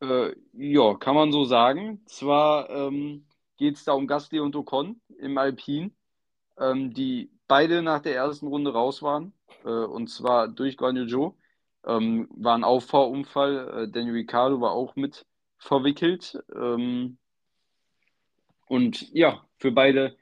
Äh, 0.00 0.34
ja, 0.52 0.94
kann 0.94 1.14
man 1.14 1.32
so 1.32 1.44
sagen. 1.44 2.02
Zwar 2.06 2.70
ähm, 2.70 3.26
geht 3.56 3.76
es 3.76 3.84
da 3.84 3.92
um 3.92 4.06
Gasly 4.06 4.40
und 4.40 4.56
Ocon 4.56 5.00
im 5.18 5.38
Alpin, 5.38 5.94
ähm, 6.58 6.92
die 6.94 7.30
beide 7.48 7.82
nach 7.82 8.00
der 8.00 8.14
ersten 8.14 8.46
Runde 8.46 8.72
raus 8.72 9.02
waren, 9.02 9.32
äh, 9.64 9.68
und 9.68 10.08
zwar 10.08 10.48
durch 10.48 10.76
Guanyu 10.76 11.06
Zhou. 11.06 11.34
Ähm, 11.84 12.28
war 12.34 12.56
ein 12.56 12.64
Auffahrunfall, 12.64 13.84
äh, 13.84 13.88
Daniel 13.88 14.14
Ricciardo 14.14 14.60
war 14.60 14.72
auch 14.72 14.96
mit 14.96 15.24
verwickelt. 15.66 16.38
Ähm, 16.54 17.18
und 18.66 19.12
ja, 19.12 19.44
für 19.58 19.72
beide 19.72 20.16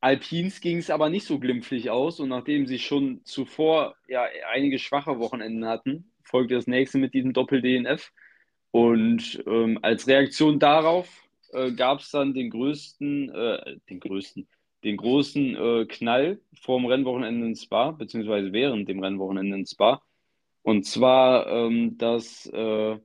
Alpins 0.00 0.60
ging 0.60 0.78
es 0.78 0.90
aber 0.90 1.08
nicht 1.08 1.26
so 1.26 1.38
glimpflich 1.38 1.90
aus. 1.90 2.20
Und 2.20 2.28
nachdem 2.28 2.66
sie 2.66 2.78
schon 2.78 3.24
zuvor 3.24 3.96
ja 4.08 4.26
einige 4.52 4.78
schwache 4.78 5.18
Wochenenden 5.18 5.66
hatten, 5.66 6.10
folgte 6.22 6.54
das 6.54 6.66
nächste 6.66 6.98
mit 6.98 7.14
diesem 7.14 7.32
Doppel-DNF. 7.32 8.12
Und 8.70 9.42
ähm, 9.46 9.78
als 9.82 10.06
Reaktion 10.06 10.58
darauf 10.58 11.08
äh, 11.52 11.72
gab 11.72 12.00
es 12.00 12.10
dann 12.10 12.34
den 12.34 12.50
größten, 12.50 13.30
äh, 13.30 13.76
den 13.88 14.00
größten, 14.00 14.46
den 14.84 14.96
großen 14.96 15.56
äh, 15.56 15.86
Knall 15.86 16.40
vor 16.60 16.78
dem 16.78 16.86
Rennwochenende 16.86 17.46
in 17.46 17.56
Spa, 17.56 17.92
beziehungsweise 17.92 18.52
während 18.52 18.88
dem 18.88 19.02
Rennwochenende 19.02 19.56
in 19.56 19.66
Spa. 19.66 20.02
Und 20.62 20.84
zwar, 20.84 21.46
ähm, 21.46 21.96
dass 21.96 22.46
äh, 22.46 22.98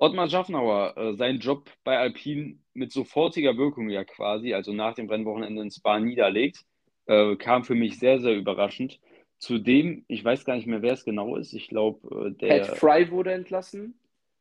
Ottmar 0.00 0.30
Schaffnauer 0.30 0.96
äh, 0.96 1.14
seinen 1.14 1.40
Job 1.40 1.70
bei 1.84 1.98
Alpine 1.98 2.58
mit 2.72 2.90
sofortiger 2.90 3.58
Wirkung 3.58 3.90
ja 3.90 4.02
quasi, 4.02 4.54
also 4.54 4.72
nach 4.72 4.94
dem 4.94 5.10
Rennwochenende 5.10 5.60
in 5.60 5.70
Spa 5.70 6.00
niederlegt, 6.00 6.64
äh, 7.04 7.36
kam 7.36 7.64
für 7.64 7.74
mich 7.74 7.98
sehr, 7.98 8.18
sehr 8.18 8.34
überraschend. 8.34 8.98
Zudem, 9.36 10.06
ich 10.08 10.24
weiß 10.24 10.46
gar 10.46 10.56
nicht 10.56 10.66
mehr, 10.66 10.80
wer 10.80 10.94
es 10.94 11.04
genau 11.04 11.36
ist. 11.36 11.52
Ich 11.52 11.68
glaube, 11.68 12.28
äh, 12.28 12.30
der. 12.30 12.60
Pat 12.60 12.78
Fry 12.78 13.10
wurde 13.10 13.32
entlassen. 13.32 13.94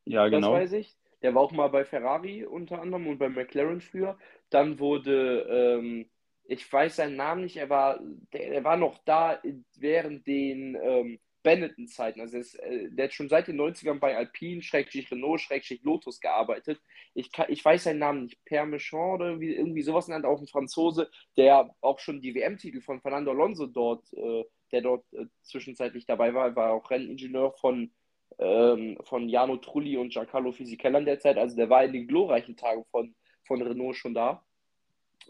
Ja, 0.05 0.29
genau. 0.29 0.53
Das 0.53 0.61
weiß 0.61 0.73
ich. 0.73 0.95
Der 1.21 1.35
war 1.35 1.41
auch 1.41 1.51
mal 1.51 1.67
bei 1.67 1.83
Ferrari 1.83 2.45
unter 2.45 2.81
anderem 2.81 3.07
und 3.07 3.17
bei 3.17 3.27
McLaren 3.27 3.81
früher. 3.81 4.17
Dann 4.49 4.79
wurde, 4.79 5.41
ähm, 5.49 6.09
ich 6.45 6.71
weiß 6.71 6.95
seinen 6.95 7.17
Namen 7.17 7.41
nicht, 7.41 7.57
er 7.57 7.69
war, 7.69 7.99
der, 8.31 8.49
der 8.49 8.63
war 8.63 8.77
noch 8.77 8.97
da 9.03 9.41
während 9.77 10.25
den 10.25 10.77
ähm, 10.81 11.19
Benetton-Zeiten. 11.43 12.21
Also 12.21 12.37
ist, 12.37 12.55
äh, 12.55 12.89
der 12.91 13.05
hat 13.05 13.13
schon 13.13 13.29
seit 13.29 13.47
den 13.47 13.59
90ern 13.59 13.99
bei 13.99 14.15
Alpine, 14.15 14.61
Schrägstrich 14.61 15.11
Renault, 15.11 15.41
Schrägstrich 15.41 15.83
Lotus 15.83 16.19
gearbeitet. 16.19 16.79
Ich, 17.13 17.31
kann, 17.31 17.47
ich 17.49 17.63
weiß 17.63 17.85
seinen 17.85 17.99
Namen 17.99 18.23
nicht, 18.23 18.43
Permechon 18.45 19.15
oder 19.15 19.27
irgendwie, 19.27 19.55
irgendwie 19.55 19.81
sowas 19.81 20.07
nennt 20.07 20.25
auch 20.25 20.39
ein 20.39 20.47
Franzose, 20.47 21.09
der 21.37 21.73
auch 21.81 21.99
schon 21.99 22.21
die 22.21 22.35
WM-Titel 22.35 22.81
von 22.81 23.01
Fernando 23.01 23.31
Alonso 23.31 23.67
dort, 23.67 24.11
äh, 24.13 24.43
der 24.71 24.81
dort 24.81 25.05
äh, 25.13 25.25
zwischenzeitlich 25.43 26.05
dabei 26.05 26.33
war, 26.33 26.55
war 26.55 26.73
auch 26.73 26.89
Renningenieur 26.91 27.53
von 27.53 27.91
ähm, 28.37 28.97
von 29.03 29.27
Jano 29.27 29.57
Trulli 29.57 29.97
und 29.97 30.13
Giancarlo 30.13 30.51
Fisichella 30.51 30.99
in 30.99 31.05
der 31.05 31.19
Zeit. 31.19 31.37
Also 31.37 31.55
der 31.55 31.69
war 31.69 31.83
in 31.83 31.93
den 31.93 32.07
glorreichen 32.07 32.55
Tagen 32.55 32.85
von, 32.91 33.15
von 33.45 33.61
Renault 33.61 33.95
schon 33.95 34.13
da. 34.13 34.43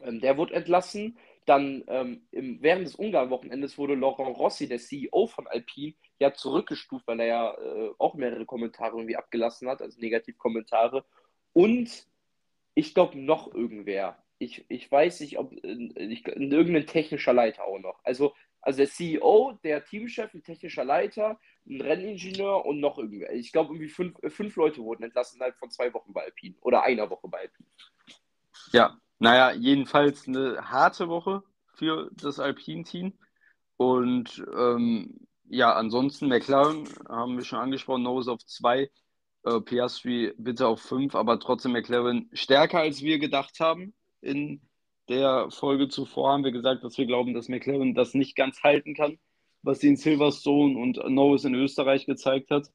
Ähm, 0.03 0.19
der 0.19 0.37
wurde 0.37 0.53
entlassen. 0.53 1.17
Dann 1.49 1.83
ähm, 1.87 2.27
im, 2.29 2.61
während 2.61 2.85
des 2.85 2.95
Ungarn-Wochenendes 2.95 3.77
wurde 3.79 3.95
Laurent 3.95 4.37
Rossi, 4.37 4.67
der 4.67 4.77
CEO 4.77 5.25
von 5.25 5.47
Alpine, 5.47 5.95
ja 6.19 6.31
zurückgestuft, 6.31 7.07
weil 7.07 7.19
er 7.21 7.25
ja 7.25 7.53
äh, 7.53 7.91
auch 7.97 8.13
mehrere 8.13 8.45
Kommentare 8.45 8.95
irgendwie 8.95 9.15
abgelassen 9.15 9.67
hat, 9.67 9.81
also 9.81 9.99
Negativkommentare. 9.99 11.05
Und 11.53 12.07
ich 12.75 12.93
glaube 12.93 13.17
noch 13.17 13.51
irgendwer. 13.51 14.23
Ich, 14.37 14.63
ich 14.69 14.91
weiß 14.91 15.21
nicht, 15.21 15.39
ob 15.39 15.51
ich, 15.53 16.27
irgendein 16.27 16.85
technischer 16.85 17.33
Leiter 17.33 17.65
auch 17.65 17.79
noch. 17.79 17.99
Also, 18.03 18.35
also 18.61 18.77
der 18.77 18.87
CEO, 18.87 19.57
der 19.63 19.83
Teamchef, 19.83 20.31
ein 20.33 20.43
technischer 20.43 20.85
Leiter, 20.85 21.39
ein 21.67 21.81
Renningenieur 21.81 22.63
und 22.63 22.79
noch 22.79 22.99
irgendwer. 22.99 23.33
Ich 23.33 23.51
glaube, 23.51 23.73
irgendwie 23.73 23.89
fünf, 23.89 24.15
fünf 24.27 24.55
Leute 24.55 24.81
wurden 24.83 25.03
entlassen 25.03 25.37
innerhalb 25.37 25.57
von 25.57 25.71
zwei 25.71 25.91
Wochen 25.95 26.13
bei 26.13 26.25
Alpine 26.25 26.55
oder 26.61 26.83
einer 26.83 27.09
Woche 27.09 27.27
bei 27.27 27.39
Alpine. 27.39 27.69
Ja, 28.71 28.99
naja, 29.19 29.51
jedenfalls 29.53 30.27
eine 30.27 30.57
harte 30.69 31.09
Woche 31.09 31.43
für 31.75 32.09
das 32.13 32.39
Alpine-Team. 32.39 33.13
Und 33.77 34.43
ähm, 34.57 35.27
ja, 35.49 35.73
ansonsten 35.73 36.27
McLaren 36.27 36.87
haben 37.07 37.37
wir 37.37 37.45
schon 37.45 37.59
angesprochen, 37.59 38.03
Norris 38.03 38.27
auf 38.27 38.45
2, 38.45 38.89
äh, 39.43 39.61
Piastri 39.61 40.33
bitte 40.37 40.67
auf 40.67 40.81
5, 40.81 41.15
aber 41.15 41.39
trotzdem 41.39 41.71
McLaren 41.73 42.29
stärker 42.33 42.79
als 42.79 43.01
wir 43.01 43.19
gedacht 43.19 43.59
haben. 43.59 43.93
In 44.21 44.61
der 45.09 45.49
Folge 45.51 45.87
zuvor 45.89 46.33
haben 46.33 46.43
wir 46.43 46.51
gesagt, 46.51 46.83
dass 46.83 46.97
wir 46.97 47.05
glauben, 47.05 47.33
dass 47.33 47.49
McLaren 47.49 47.95
das 47.95 48.13
nicht 48.13 48.35
ganz 48.35 48.63
halten 48.63 48.93
kann, 48.95 49.17
was 49.63 49.79
sie 49.79 49.89
in 49.89 49.97
Silverstone 49.97 50.77
und 50.77 50.97
Norris 51.09 51.45
in 51.45 51.55
Österreich 51.55 52.05
gezeigt 52.05 52.51
hat. 52.51 52.71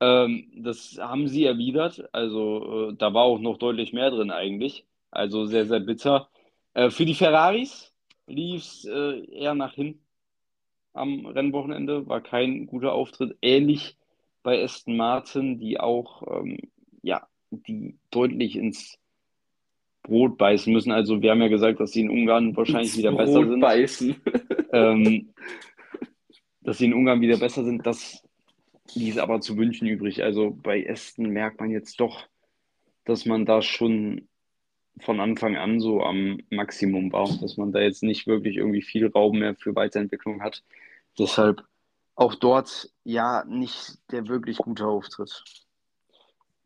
Ähm, 0.00 0.50
das 0.56 0.98
haben 1.00 1.28
sie 1.28 1.44
erwidert. 1.44 2.08
Also 2.12 2.90
äh, 2.90 2.94
da 2.96 3.14
war 3.14 3.24
auch 3.24 3.38
noch 3.38 3.58
deutlich 3.58 3.92
mehr 3.92 4.10
drin 4.10 4.30
eigentlich. 4.30 4.86
Also 5.10 5.46
sehr, 5.46 5.66
sehr 5.66 5.80
bitter. 5.80 6.28
Äh, 6.74 6.90
für 6.90 7.04
die 7.04 7.14
Ferraris 7.14 7.92
lief 8.26 8.62
es 8.62 8.84
äh, 8.84 9.24
eher 9.30 9.54
nach 9.54 9.74
hinten 9.74 10.04
am 10.92 11.26
Rennwochenende. 11.26 12.06
War 12.06 12.20
kein 12.20 12.66
guter 12.66 12.92
Auftritt. 12.92 13.36
Ähnlich 13.42 13.96
bei 14.42 14.62
Aston 14.62 14.96
Martin, 14.96 15.58
die 15.58 15.78
auch, 15.78 16.22
ähm, 16.40 16.58
ja, 17.02 17.26
die 17.50 17.96
deutlich 18.10 18.56
ins 18.56 18.98
Brot 20.02 20.38
beißen 20.38 20.72
müssen. 20.72 20.92
Also 20.92 21.20
wir 21.20 21.30
haben 21.30 21.42
ja 21.42 21.48
gesagt, 21.48 21.80
dass 21.80 21.92
sie 21.92 22.02
in 22.02 22.10
Ungarn 22.10 22.56
wahrscheinlich 22.56 22.90
ins 22.90 22.98
wieder 22.98 23.10
Brot 23.10 23.26
besser 23.26 23.46
sind. 23.48 23.60
Beißen. 23.60 24.16
ähm, 24.72 25.34
dass 26.62 26.78
sie 26.78 26.86
in 26.86 26.94
Ungarn 26.94 27.20
wieder 27.20 27.38
besser 27.38 27.64
sind, 27.64 27.86
das 27.86 28.22
ließ 28.94 29.18
aber 29.18 29.40
zu 29.40 29.56
wünschen 29.56 29.86
übrig. 29.88 30.22
Also 30.22 30.56
bei 30.62 30.88
Aston 30.88 31.30
merkt 31.30 31.60
man 31.60 31.70
jetzt 31.70 32.00
doch, 32.00 32.26
dass 33.04 33.26
man 33.26 33.44
da 33.44 33.62
schon 33.62 34.28
von 35.00 35.20
Anfang 35.20 35.56
an 35.56 35.80
so 35.80 36.02
am 36.02 36.40
Maximum 36.50 37.12
war, 37.12 37.28
dass 37.40 37.56
man 37.56 37.72
da 37.72 37.80
jetzt 37.80 38.02
nicht 38.02 38.26
wirklich 38.26 38.56
irgendwie 38.56 38.82
viel 38.82 39.08
Raum 39.08 39.38
mehr 39.38 39.54
für 39.54 39.74
Weiterentwicklung 39.74 40.42
hat. 40.42 40.62
Deshalb 41.18 41.62
auch 42.14 42.34
dort 42.34 42.90
ja 43.04 43.44
nicht 43.44 43.98
der 44.10 44.28
wirklich 44.28 44.58
gute 44.58 44.86
Auftritt. 44.86 45.44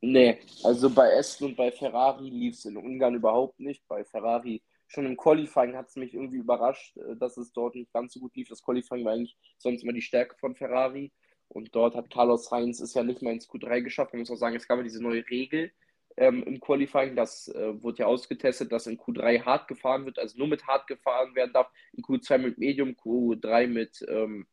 Nee, 0.01 0.39
also 0.65 0.89
bei 0.89 1.19
Aston 1.19 1.51
und 1.51 1.57
bei 1.57 1.71
Ferrari 1.71 2.31
lief 2.31 2.55
es 2.55 2.65
in 2.65 2.77
Ungarn 2.77 3.17
überhaupt 3.17 3.61
nicht. 3.61 3.87
Bei 3.87 4.05
Ferrari 4.05 4.63
schon 4.87 5.05
im 5.05 5.17
Qualifying 5.17 5.77
hat 5.77 5.89
es 5.89 5.97
mich 5.97 6.15
irgendwie 6.15 6.39
überrascht, 6.39 6.97
äh, 6.97 7.17
dass 7.17 7.37
es 7.37 7.53
dort 7.53 7.75
nicht 7.75 7.93
ganz 7.93 8.15
so 8.15 8.21
gut 8.21 8.35
lief. 8.35 8.49
Das 8.49 8.63
Qualifying 8.63 9.05
war 9.05 9.13
eigentlich 9.13 9.37
sonst 9.59 9.83
immer 9.83 9.93
die 9.93 10.03
Stärke 10.03 10.37
von 10.39 10.55
Ferrari. 10.55 11.13
Und 11.49 11.75
dort 11.75 11.97
hat 11.97 12.11
Carlos 12.11 12.49
Sainz 12.49 12.81
es 12.81 12.95
ja 12.95 13.03
nicht 13.03 13.23
mehr 13.23 13.33
ins 13.33 13.49
Q3 13.49 13.83
geschafft. 13.83 14.13
Man 14.13 14.21
muss 14.21 14.31
auch 14.31 14.37
sagen, 14.37 14.57
es 14.57 14.69
gab 14.69 14.79
ja 14.79 14.85
diese 14.85 15.03
neue 15.03 15.29
Regel 15.29 15.73
ähm, 16.17 16.43
im 16.45 16.61
Qualifying. 16.61 17.17
Das 17.17 17.49
äh, 17.49 17.83
wurde 17.83 17.99
ja 17.99 18.07
ausgetestet, 18.07 18.73
dass 18.73 18.87
in 18.87 18.99
Q3 18.99 19.45
hart 19.45 19.69
gefahren 19.69 20.05
wird, 20.07 20.19
also 20.19 20.39
nur 20.39 20.49
mit 20.49 20.67
hart 20.67 20.87
gefahren 20.87 21.35
werden 21.35 21.53
darf. 21.53 21.71
In 21.93 22.03
Q2 22.03 22.39
mit 22.39 22.59
Medium, 22.59 22.91
Q3 22.91 23.67
mit, 23.67 24.05
ähm, 24.09 24.47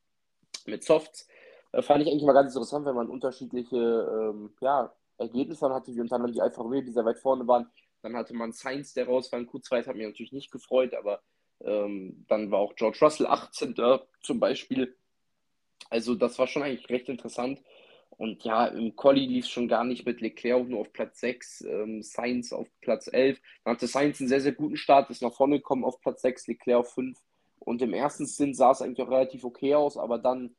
mit 0.66 0.84
Softs. 0.84 1.28
Äh, 1.72 1.82
fand 1.82 2.02
ich 2.02 2.10
eigentlich 2.10 2.24
mal 2.24 2.34
ganz 2.34 2.54
interessant, 2.54 2.86
wenn 2.86 2.96
man 2.96 3.10
unterschiedliche 3.10 3.78
ähm, 3.78 4.54
ja, 4.62 4.94
Ergebnisse 5.18 5.70
hatte, 5.70 5.94
wie 5.96 6.02
unter 6.02 6.16
anderem 6.16 6.34
die 6.34 6.42
Alfa 6.42 6.62
Romeo, 6.62 6.82
die 6.82 6.92
sehr 6.92 7.06
weit 7.06 7.20
vorne 7.20 7.48
waren. 7.48 7.70
Dann 8.02 8.16
hatte 8.16 8.34
man 8.34 8.52
Sainz, 8.52 8.94
der 8.94 9.08
raus 9.08 9.32
war 9.32 9.40
in 9.40 9.48
Q2, 9.48 9.78
das 9.78 9.88
hat 9.88 9.96
mich 9.96 10.08
natürlich 10.08 10.32
nicht 10.32 10.52
gefreut, 10.52 10.94
aber 10.94 11.22
ähm, 11.62 12.26
dann 12.28 12.52
war 12.52 12.60
auch 12.60 12.76
George 12.76 13.00
Russell 13.02 13.28
18. 13.28 13.76
zum 14.22 14.40
Beispiel. 14.40 14.96
Also 15.90 16.16
das 16.16 16.38
war 16.38 16.48
schon 16.48 16.64
eigentlich 16.64 16.90
recht 16.90 17.10
interessant. 17.10 17.62
Und 18.18 18.44
ja, 18.44 18.66
im 18.66 18.96
Quali 18.96 19.26
lief 19.28 19.46
es 19.46 19.52
schon 19.52 19.68
gar 19.68 19.84
nicht 19.84 20.06
mit 20.06 20.22
Leclerc 20.22 20.68
nur 20.68 20.82
auf 20.82 20.92
Platz 20.92 21.20
6, 21.20 21.62
ähm, 21.62 22.02
Sainz 22.02 22.52
auf 22.52 22.68
Platz 22.82 23.08
11. 23.12 23.40
Dann 23.64 23.76
hatte 23.76 23.86
Sainz 23.86 24.20
einen 24.20 24.28
sehr, 24.28 24.42
sehr 24.42 24.54
guten 24.54 24.76
Start, 24.76 25.10
ist 25.12 25.22
nach 25.22 25.34
vorne 25.34 25.58
gekommen 25.58 25.86
auf 25.86 26.02
Platz 26.02 26.24
6, 26.24 26.48
Leclerc 26.48 26.80
auf 26.80 26.94
5. 26.94 27.18
Und 27.60 27.82
im 27.82 27.94
ersten 27.94 28.26
Sinn 28.26 28.56
sah 28.56 28.72
es 28.72 28.82
eigentlich 28.82 29.06
auch 29.06 29.12
relativ 29.12 29.44
okay 29.44 29.76
aus, 29.76 29.98
aber 29.98 30.18
dann 30.18 30.56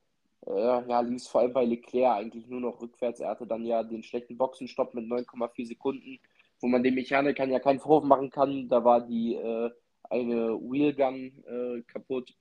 äh, 0.46 0.88
ja, 0.88 1.00
lief 1.00 1.16
es 1.16 1.28
vor 1.28 1.40
allem 1.40 1.52
bei 1.52 1.64
Leclerc 1.64 2.16
eigentlich 2.16 2.46
nur 2.46 2.60
noch 2.60 2.80
rückwärts. 2.80 3.20
Er 3.20 3.30
hatte 3.30 3.46
dann 3.46 3.64
ja 3.64 3.82
den 3.82 4.04
schlechten 4.04 4.36
Boxenstopp 4.36 4.94
mit 4.94 5.06
9,4 5.06 5.66
Sekunden, 5.66 6.20
wo 6.60 6.68
man 6.68 6.82
dem 6.82 6.94
Mechanikern 6.94 7.50
ja 7.50 7.58
keinen 7.58 7.80
Vorwurf 7.80 8.04
machen 8.04 8.30
kann. 8.30 8.68
Da 8.68 8.84
war 8.84 9.00
die 9.00 9.34
äh, 9.34 9.70
eine 10.10 10.60
Wheelgun 10.60 11.44
äh, 11.46 11.82
kaputt. 11.82 12.34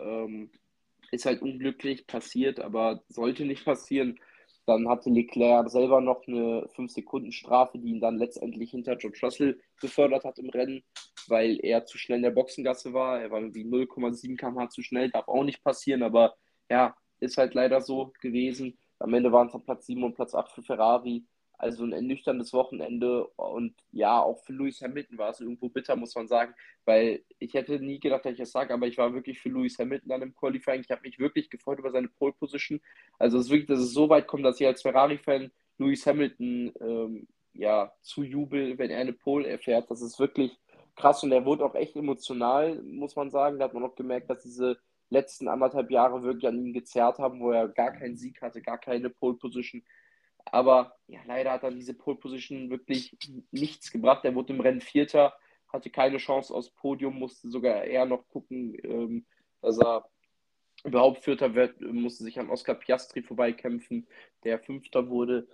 Ähm, 0.00 0.50
ist 1.10 1.26
halt 1.26 1.40
unglücklich 1.40 2.06
passiert, 2.06 2.60
aber 2.60 3.02
sollte 3.08 3.44
nicht 3.44 3.64
passieren. 3.64 4.18
Dann 4.68 4.86
hatte 4.86 5.08
Leclerc 5.08 5.70
selber 5.70 6.02
noch 6.02 6.28
eine 6.28 6.68
5-Sekunden-Strafe, 6.76 7.78
die 7.78 7.88
ihn 7.88 8.02
dann 8.02 8.18
letztendlich 8.18 8.72
hinter 8.72 8.96
George 8.96 9.18
Russell 9.22 9.58
befördert 9.80 10.24
hat 10.24 10.38
im 10.38 10.50
Rennen, 10.50 10.82
weil 11.26 11.58
er 11.62 11.86
zu 11.86 11.96
schnell 11.96 12.18
in 12.18 12.24
der 12.24 12.32
Boxengasse 12.32 12.92
war. 12.92 13.18
Er 13.18 13.30
war 13.30 13.40
irgendwie 13.40 13.64
0,7 13.64 14.36
km/h 14.36 14.68
zu 14.68 14.82
schnell, 14.82 15.08
darf 15.08 15.26
auch 15.26 15.42
nicht 15.42 15.64
passieren, 15.64 16.02
aber 16.02 16.36
ja, 16.68 16.94
ist 17.18 17.38
halt 17.38 17.54
leider 17.54 17.80
so 17.80 18.12
gewesen. 18.20 18.76
Am 18.98 19.14
Ende 19.14 19.32
waren 19.32 19.46
es 19.46 19.54
dann 19.54 19.64
Platz 19.64 19.86
7 19.86 20.04
und 20.04 20.14
Platz 20.14 20.34
8 20.34 20.52
für 20.52 20.62
Ferrari. 20.62 21.24
Also 21.58 21.84
ein 21.84 21.92
ernüchterndes 21.92 22.52
Wochenende 22.52 23.26
und 23.36 23.74
ja, 23.92 24.20
auch 24.22 24.38
für 24.44 24.52
Lewis 24.52 24.80
Hamilton 24.80 25.18
war 25.18 25.30
es 25.30 25.40
irgendwo 25.40 25.68
bitter, 25.68 25.96
muss 25.96 26.14
man 26.14 26.28
sagen, 26.28 26.54
weil 26.84 27.24
ich 27.40 27.54
hätte 27.54 27.80
nie 27.80 27.98
gedacht, 27.98 28.24
dass 28.24 28.32
ich 28.32 28.38
das 28.38 28.52
sage, 28.52 28.72
aber 28.72 28.86
ich 28.86 28.96
war 28.96 29.12
wirklich 29.12 29.40
für 29.40 29.48
Lewis 29.48 29.78
Hamilton 29.78 30.12
an 30.12 30.20
dem 30.20 30.34
Qualifying. 30.36 30.82
Ich 30.82 30.90
habe 30.90 31.02
mich 31.02 31.18
wirklich 31.18 31.50
gefreut 31.50 31.80
über 31.80 31.90
seine 31.90 32.08
Pole 32.08 32.32
Position. 32.32 32.80
Also 33.18 33.38
es 33.38 33.46
ist 33.46 33.50
wirklich, 33.50 33.66
dass 33.68 33.80
es 33.80 33.92
so 33.92 34.08
weit 34.08 34.28
kommt, 34.28 34.44
dass 34.44 34.60
ich 34.60 34.66
als 34.66 34.82
Ferrari-Fan 34.82 35.50
Lewis 35.78 36.06
Hamilton 36.06 36.72
ähm, 36.80 37.28
ja 37.54 37.92
zujubel, 38.02 38.78
wenn 38.78 38.90
er 38.90 39.00
eine 39.00 39.12
Pole 39.12 39.48
erfährt. 39.48 39.90
Das 39.90 40.00
ist 40.00 40.18
wirklich 40.20 40.56
krass 40.94 41.22
und 41.22 41.32
er 41.32 41.44
wurde 41.44 41.64
auch 41.64 41.74
echt 41.74 41.96
emotional, 41.96 42.80
muss 42.82 43.16
man 43.16 43.30
sagen. 43.30 43.58
Da 43.58 43.64
hat 43.64 43.74
man 43.74 43.84
auch 43.84 43.96
gemerkt, 43.96 44.30
dass 44.30 44.42
diese 44.42 44.78
letzten 45.10 45.48
anderthalb 45.48 45.90
Jahre 45.90 46.22
wirklich 46.22 46.46
an 46.46 46.58
ihm 46.58 46.72
gezerrt 46.72 47.18
haben, 47.18 47.40
wo 47.40 47.50
er 47.50 47.68
gar 47.68 47.92
keinen 47.92 48.16
Sieg 48.16 48.42
hatte, 48.42 48.60
gar 48.60 48.78
keine 48.78 49.10
Pole 49.10 49.34
Position. 49.34 49.82
Aber 50.52 50.96
ja, 51.06 51.20
leider 51.26 51.52
hat 51.52 51.62
er 51.62 51.70
diese 51.70 51.94
Pole 51.94 52.16
Position 52.16 52.70
wirklich 52.70 53.16
nichts 53.50 53.90
gebracht. 53.90 54.24
Er 54.24 54.34
wurde 54.34 54.52
im 54.52 54.60
Rennen 54.60 54.80
Vierter, 54.80 55.34
hatte 55.68 55.90
keine 55.90 56.18
Chance 56.18 56.54
aufs 56.54 56.70
Podium, 56.70 57.18
musste 57.18 57.50
sogar 57.50 57.84
eher 57.84 58.06
noch 58.06 58.26
gucken, 58.28 58.76
ähm, 58.82 59.26
dass 59.60 59.78
er 59.78 60.08
überhaupt 60.84 61.24
Vierter 61.24 61.54
wird, 61.54 61.80
musste 61.80 62.24
sich 62.24 62.38
an 62.38 62.50
Oscar 62.50 62.74
Piastri 62.74 63.22
vorbeikämpfen, 63.22 64.06
der 64.44 64.58
Fünfter 64.58 65.08
wurde. 65.08 65.48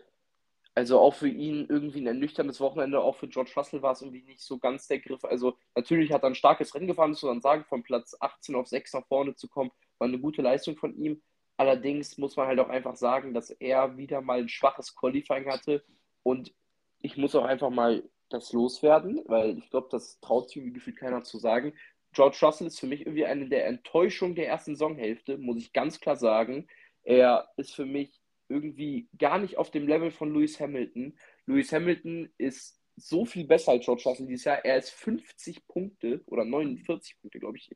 Also 0.76 0.98
auch 0.98 1.14
für 1.14 1.28
ihn 1.28 1.66
irgendwie 1.68 2.00
ein 2.00 2.08
ernüchterndes 2.08 2.60
Wochenende, 2.60 3.00
auch 3.00 3.14
für 3.14 3.28
George 3.28 3.52
Russell 3.56 3.80
war 3.80 3.92
es 3.92 4.02
irgendwie 4.02 4.22
nicht 4.22 4.40
so 4.40 4.58
ganz 4.58 4.88
der 4.88 4.98
Griff. 4.98 5.24
Also 5.24 5.56
natürlich 5.76 6.12
hat 6.12 6.24
er 6.24 6.30
ein 6.30 6.34
starkes 6.34 6.74
Rennen 6.74 6.88
gefahren, 6.88 7.10
muss 7.10 7.22
man 7.22 7.40
sagen, 7.40 7.64
von 7.64 7.84
Platz 7.84 8.16
18 8.18 8.56
auf 8.56 8.66
6 8.66 8.92
nach 8.94 9.06
vorne 9.06 9.36
zu 9.36 9.48
kommen, 9.48 9.70
war 9.98 10.08
eine 10.08 10.18
gute 10.18 10.42
Leistung 10.42 10.76
von 10.76 10.96
ihm. 10.96 11.22
Allerdings 11.56 12.18
muss 12.18 12.36
man 12.36 12.48
halt 12.48 12.58
auch 12.58 12.68
einfach 12.68 12.96
sagen, 12.96 13.32
dass 13.34 13.50
er 13.50 13.96
wieder 13.96 14.20
mal 14.20 14.40
ein 14.40 14.48
schwaches 14.48 14.94
Qualifying 14.94 15.46
hatte. 15.46 15.84
Und 16.22 16.52
ich 17.00 17.16
muss 17.16 17.34
auch 17.34 17.44
einfach 17.44 17.70
mal 17.70 18.02
das 18.30 18.52
loswerden, 18.52 19.22
weil 19.26 19.58
ich 19.58 19.70
glaube, 19.70 19.88
das 19.90 20.18
traut 20.20 20.48
sich 20.48 20.56
irgendwie 20.56 20.74
gefühlt 20.74 20.96
keiner 20.96 21.22
zu 21.22 21.38
sagen. 21.38 21.74
George 22.12 22.38
Russell 22.42 22.66
ist 22.68 22.80
für 22.80 22.86
mich 22.86 23.02
irgendwie 23.02 23.26
eine 23.26 23.48
der 23.48 23.66
Enttäuschungen 23.66 24.34
der 24.34 24.48
ersten 24.48 24.74
Saisonhälfte, 24.74 25.36
muss 25.38 25.58
ich 25.58 25.72
ganz 25.72 26.00
klar 26.00 26.16
sagen. 26.16 26.66
Er 27.02 27.48
ist 27.56 27.74
für 27.74 27.86
mich 27.86 28.20
irgendwie 28.48 29.08
gar 29.18 29.38
nicht 29.38 29.58
auf 29.58 29.70
dem 29.70 29.86
Level 29.86 30.10
von 30.10 30.32
Lewis 30.32 30.60
Hamilton. 30.60 31.18
Lewis 31.46 31.72
Hamilton 31.72 32.32
ist 32.38 32.80
so 32.96 33.24
viel 33.24 33.46
besser 33.46 33.72
als 33.72 33.84
George 33.84 34.02
Russell 34.06 34.26
dieses 34.26 34.44
Jahr. 34.44 34.64
Er 34.64 34.76
ist 34.76 34.90
50 34.90 35.66
Punkte 35.66 36.22
oder 36.26 36.44
49 36.44 37.20
Punkte, 37.20 37.40
glaube 37.40 37.58
ich, 37.58 37.70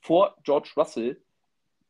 vor 0.00 0.36
George 0.44 0.72
Russell. 0.76 1.22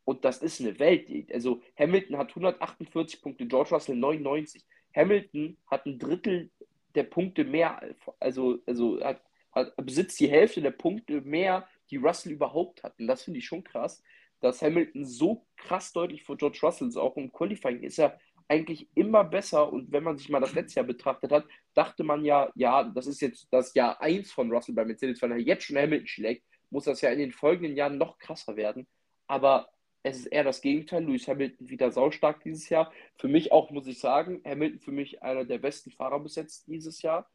Und 0.04 0.24
das 0.24 0.38
ist 0.38 0.60
eine 0.60 0.78
Welt. 0.78 1.08
Also 1.32 1.62
Hamilton 1.78 2.18
hat 2.18 2.30
148 2.30 3.22
Punkte, 3.22 3.46
George 3.46 3.70
Russell 3.70 3.96
99. 3.96 4.64
Hamilton 4.94 5.56
hat 5.66 5.86
ein 5.86 5.98
Drittel 5.98 6.50
der 6.94 7.04
Punkte 7.04 7.44
mehr, 7.44 7.80
also, 8.20 8.58
also 8.66 9.02
hat, 9.02 9.22
hat, 9.52 9.74
besitzt 9.76 10.20
die 10.20 10.30
Hälfte 10.30 10.60
der 10.60 10.72
Punkte 10.72 11.20
mehr, 11.22 11.66
die 11.90 11.96
Russell 11.96 12.32
überhaupt 12.32 12.82
hat. 12.82 12.98
Und 12.98 13.06
das 13.06 13.22
finde 13.22 13.38
ich 13.38 13.46
schon 13.46 13.64
krass, 13.64 14.02
dass 14.40 14.60
Hamilton 14.60 15.04
so 15.04 15.46
krass 15.56 15.92
deutlich 15.92 16.24
vor 16.24 16.36
George 16.36 16.58
Russell 16.62 16.88
ist. 16.88 16.96
Auch 16.96 17.16
im 17.16 17.32
Qualifying 17.32 17.82
ist 17.82 17.98
er 17.98 18.18
eigentlich 18.48 18.88
immer 18.94 19.24
besser. 19.24 19.72
Und 19.72 19.92
wenn 19.92 20.02
man 20.02 20.18
sich 20.18 20.28
mal 20.28 20.40
das 20.40 20.54
letzte 20.54 20.80
Jahr 20.80 20.86
betrachtet 20.86 21.30
hat, 21.30 21.46
dachte 21.74 22.02
man 22.02 22.24
ja, 22.24 22.50
ja, 22.54 22.84
das 22.84 23.06
ist 23.06 23.20
jetzt 23.20 23.46
das 23.50 23.72
Jahr 23.74 24.00
1 24.02 24.32
von 24.32 24.52
Russell 24.52 24.74
bei 24.74 24.84
Mercedes, 24.84 25.22
weil 25.22 25.32
er 25.32 25.38
jetzt 25.38 25.64
schon 25.64 25.78
Hamilton 25.78 26.06
schlägt. 26.06 26.44
muss 26.70 26.84
das 26.84 27.00
ja 27.00 27.10
in 27.10 27.18
den 27.18 27.32
folgenden 27.32 27.76
Jahren 27.76 27.98
noch 27.98 28.18
krasser 28.18 28.56
werden. 28.56 28.86
Aber 29.26 29.68
es 30.02 30.18
ist 30.18 30.26
eher 30.26 30.44
das 30.44 30.60
Gegenteil. 30.60 31.04
Lewis 31.04 31.28
Hamilton 31.28 31.68
wieder 31.68 31.90
saustark 31.90 32.42
dieses 32.42 32.68
Jahr. 32.68 32.92
Für 33.16 33.28
mich 33.28 33.52
auch, 33.52 33.70
muss 33.70 33.86
ich 33.86 33.98
sagen, 33.98 34.42
Hamilton 34.44 34.80
für 34.80 34.92
mich 34.92 35.22
einer 35.22 35.44
der 35.44 35.58
besten 35.58 35.90
Fahrer 35.90 36.20
bis 36.20 36.34
jetzt 36.34 36.66
dieses 36.66 37.02
Jahr. 37.02 37.30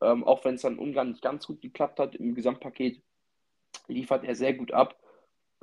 Ähm, 0.00 0.24
auch 0.24 0.44
wenn 0.44 0.56
es 0.56 0.62
dann 0.62 0.78
Ungarn 0.78 1.10
nicht 1.10 1.22
ganz 1.22 1.46
gut 1.46 1.60
geklappt 1.60 1.98
hat, 1.98 2.14
im 2.16 2.34
Gesamtpaket 2.34 3.02
liefert 3.88 4.24
er 4.24 4.34
sehr 4.34 4.54
gut 4.54 4.72
ab. 4.72 4.96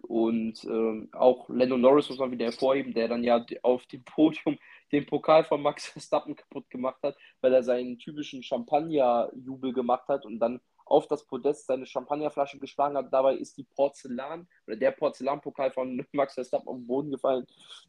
Und 0.04 0.64
ähm, 0.66 1.10
auch 1.12 1.50
Lando 1.50 1.78
Norris 1.78 2.10
muss 2.10 2.20
man 2.20 2.32
wieder 2.32 2.46
hervorheben, 2.46 2.94
der 2.94 3.08
dann 3.08 3.24
ja 3.24 3.44
auf 3.64 3.86
dem 3.88 4.04
Podium 4.04 4.58
den 4.92 5.06
Pokal 5.06 5.44
von 5.44 5.62
Max 5.62 5.88
Verstappen 5.88 6.36
kaputt 6.36 6.70
gemacht 6.70 7.02
hat, 7.04 7.18
weil 7.42 7.54
er 7.54 7.64
seinen 7.64 7.98
typischen 7.98 8.44
Champagner-Jubel 8.44 9.74
gemacht 9.74 10.08
hat 10.08 10.26
und 10.26 10.40
dann 10.40 10.62
auf 10.90 11.08
das 11.08 11.26
Podest 11.26 11.68
seine 11.68 11.86
Champagnerflasche 11.86 12.60
geschlagen 12.60 12.98
hat. 12.98 13.12
Dabei 13.12 13.36
ist 13.36 13.58
die 13.58 13.64
Porzellan 13.64 14.48
oder 14.66 14.76
der 14.76 14.92
Porzellanpokal 14.92 15.72
von 15.72 16.06
Max 16.12 16.34
Verstappen 16.36 16.68
auf 16.68 16.78
den 16.78 16.88
Boden 16.88 17.12
gefallen, 17.12 17.46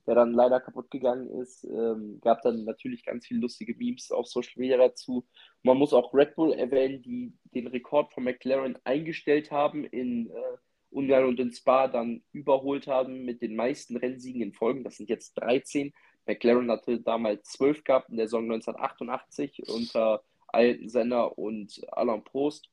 der 0.07 0.14
dann 0.14 0.32
leider 0.32 0.61
kaputt 0.61 0.90
gegangen 0.90 1.28
ist. 1.40 1.64
Ähm, 1.64 2.20
gab 2.22 2.42
dann 2.42 2.64
natürlich 2.64 3.05
ganz 3.05 3.26
viele 3.26 3.40
lustige 3.40 3.74
Memes 3.74 4.11
auf 4.11 4.26
Social 4.26 4.55
Media 4.57 4.76
dazu. 4.76 5.26
Man 5.62 5.78
muss 5.78 5.92
auch 5.92 6.12
Red 6.14 6.34
Bull 6.34 6.53
erwähnen, 6.53 7.03
die 7.03 7.32
den 7.55 7.66
Rekord 7.66 8.12
von 8.12 8.24
McLaren 8.24 8.78
eingestellt 8.84 9.51
haben 9.51 9.84
in 9.84 10.30
äh, 10.30 10.57
Ungarn 10.90 11.26
und 11.26 11.40
in 11.40 11.53
Spa 11.53 11.88
dann 11.88 12.22
überholt 12.32 12.86
haben 12.86 13.24
mit 13.24 13.42
den 13.42 13.57
meisten 13.57 13.96
Rennsiegen 13.96 14.42
in 14.42 14.53
Folgen. 14.53 14.84
Das 14.84 14.96
sind 14.96 15.09
jetzt 15.09 15.34
13. 15.34 15.92
McLaren 16.26 16.70
hatte 16.70 17.01
damals 17.01 17.44
12 17.51 17.84
gehabt 17.84 18.11
in 18.11 18.16
der 18.16 18.26
Saison 18.26 18.44
1988 18.44 19.68
unter 19.68 20.22
Alten 20.49 20.88
Senna 20.88 21.24
und 21.24 21.80
Alain 21.92 22.24
Prost. 22.24 22.70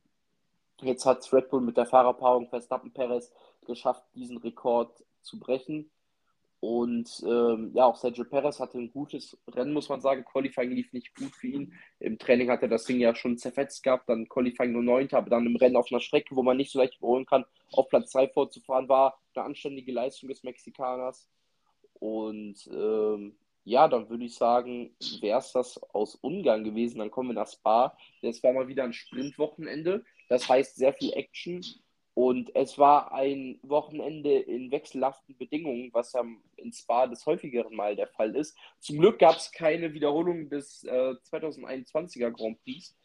Jetzt 0.81 1.05
hat 1.05 1.31
Red 1.31 1.49
Bull 1.49 1.61
mit 1.61 1.77
der 1.77 1.85
Fahrerpaarung 1.85 2.49
Verstappen 2.49 2.91
Perez 2.91 3.31
geschafft, 3.65 4.03
diesen 4.13 4.37
Rekord 4.37 5.03
zu 5.21 5.39
brechen. 5.39 5.89
Und 6.59 7.23
ähm, 7.27 7.71
ja, 7.75 7.85
auch 7.85 7.95
Sergio 7.95 8.23
Perez 8.23 8.59
hatte 8.59 8.79
ein 8.79 8.91
gutes 8.91 9.37
Rennen, 9.47 9.73
muss 9.73 9.89
man 9.89 10.01
sagen. 10.01 10.25
Qualifying 10.25 10.71
lief 10.71 10.91
nicht 10.93 11.15
gut 11.15 11.35
für 11.35 11.47
ihn. 11.47 11.73
Im 11.99 12.17
Training 12.17 12.49
hat 12.49 12.63
er 12.63 12.67
das 12.67 12.85
Ding 12.85 12.99
ja 12.99 13.13
schon 13.13 13.37
zerfetzt 13.37 13.83
gehabt, 13.83 14.09
dann 14.09 14.27
Qualifying 14.27 14.71
nur 14.71 14.81
9. 14.81 15.13
Aber 15.13 15.29
dann 15.29 15.45
im 15.45 15.55
Rennen 15.57 15.75
auf 15.75 15.91
einer 15.91 15.99
Strecke, 15.99 16.35
wo 16.35 16.41
man 16.41 16.57
nicht 16.57 16.71
so 16.71 16.79
leicht 16.79 16.97
überholen 16.97 17.25
kann, 17.25 17.45
auf 17.71 17.87
Platz 17.89 18.11
2 18.11 18.29
vorzufahren, 18.29 18.89
war 18.89 19.19
eine 19.35 19.45
anständige 19.45 19.91
Leistung 19.91 20.29
des 20.29 20.43
Mexikaners. 20.43 21.29
Und 21.99 22.67
ähm, 22.73 23.35
ja, 23.63 23.87
dann 23.87 24.09
würde 24.09 24.25
ich 24.25 24.35
sagen, 24.35 24.95
wäre 25.21 25.39
es 25.39 25.51
das 25.51 25.77
aus 25.93 26.15
Ungarn 26.15 26.63
gewesen. 26.63 26.99
Dann 26.99 27.11
kommen 27.11 27.29
wir 27.29 27.35
nach 27.35 27.51
Spa. 27.51 27.95
Das 28.21 28.41
war 28.43 28.53
mal 28.53 28.67
wieder 28.67 28.83
ein 28.83 28.93
Sprintwochenende. 28.93 30.03
Das 30.29 30.47
heißt 30.47 30.75
sehr 30.75 30.93
viel 30.93 31.13
Action. 31.13 31.63
Und 32.13 32.55
es 32.55 32.77
war 32.77 33.13
ein 33.13 33.59
Wochenende 33.61 34.37
in 34.39 34.71
wechselhaften 34.71 35.37
Bedingungen, 35.37 35.89
was 35.91 36.13
ja 36.13 36.23
in 36.55 36.71
Spa 36.71 37.07
des 37.07 37.25
häufigeren 37.25 37.75
Mal 37.75 37.97
der 37.97 38.07
Fall 38.07 38.33
ist. 38.37 38.57
Zum 38.79 38.99
Glück 38.99 39.19
gab 39.19 39.35
es 39.35 39.51
keine 39.51 39.93
Wiederholung 39.93 40.47
des 40.49 40.85
äh, 40.85 41.13
2021er 41.29 42.31
Grand 42.31 42.63
Prix. 42.63 42.95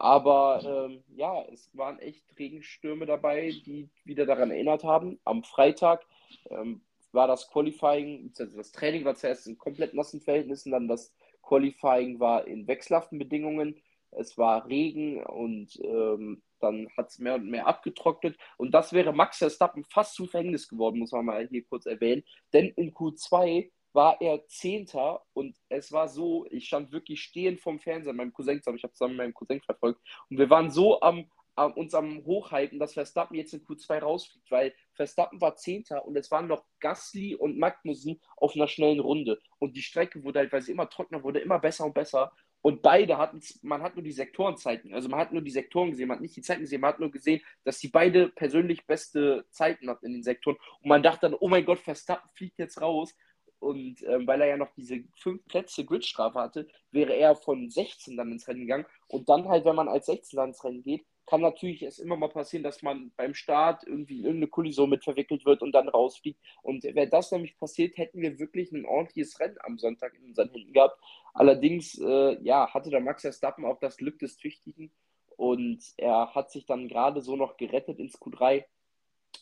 Aber 0.00 0.62
ähm, 0.64 1.02
ja, 1.14 1.42
es 1.52 1.68
waren 1.76 1.98
echt 1.98 2.24
Regenstürme 2.38 3.06
dabei, 3.06 3.52
die 3.66 3.90
wieder 4.04 4.24
daran 4.24 4.52
erinnert 4.52 4.84
haben. 4.84 5.20
Am 5.24 5.42
Freitag 5.42 6.06
ähm, 6.48 6.80
war 7.12 7.26
das 7.26 7.50
Qualifying, 7.50 8.32
das 8.34 8.72
Training 8.72 9.04
war 9.04 9.16
zuerst 9.16 9.46
in 9.46 9.58
komplett 9.58 9.94
nassen 9.94 10.20
Verhältnissen, 10.20 10.72
dann 10.72 10.88
das 10.88 11.12
Qualifying 11.42 12.20
war 12.20 12.46
in 12.46 12.66
wechselhaften 12.66 13.18
Bedingungen. 13.18 13.80
Es 14.12 14.38
war 14.38 14.66
Regen 14.68 15.22
und 15.22 15.78
ähm, 15.82 16.40
dann 16.62 16.88
hat 16.96 17.08
es 17.08 17.18
mehr 17.18 17.34
und 17.34 17.50
mehr 17.50 17.66
abgetrocknet. 17.66 18.36
Und 18.56 18.72
das 18.72 18.92
wäre 18.92 19.12
Max 19.12 19.38
Verstappen 19.38 19.84
fast 19.84 20.14
zum 20.14 20.28
Verhängnis 20.28 20.68
geworden, 20.68 20.98
muss 20.98 21.12
man 21.12 21.24
mal 21.24 21.48
hier 21.48 21.64
kurz 21.64 21.86
erwähnen. 21.86 22.22
Denn 22.52 22.68
in 22.76 22.92
Q2 22.92 23.70
war 23.92 24.20
er 24.20 24.46
Zehnter 24.46 25.22
und 25.32 25.56
es 25.68 25.90
war 25.90 26.08
so, 26.08 26.46
ich 26.50 26.66
stand 26.66 26.92
wirklich 26.92 27.22
stehend 27.22 27.60
vom 27.60 27.80
Fernseher, 27.80 28.12
meinem 28.12 28.32
Cousin, 28.32 28.60
aber 28.64 28.76
ich 28.76 28.84
habe 28.84 28.92
zusammen 28.92 29.16
mit 29.16 29.24
meinem 29.26 29.34
Cousin 29.34 29.60
verfolgt 29.60 30.00
und 30.28 30.38
wir 30.38 30.48
waren 30.48 30.70
so 30.70 31.00
am 31.00 31.28
äh, 31.56 31.64
uns 31.64 31.94
am 31.94 32.24
Hochhalten, 32.24 32.78
dass 32.78 32.94
Verstappen 32.94 33.36
jetzt 33.36 33.52
in 33.52 33.64
Q2 33.64 33.98
rausfliegt, 33.98 34.50
weil 34.50 34.74
Verstappen 34.94 35.40
war 35.40 35.56
Zehnter 35.56 36.04
und 36.06 36.16
es 36.16 36.30
waren 36.30 36.46
noch 36.46 36.64
Gasly 36.80 37.34
und 37.34 37.58
Magnussen 37.58 38.20
auf 38.36 38.54
einer 38.54 38.68
schnellen 38.68 39.00
Runde. 39.00 39.40
Und 39.58 39.76
die 39.76 39.82
Strecke 39.82 40.22
wurde 40.24 40.40
halt, 40.40 40.52
weil 40.52 40.62
sie 40.62 40.72
immer 40.72 40.88
trockener 40.88 41.22
wurde, 41.22 41.40
immer 41.40 41.58
besser 41.58 41.84
und 41.84 41.94
besser. 41.94 42.32
Und 42.62 42.82
beide 42.82 43.16
hatten, 43.16 43.40
man 43.62 43.82
hat 43.82 43.96
nur 43.96 44.02
die 44.02 44.12
Sektorenzeiten, 44.12 44.92
also 44.92 45.08
man 45.08 45.20
hat 45.20 45.32
nur 45.32 45.42
die 45.42 45.50
Sektoren 45.50 45.90
gesehen, 45.90 46.08
man 46.08 46.16
hat 46.16 46.22
nicht 46.22 46.36
die 46.36 46.42
Zeiten 46.42 46.60
gesehen, 46.60 46.80
man 46.80 46.92
hat 46.92 47.00
nur 47.00 47.10
gesehen, 47.10 47.40
dass 47.64 47.78
die 47.78 47.88
beide 47.88 48.28
persönlich 48.28 48.86
beste 48.86 49.46
Zeiten 49.50 49.88
hatten 49.88 50.06
in 50.06 50.12
den 50.12 50.22
Sektoren. 50.22 50.58
Und 50.82 50.88
man 50.88 51.02
dachte 51.02 51.30
dann, 51.30 51.38
oh 51.40 51.48
mein 51.48 51.64
Gott, 51.64 51.78
Verstappen 51.78 52.30
fliegt 52.34 52.58
jetzt 52.58 52.80
raus. 52.80 53.14
Und 53.60 54.02
ähm, 54.04 54.26
weil 54.26 54.40
er 54.40 54.48
ja 54.48 54.56
noch 54.56 54.72
diese 54.74 55.04
fünf 55.16 55.44
Plätze 55.46 55.84
Gridstrafe 55.84 56.38
hatte, 56.38 56.68
wäre 56.90 57.14
er 57.14 57.36
von 57.36 57.68
16 57.68 58.16
dann 58.16 58.32
ins 58.32 58.48
Rennen 58.48 58.60
gegangen. 58.60 58.86
Und 59.08 59.28
dann 59.28 59.48
halt, 59.48 59.64
wenn 59.66 59.76
man 59.76 59.88
als 59.88 60.06
16 60.06 60.36
dann 60.36 60.48
ins 60.50 60.64
Rennen 60.64 60.82
geht, 60.82 61.04
kann 61.30 61.42
natürlich 61.42 61.82
es 61.82 62.00
immer 62.00 62.16
mal 62.16 62.28
passieren, 62.28 62.64
dass 62.64 62.82
man 62.82 63.12
beim 63.16 63.34
Start 63.34 63.84
irgendwie 63.86 64.18
in 64.18 64.24
irgendeine 64.24 64.48
Kollision 64.48 64.90
mit 64.90 65.04
verwickelt 65.04 65.46
wird 65.46 65.62
und 65.62 65.70
dann 65.72 65.88
rausfliegt. 65.88 66.40
Und 66.62 66.82
wäre 66.82 67.08
das 67.08 67.30
nämlich 67.30 67.56
passiert, 67.56 67.96
hätten 67.96 68.20
wir 68.20 68.40
wirklich 68.40 68.72
ein 68.72 68.84
ordentliches 68.84 69.38
Rennen 69.38 69.56
am 69.60 69.78
Sonntag 69.78 70.14
in 70.14 70.24
unseren 70.24 70.50
Händen 70.50 70.72
gehabt. 70.72 71.00
Allerdings, 71.32 71.96
äh, 71.98 72.36
ja, 72.42 72.74
hatte 72.74 72.90
der 72.90 73.00
Max 73.00 73.22
Verstappen 73.22 73.64
auch 73.64 73.78
das 73.78 73.96
Glück 73.96 74.18
des 74.18 74.36
Tüchtigen 74.38 74.90
und 75.36 75.84
er 75.98 76.34
hat 76.34 76.50
sich 76.50 76.66
dann 76.66 76.88
gerade 76.88 77.20
so 77.20 77.36
noch 77.36 77.56
gerettet 77.56 78.00
ins 78.00 78.20
Q3. 78.20 78.64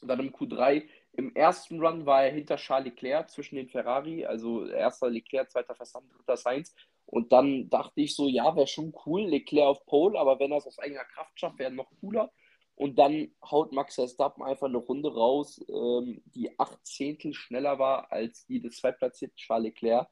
dann 0.03 0.20
im 0.20 0.30
Q3, 0.30 0.86
im 1.14 1.34
ersten 1.34 1.80
Run 1.84 2.05
war 2.05 2.24
er 2.24 2.32
hinter 2.32 2.57
Charles 2.57 2.93
Leclerc 2.93 3.30
zwischen 3.30 3.57
den 3.57 3.68
Ferrari, 3.68 4.26
also 4.26 4.66
erster 4.66 5.09
Leclerc, 5.09 5.51
zweiter 5.51 5.74
Verstappen, 5.74 6.11
dritter 6.11 6.36
Sainz. 6.36 6.74
Und 7.11 7.33
dann 7.33 7.71
dachte 7.71 8.03
ich 8.03 8.15
so, 8.15 8.29
ja, 8.29 8.55
wäre 8.55 8.67
schon 8.67 8.93
cool, 9.07 9.23
Leclerc 9.23 9.67
auf 9.67 9.87
Pole, 9.87 10.19
aber 10.19 10.39
wenn 10.39 10.53
er 10.53 10.59
es 10.59 10.67
aus 10.67 10.79
eigener 10.79 11.07
Kraft 11.07 11.41
schafft, 11.41 11.59
wäre 11.59 11.71
noch 11.71 11.91
cooler. 12.01 12.31
Und 12.75 12.99
dann 12.99 13.33
haut 13.43 13.73
Max 13.73 13.95
Verstappen 13.95 14.45
einfach 14.45 14.67
eine 14.67 14.77
Runde 14.77 15.15
raus, 15.15 15.59
ähm, 15.71 16.23
die 16.27 16.59
acht 16.61 16.79
Zehntel 16.87 17.33
schneller 17.33 17.79
war 17.79 18.13
als 18.13 18.45
die 18.45 18.61
des 18.61 18.77
zweitplatzierten 18.77 19.37
Charles 19.37 19.65
Leclerc. 19.65 20.07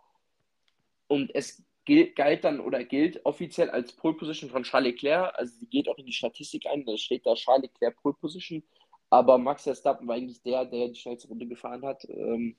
Und 1.06 1.34
es 1.34 1.62
gilt, 1.84 2.16
galt 2.16 2.44
dann 2.44 2.60
oder 2.60 2.82
gilt 2.82 3.24
offiziell 3.26 3.68
als 3.68 3.92
Pole 3.92 4.14
Position 4.14 4.48
von 4.48 4.62
Charles 4.62 4.92
Leclerc. 4.92 5.34
Also 5.38 5.54
sie 5.58 5.66
geht 5.66 5.90
auch 5.90 5.98
in 5.98 6.06
die 6.06 6.12
Statistik 6.12 6.66
ein, 6.66 6.86
da 6.86 6.96
steht 6.96 7.26
da 7.26 7.34
Charles 7.34 7.64
Leclerc 7.64 7.94
Pole 8.00 8.16
Position. 8.18 8.62
Aber 9.10 9.36
Max 9.36 9.64
Verstappen 9.64 10.08
war 10.08 10.16
eigentlich 10.16 10.42
der, 10.42 10.64
der 10.64 10.88
die 10.88 10.98
schnellste 10.98 11.28
Runde 11.28 11.46
gefahren 11.46 11.84
hat. 11.84 12.06
Ähm, 12.08 12.56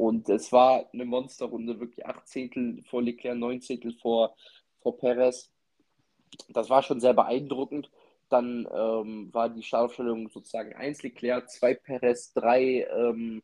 und 0.00 0.30
es 0.30 0.50
war 0.50 0.88
eine 0.94 1.04
Monsterrunde, 1.04 1.78
wirklich 1.78 2.06
acht 2.06 2.26
Zehntel 2.26 2.82
vor 2.84 3.02
Leclerc, 3.02 3.36
neun 3.36 3.60
Zehntel 3.60 3.92
vor, 3.92 4.34
vor 4.80 4.96
Perez. 4.96 5.52
Das 6.48 6.70
war 6.70 6.82
schon 6.82 7.00
sehr 7.00 7.12
beeindruckend. 7.12 7.90
Dann 8.30 8.66
ähm, 8.72 9.28
war 9.34 9.50
die 9.50 9.62
Startaufstellung 9.62 10.30
sozusagen 10.30 10.72
1 10.72 11.02
Leclerc, 11.02 11.50
2 11.50 11.74
Perez, 11.74 12.32
3 12.32 12.88
ähm, 12.90 13.42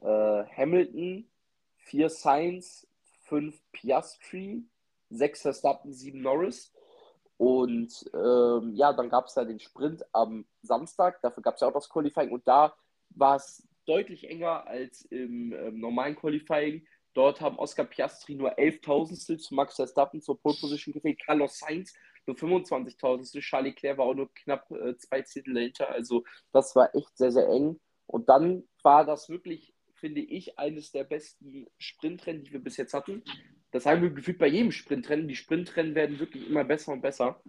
äh, 0.00 0.44
Hamilton, 0.56 1.28
4 1.78 2.08
Sainz, 2.08 2.86
5 3.24 3.60
Piastri, 3.72 4.62
6 5.08 5.42
Verstappen, 5.42 5.92
7 5.92 6.22
Norris. 6.22 6.72
Und 7.36 8.08
ähm, 8.14 8.76
ja, 8.76 8.92
dann 8.92 9.10
gab 9.10 9.26
es 9.26 9.34
da 9.34 9.44
den 9.44 9.58
Sprint 9.58 10.04
am 10.12 10.46
Samstag. 10.62 11.20
Dafür 11.20 11.42
gab 11.42 11.56
es 11.56 11.62
ja 11.62 11.66
auch 11.66 11.72
das 11.72 11.88
Qualifying. 11.88 12.30
Und 12.30 12.46
da 12.46 12.74
war 13.08 13.34
es 13.34 13.66
deutlich 13.90 14.30
enger 14.30 14.68
als 14.68 15.02
im 15.06 15.52
ähm, 15.52 15.80
normalen 15.80 16.14
Qualifying. 16.14 16.86
Dort 17.12 17.40
haben 17.40 17.58
Oscar 17.58 17.84
Piastri 17.84 18.36
nur 18.36 18.56
11.000 18.56 19.38
zu 19.38 19.54
Max 19.54 19.74
Verstappen 19.74 20.22
zur 20.22 20.40
Pole 20.40 20.56
Position 20.60 20.92
gefehlt. 20.92 21.20
Carlos 21.26 21.58
Sainz 21.58 21.92
nur 22.24 22.36
25.000. 22.36 23.40
Charlie 23.40 23.70
Leclerc 23.70 23.98
war 23.98 24.06
auch 24.06 24.14
nur 24.14 24.32
knapp 24.32 24.70
äh, 24.70 24.96
zwei 24.96 25.22
Zehntel 25.22 25.54
dahinter. 25.54 25.90
Also 25.90 26.22
das 26.52 26.76
war 26.76 26.94
echt 26.94 27.18
sehr, 27.18 27.32
sehr 27.32 27.48
eng. 27.48 27.80
Und 28.06 28.28
dann 28.28 28.62
war 28.84 29.04
das 29.04 29.28
wirklich, 29.28 29.74
finde 29.94 30.20
ich, 30.20 30.56
eines 30.56 30.92
der 30.92 31.02
besten 31.02 31.66
Sprintrennen, 31.78 32.44
die 32.44 32.52
wir 32.52 32.62
bis 32.62 32.76
jetzt 32.76 32.94
hatten. 32.94 33.24
Das 33.72 33.86
haben 33.86 34.02
wir 34.02 34.10
gefühlt 34.10 34.38
bei 34.38 34.46
jedem 34.46 34.70
Sprintrennen. 34.70 35.26
Die 35.26 35.36
Sprintrennen 35.36 35.96
werden 35.96 36.20
wirklich 36.20 36.48
immer 36.48 36.62
besser 36.62 36.92
und 36.92 37.00
besser. 37.00 37.42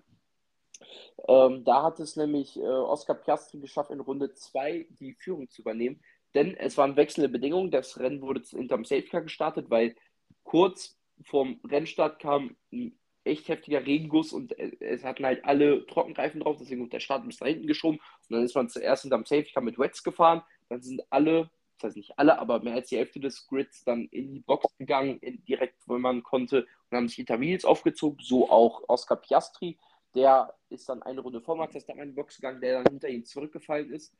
Ähm, 1.27 1.63
da 1.63 1.83
hat 1.83 1.99
es 1.99 2.15
nämlich 2.15 2.57
äh, 2.57 2.61
Oscar 2.61 3.13
Piastri 3.13 3.59
geschafft, 3.59 3.91
in 3.91 3.99
Runde 3.99 4.33
2 4.33 4.87
die 4.89 5.13
Führung 5.13 5.47
zu 5.49 5.61
übernehmen 5.61 6.01
denn 6.33 6.55
es 6.55 6.77
waren 6.77 6.95
wechselnde 6.95 7.29
Bedingungen. 7.29 7.71
Das 7.71 7.99
Rennen 7.99 8.21
wurde 8.21 8.41
hinterm 8.41 8.85
Safety 8.85 9.09
Car 9.09 9.21
gestartet, 9.21 9.69
weil 9.69 9.95
kurz 10.43 10.97
vorm 11.23 11.59
Rennstart 11.63 12.19
kam 12.19 12.55
ein 12.71 12.97
echt 13.23 13.47
heftiger 13.49 13.85
Regenguss 13.85 14.33
und 14.33 14.57
es 14.57 15.03
hatten 15.03 15.25
halt 15.25 15.45
alle 15.45 15.85
Trockenreifen 15.85 16.41
drauf, 16.41 16.57
deswegen 16.59 16.81
wurde 16.81 16.91
der 16.91 16.99
Start 16.99 17.25
bis 17.25 17.37
da 17.37 17.45
hinten 17.45 17.67
geschoben. 17.67 17.99
Und 18.29 18.35
dann 18.35 18.43
ist 18.43 18.55
man 18.55 18.69
zuerst 18.69 19.03
hinterm 19.03 19.25
Safety 19.25 19.51
Car 19.51 19.63
mit 19.63 19.77
Wets 19.77 20.03
gefahren. 20.03 20.41
Dann 20.69 20.81
sind 20.81 21.03
alle, 21.09 21.49
das 21.77 21.89
heißt 21.89 21.97
nicht 21.97 22.17
alle, 22.17 22.39
aber 22.39 22.61
mehr 22.61 22.75
als 22.75 22.89
die 22.89 22.97
Hälfte 22.97 23.19
des 23.19 23.45
Grids 23.47 23.83
dann 23.83 24.07
in 24.07 24.33
die 24.33 24.39
Box 24.39 24.65
gegangen, 24.77 25.19
in, 25.19 25.43
direkt, 25.45 25.75
wo 25.87 25.97
man 25.97 26.23
konnte, 26.23 26.65
und 26.89 26.97
haben 26.97 27.07
sich 27.07 27.17
hinter 27.17 27.39
Wheels 27.39 27.65
aufgezogen. 27.65 28.19
So 28.21 28.49
auch 28.49 28.83
Oscar 28.87 29.17
Piastri. 29.17 29.77
Der 30.15 30.53
ist 30.69 30.89
dann 30.89 31.03
eine 31.03 31.21
Runde 31.21 31.41
vor 31.41 31.55
Max 31.55 31.71
Verstappen 31.71 32.01
in 32.01 32.09
die 32.09 32.15
Box 32.15 32.35
gegangen, 32.37 32.59
der 32.59 32.81
dann 32.81 32.91
hinter 32.91 33.07
ihm 33.07 33.23
zurückgefallen 33.23 33.91
ist. 33.91 34.13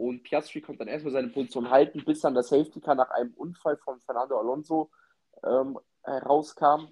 Und 0.00 0.22
Piastri 0.22 0.62
konnte 0.62 0.78
dann 0.78 0.88
erstmal 0.88 1.12
seine 1.12 1.28
Position 1.28 1.68
halten, 1.68 2.02
bis 2.06 2.20
dann 2.20 2.34
das 2.34 2.48
Safety 2.48 2.80
Car 2.80 2.94
nach 2.94 3.10
einem 3.10 3.34
Unfall 3.34 3.76
von 3.76 4.00
Fernando 4.00 4.38
Alonso 4.38 4.90
ähm, 5.44 5.78
herauskam. 6.02 6.88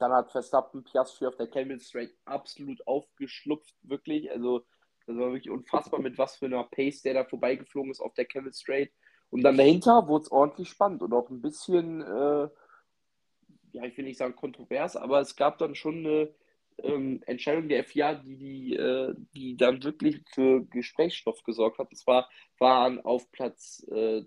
Dann 0.00 0.12
hat 0.12 0.32
Verstappen 0.32 0.82
Piastri 0.82 1.26
auf 1.26 1.36
der 1.36 1.46
Camel 1.46 1.78
Straight 1.78 2.12
absolut 2.24 2.84
aufgeschlupft, 2.88 3.72
wirklich. 3.82 4.28
Also, 4.32 4.64
das 5.06 5.16
war 5.16 5.32
wirklich 5.32 5.50
unfassbar, 5.50 6.00
mit 6.00 6.18
was 6.18 6.36
für 6.36 6.46
einer 6.46 6.64
Pace 6.64 7.02
der 7.02 7.14
da 7.14 7.24
vorbeigeflogen 7.24 7.92
ist 7.92 8.00
auf 8.00 8.14
der 8.14 8.24
Camel 8.24 8.52
Straight. 8.52 8.90
Und 9.30 9.42
dann 9.42 9.56
dahinter 9.56 10.08
wurde 10.08 10.24
es 10.24 10.32
ordentlich 10.32 10.70
spannend 10.70 11.02
und 11.02 11.12
auch 11.12 11.30
ein 11.30 11.40
bisschen, 11.40 12.02
äh, 12.02 12.48
ja, 13.72 13.84
ich 13.84 13.96
will 13.96 14.06
nicht 14.06 14.18
sagen 14.18 14.34
kontrovers, 14.34 14.96
aber 14.96 15.20
es 15.20 15.36
gab 15.36 15.58
dann 15.58 15.76
schon 15.76 15.98
eine 15.98 16.34
ähm, 16.82 17.22
Entscheidung 17.26 17.68
der 17.68 17.84
FIA, 17.84 18.14
die, 18.14 18.36
die, 18.36 18.76
äh, 18.76 19.14
die 19.34 19.56
dann 19.56 19.82
wirklich 19.82 20.22
für 20.32 20.64
Gesprächsstoff 20.64 21.42
gesorgt 21.42 21.78
hat. 21.78 21.92
Das 21.92 22.06
war, 22.06 22.28
waren 22.58 23.00
auf 23.04 23.30
Platz 23.32 23.86
3 23.88 24.26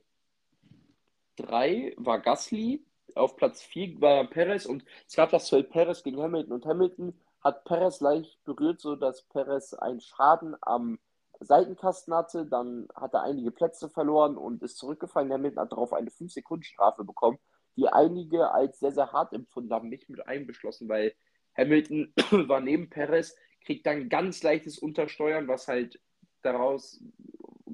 äh, 1.37 1.93
war 1.97 2.19
Gasly, 2.19 2.85
auf 3.15 3.35
Platz 3.35 3.61
4 3.63 4.01
war 4.01 4.27
Perez 4.29 4.65
und 4.65 4.85
es 5.07 5.15
gab 5.15 5.31
das 5.31 5.49
Duell 5.49 5.63
Perez 5.63 6.03
gegen 6.03 6.21
Hamilton 6.21 6.53
und 6.53 6.65
Hamilton 6.65 7.13
hat 7.41 7.65
Perez 7.65 7.99
leicht 8.01 8.43
berührt, 8.43 8.81
sodass 8.81 9.23
Perez 9.23 9.73
einen 9.73 9.99
Schaden 9.99 10.55
am 10.61 10.99
Seitenkasten 11.39 12.13
hatte, 12.13 12.45
dann 12.45 12.87
hat 12.95 13.13
er 13.13 13.23
einige 13.23 13.51
Plätze 13.51 13.89
verloren 13.89 14.37
und 14.37 14.61
ist 14.61 14.77
zurückgefallen. 14.77 15.33
Hamilton 15.33 15.63
hat 15.63 15.71
darauf 15.71 15.91
eine 15.91 16.11
5-Sekunden-Strafe 16.11 17.03
bekommen, 17.03 17.39
die 17.75 17.87
einige 17.87 18.51
als 18.51 18.79
sehr, 18.79 18.91
sehr 18.91 19.11
hart 19.11 19.33
empfunden 19.33 19.73
haben, 19.73 19.89
nicht 19.89 20.07
mit 20.07 20.27
einbeschlossen, 20.27 20.87
weil 20.87 21.13
Hamilton 21.57 22.13
war 22.31 22.61
neben 22.61 22.89
Perez, 22.89 23.35
kriegt 23.63 23.85
dann 23.85 24.09
ganz 24.09 24.43
leichtes 24.43 24.79
Untersteuern, 24.79 25.47
was 25.47 25.67
halt 25.67 25.99
daraus 26.41 27.03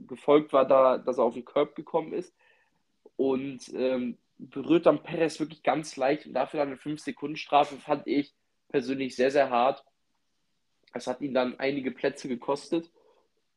gefolgt 0.07 0.53
war, 0.53 0.67
da, 0.67 0.97
dass 0.97 1.17
er 1.17 1.23
auf 1.23 1.33
den 1.33 1.45
Curb 1.45 1.75
gekommen 1.75 2.13
ist. 2.13 2.33
Und 3.15 3.73
ähm, 3.73 4.17
berührt 4.37 4.85
dann 4.85 5.03
Perez 5.03 5.39
wirklich 5.39 5.63
ganz 5.63 5.95
leicht 5.95 6.27
und 6.27 6.33
dafür 6.33 6.59
dann 6.59 6.69
eine 6.69 6.77
5-Sekunden-Strafe 6.77 7.77
fand 7.77 8.05
ich 8.05 8.33
persönlich 8.69 9.15
sehr, 9.15 9.31
sehr 9.31 9.49
hart. 9.49 9.83
Es 10.93 11.07
hat 11.07 11.21
ihn 11.21 11.33
dann 11.33 11.59
einige 11.59 11.91
Plätze 11.91 12.27
gekostet. 12.27 12.91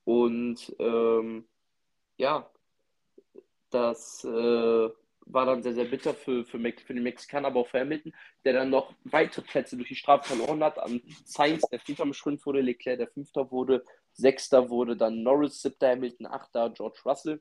Und 0.05 0.75
ähm, 0.79 1.45
ja, 2.17 2.51
das 3.71 4.25
äh, 4.25 4.89
war 5.27 5.47
dann 5.47 5.63
sehr, 5.63 5.75
sehr 5.75 5.85
bitter 5.85 6.15
für, 6.15 6.45
für, 6.45 6.59
für 6.59 6.95
den 6.95 7.03
Mexikaner, 7.03 7.49
aber 7.49 7.61
auch 7.61 7.69
für 7.69 7.81
Hamilton, 7.81 8.13
der 8.45 8.55
dann 8.55 8.71
noch 8.71 8.95
weitere 9.05 9.43
Plätze 9.43 9.77
durch 9.77 9.89
die 9.89 9.97
Strafe 9.97 10.35
verloren 10.35 10.63
hat. 10.63 10.79
An 10.79 11.01
Sainz, 11.25 11.63
der 11.71 11.81
Vierter 11.81 12.05
im 12.05 12.13
Sprint 12.13 12.45
wurde, 12.47 12.61
Leclerc, 12.61 12.99
der 12.99 13.09
Fünfter 13.09 13.51
wurde, 13.51 13.85
Sechster 14.13 14.71
wurde 14.71 14.97
dann 14.97 15.23
Norris, 15.23 15.63
Siebter 15.63 15.91
Hamilton, 15.91 16.27
Achter 16.27 16.71
George 16.71 17.01
Russell. 17.05 17.41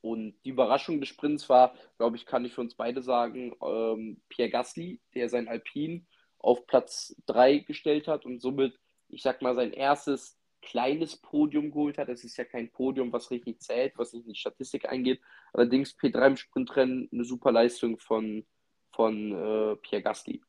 Und 0.00 0.34
die 0.44 0.50
Überraschung 0.50 0.98
des 1.00 1.08
Sprints 1.08 1.48
war, 1.48 1.74
glaube 1.96 2.16
ich, 2.16 2.26
kann 2.26 2.44
ich 2.44 2.54
für 2.54 2.60
uns 2.60 2.74
beide 2.74 3.02
sagen, 3.02 3.54
ähm, 3.62 4.20
Pierre 4.28 4.50
Gasly, 4.50 5.00
der 5.14 5.28
sein 5.28 5.48
Alpin 5.48 6.06
auf 6.38 6.66
Platz 6.66 7.14
3 7.26 7.58
gestellt 7.58 8.08
hat 8.08 8.26
und 8.26 8.40
somit, 8.40 8.76
ich 9.08 9.22
sag 9.22 9.42
mal, 9.42 9.54
sein 9.54 9.72
erstes 9.72 10.36
kleines 10.62 11.16
Podium 11.16 11.70
geholt 11.70 11.98
hat. 11.98 12.08
Das 12.08 12.24
ist 12.24 12.36
ja 12.36 12.44
kein 12.44 12.70
Podium, 12.70 13.12
was 13.12 13.30
richtig 13.30 13.60
zählt, 13.60 13.92
was 13.96 14.12
nicht 14.12 14.26
in 14.26 14.32
die 14.32 14.38
Statistik 14.38 14.88
eingeht. 14.88 15.20
Allerdings 15.52 15.96
P3 15.98 16.26
im 16.28 16.36
Sprintrennen 16.36 17.08
eine 17.12 17.24
super 17.24 17.52
Leistung 17.52 17.98
von, 17.98 18.44
von 18.92 19.32
äh, 19.32 19.76
Pierre 19.76 20.02
Gasly. 20.02 20.40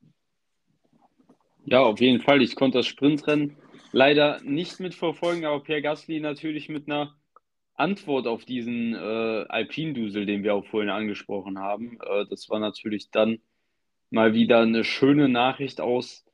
Ja, 1.65 1.81
auf 1.81 1.99
jeden 1.99 2.21
Fall. 2.21 2.41
Ich 2.41 2.55
konnte 2.55 2.79
das 2.79 2.87
Sprintrennen 2.87 3.57
leider 3.91 4.41
nicht 4.43 4.79
mitverfolgen, 4.79 5.45
aber 5.45 5.63
Pierre 5.63 5.81
Gasly 5.81 6.19
natürlich 6.19 6.69
mit 6.69 6.87
einer 6.87 7.15
Antwort 7.75 8.27
auf 8.27 8.45
diesen 8.45 8.93
äh, 8.93 8.97
Alpindusel, 9.49 10.25
den 10.25 10.43
wir 10.43 10.53
auch 10.53 10.65
vorhin 10.65 10.89
angesprochen 10.89 11.59
haben. 11.59 11.97
Äh, 12.01 12.25
das 12.29 12.49
war 12.49 12.59
natürlich 12.59 13.09
dann 13.09 13.39
mal 14.11 14.33
wieder 14.33 14.59
eine 14.59 14.83
schöne 14.83 15.27
Nachricht 15.27 15.81
aus 15.81 16.25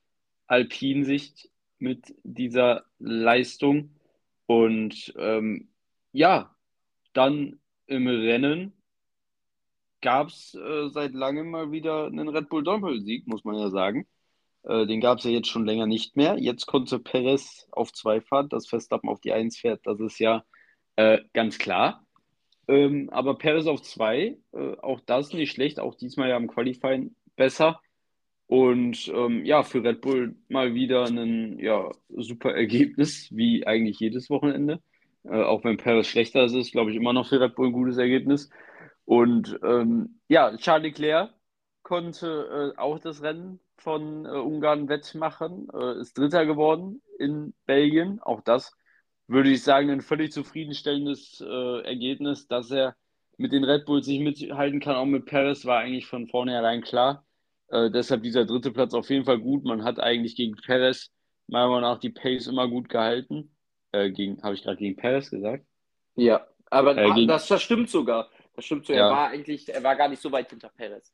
Alpinsicht 0.48 1.49
mit 1.80 2.14
dieser 2.24 2.86
Leistung. 3.00 3.96
Und 4.46 5.14
ähm, 5.18 5.70
ja, 6.12 6.56
dann 7.14 7.60
im 7.88 8.08
Rennen 8.08 8.74
gab 10.02 10.30
es 10.30 10.56
äh, 10.56 10.90
seit 10.90 11.14
langem 11.14 11.50
mal 11.50 11.72
wieder 11.72 12.08
einen 12.08 12.30
Red 12.30 12.50
Bull 12.50 12.64
Doppelsieg, 12.64 13.28
muss 13.28 13.44
man 13.44 13.56
ja 13.56 13.70
sagen. 13.70 14.08
Äh, 14.64 14.86
den 14.86 15.02
gab 15.02 15.20
es 15.20 15.24
ja 15.26 15.32
jetzt 15.32 15.50
schon 15.50 15.66
länger 15.66 15.88
nicht 15.88 16.16
mehr. 16.16 16.38
Jetzt 16.38 16.66
konnte 16.66 17.00
Perez 17.00 17.68
auf 17.72 17.92
zwei 17.94 18.22
fahren, 18.22 18.50
dass 18.50 18.68
Verstappen 18.68 19.10
auf 19.10 19.20
die 19.22 19.34
Eins 19.34 19.58
fährt, 19.58 19.82
das 19.86 20.00
ist 20.00 20.20
ja 20.20 20.44
äh, 20.96 21.20
ganz 21.34 21.58
klar. 21.58 22.06
Ähm, 22.68 23.10
aber 23.12 23.38
Perez 23.38 23.66
auf 23.66 23.82
zwei, 23.82 24.38
äh, 24.52 24.76
auch 24.82 25.00
das 25.02 25.34
nicht 25.34 25.52
schlecht, 25.52 25.80
auch 25.80 25.96
diesmal 25.96 26.30
ja 26.30 26.38
im 26.38 26.48
Qualifying 26.48 27.16
besser. 27.36 27.82
Und 28.50 29.12
ähm, 29.14 29.46
ja, 29.46 29.62
für 29.62 29.84
Red 29.84 30.02
Bull 30.02 30.36
mal 30.48 30.74
wieder 30.74 31.06
ein 31.06 31.60
ja, 31.60 31.92
super 32.10 32.56
Ergebnis, 32.56 33.28
wie 33.32 33.68
eigentlich 33.68 34.00
jedes 34.00 34.32
Wochenende. 34.32 34.82
Äh, 35.24 35.44
auch 35.44 35.64
wenn 35.64 35.78
Perez 35.78 36.08
schlechter 36.08 36.46
ist, 36.46 36.56
ist 36.56 36.72
glaube 36.72 36.90
ich 36.90 36.98
immer 36.98 37.14
noch 37.14 37.30
für 37.30 37.40
Red 37.40 37.54
Bull 37.54 37.68
ein 37.68 37.74
gutes 37.74 37.98
Ergebnis. 37.98 38.50
Und 39.06 39.60
ähm, 39.64 40.20
ja, 40.30 40.58
Charles 40.58 40.84
Leclerc 40.84 41.32
konnte 41.84 42.74
äh, 42.76 42.80
auch 42.80 42.98
das 42.98 43.22
Rennen 43.22 43.60
von 43.78 44.26
äh, 44.26 44.30
Ungarn 44.30 44.90
wettmachen, 44.90 45.68
äh, 45.72 46.00
ist 46.02 46.18
Dritter 46.18 46.48
geworden 46.48 47.04
in 47.20 47.54
Belgien. 47.68 48.20
Auch 48.20 48.42
das 48.42 48.76
würde 49.28 49.52
ich 49.52 49.62
sagen, 49.64 49.92
ein 49.92 50.02
völlig 50.02 50.32
zufriedenstellendes 50.32 51.40
äh, 51.48 51.82
Ergebnis, 51.84 52.48
dass 52.48 52.72
er 52.72 52.96
mit 53.38 53.52
den 53.52 53.64
Red 53.64 53.86
Bulls 53.86 54.08
sich 54.08 54.20
mithalten 54.22 54.80
kann, 54.80 54.96
auch 54.96 55.06
mit 55.06 55.28
Perez, 55.28 55.66
war 55.66 55.80
eigentlich 55.80 56.08
von 56.08 56.28
vornherein 56.28 56.82
klar. 56.82 57.26
Äh, 57.70 57.92
deshalb 57.92 58.24
dieser 58.24 58.46
dritte 58.46 58.72
Platz 58.72 58.94
auf 58.94 59.10
jeden 59.10 59.26
Fall 59.26 59.40
gut. 59.40 59.64
Man 59.64 59.84
hat 59.84 60.00
eigentlich 60.00 60.36
gegen 60.36 60.56
Perez 60.56 61.12
meiner 61.48 61.68
Meinung 61.68 61.82
nach 61.82 62.00
die 62.00 62.10
Pace 62.10 62.48
immer 62.48 62.68
gut 62.68 62.90
gehalten. 62.90 63.56
Äh, 63.92 64.12
gegen, 64.12 64.42
habe 64.44 64.56
ich 64.56 64.64
gerade 64.64 64.78
gegen 64.78 64.96
Perez 64.96 65.30
gesagt? 65.30 65.66
Ja, 66.16 66.48
aber 66.70 66.98
äh, 66.98 67.12
gegen, 67.14 67.28
das, 67.28 67.48
das 67.48 67.62
stimmt 67.62 67.90
sogar. 67.90 68.30
Das 68.56 68.66
stimmt 68.66 68.86
so. 68.86 68.94
Ja. 68.94 69.08
Er 69.08 69.12
war 69.12 69.30
eigentlich, 69.30 69.70
er 69.70 69.84
war 69.84 69.96
gar 69.96 70.10
nicht 70.10 70.22
so 70.22 70.32
weit 70.32 70.50
hinter 70.50 70.70
Perez. 70.70 71.14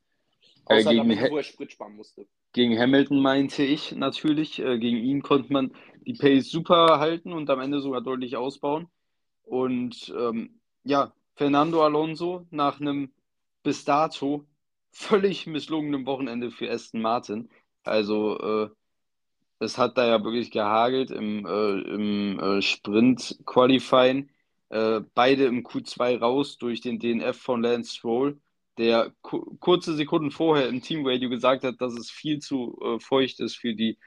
Äh, 0.68 0.80
Außer 0.80 0.92
gegen 0.92 1.10
damit, 1.10 1.32
wo 1.32 1.38
er 1.38 1.44
Sprit 1.44 1.72
sparen 1.72 1.96
musste. 1.96 2.26
Gegen 2.54 2.78
Hamilton 2.80 3.22
meinte 3.22 3.64
ich 3.64 3.92
natürlich. 3.94 4.60
Äh, 4.60 4.80
gegen 4.80 4.98
ihn 4.98 5.22
konnte 5.22 5.54
man 5.54 5.74
die 6.06 6.14
Pace 6.14 6.50
super 6.50 7.00
halten 7.00 7.34
und 7.34 7.50
am 7.50 7.60
Ende 7.60 7.80
sogar 7.82 8.02
deutlich 8.02 8.36
ausbauen. 8.36 8.88
Und 9.44 10.14
ähm, 10.18 10.60
ja, 10.84 11.14
Fernando 11.36 11.84
Alonso 11.84 12.48
nach 12.50 12.80
einem 12.80 13.12
bis 13.64 13.86
dato 13.86 14.46
völlig 14.96 15.46
misslungenem 15.46 16.06
Wochenende 16.06 16.52
für 16.52 16.72
Aston 16.72 17.02
Martin. 17.02 17.50
Also 17.84 18.40
äh, 18.40 18.70
es 19.60 19.78
hat 19.78 19.98
da 19.98 20.08
ja 20.08 20.24
wirklich 20.24 20.52
gehagelt 20.52 21.12
im, 21.12 21.46
äh, 21.46 21.82
im 21.82 22.40
äh, 22.40 22.62
Sprint-Qualifying. 22.62 24.30
Äh, 24.70 25.02
beide 25.14 25.46
im 25.46 25.64
Q2 25.66 26.20
raus 26.20 26.58
durch 26.58 26.82
den 26.82 27.00
DNF 27.00 27.38
von 27.38 27.62
Lance 27.62 27.94
Stroll, 27.94 28.40
der 28.78 29.14
kurze 29.22 29.96
Sekunden 29.96 30.32
vorher 30.32 30.70
im 30.70 30.82
Team-Radio 30.82 31.30
gesagt 31.30 31.64
hat, 31.66 31.82
dass 31.82 31.94
es 31.94 32.10
viel 32.10 32.40
zu 32.40 32.80
äh, 32.82 33.00
feucht 33.00 33.40
ist 33.42 33.58
für 33.58 33.76
die 33.76 33.98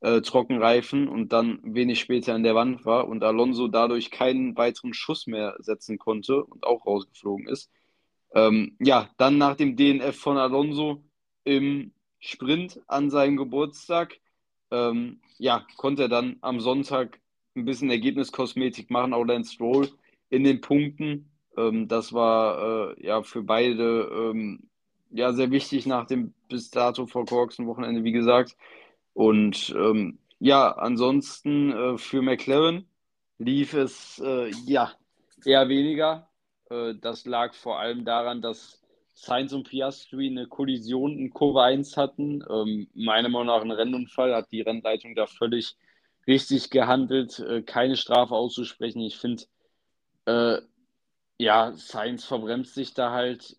äh, 0.00 0.22
Trockenreifen 0.22 1.08
und 1.08 1.32
dann 1.32 1.60
wenig 1.62 2.00
später 2.00 2.34
an 2.34 2.42
der 2.42 2.54
Wand 2.54 2.86
war 2.86 3.08
und 3.08 3.22
Alonso 3.22 3.68
dadurch 3.68 4.10
keinen 4.10 4.56
weiteren 4.56 4.94
Schuss 4.94 5.26
mehr 5.26 5.56
setzen 5.58 5.98
konnte 5.98 6.44
und 6.44 6.64
auch 6.64 6.86
rausgeflogen 6.86 7.46
ist. 7.46 7.70
Ähm, 8.34 8.76
ja, 8.80 9.10
dann 9.16 9.38
nach 9.38 9.56
dem 9.56 9.76
DNF 9.76 10.16
von 10.16 10.36
Alonso 10.38 11.02
im 11.44 11.92
Sprint 12.20 12.80
an 12.86 13.10
seinem 13.10 13.36
Geburtstag, 13.36 14.20
ähm, 14.70 15.20
ja, 15.38 15.66
konnte 15.76 16.02
er 16.02 16.08
dann 16.08 16.36
am 16.42 16.60
Sonntag 16.60 17.20
ein 17.56 17.64
bisschen 17.64 17.90
Ergebniskosmetik 17.90 18.90
machen, 18.90 19.14
auch 19.14 19.24
Lance 19.24 19.52
Stroll 19.54 19.88
in 20.28 20.44
den 20.44 20.60
Punkten. 20.60 21.30
Ähm, 21.56 21.88
das 21.88 22.12
war 22.12 22.92
äh, 22.96 23.06
ja 23.06 23.22
für 23.22 23.42
beide 23.42 24.08
ähm, 24.12 24.70
ja 25.10 25.32
sehr 25.32 25.50
wichtig 25.50 25.86
nach 25.86 26.06
dem 26.06 26.34
bis 26.48 26.70
dato 26.70 27.06
verkorksten 27.06 27.66
Wochenende, 27.66 28.04
wie 28.04 28.12
gesagt. 28.12 28.56
Und 29.12 29.74
ähm, 29.76 30.18
ja, 30.38 30.70
ansonsten 30.72 31.72
äh, 31.72 31.98
für 31.98 32.22
McLaren 32.22 32.86
lief 33.38 33.74
es 33.74 34.20
äh, 34.24 34.50
ja 34.66 34.92
eher 35.44 35.68
weniger. 35.68 36.29
Äh, 36.70 36.94
das 37.00 37.26
lag 37.26 37.54
vor 37.54 37.78
allem 37.80 38.04
daran, 38.04 38.42
dass 38.42 38.80
Sainz 39.14 39.52
und 39.52 39.68
Piastri 39.68 40.28
eine 40.28 40.46
Kollision 40.46 41.18
in 41.18 41.30
Kurve 41.30 41.62
1 41.62 41.96
hatten. 41.96 42.42
Ähm, 42.48 42.88
meiner 42.94 43.28
Meinung 43.28 43.48
nach 43.48 43.62
ein 43.62 43.70
Rennunfall, 43.70 44.34
hat 44.34 44.50
die 44.52 44.62
Rennleitung 44.62 45.14
da 45.14 45.26
völlig 45.26 45.76
richtig 46.26 46.70
gehandelt, 46.70 47.38
äh, 47.40 47.62
keine 47.62 47.96
Strafe 47.96 48.34
auszusprechen. 48.34 49.00
Ich 49.02 49.18
finde, 49.18 49.44
äh, 50.26 50.58
ja, 51.38 51.72
Sainz 51.74 52.24
verbremst 52.24 52.74
sich 52.74 52.94
da 52.94 53.12
halt, 53.12 53.56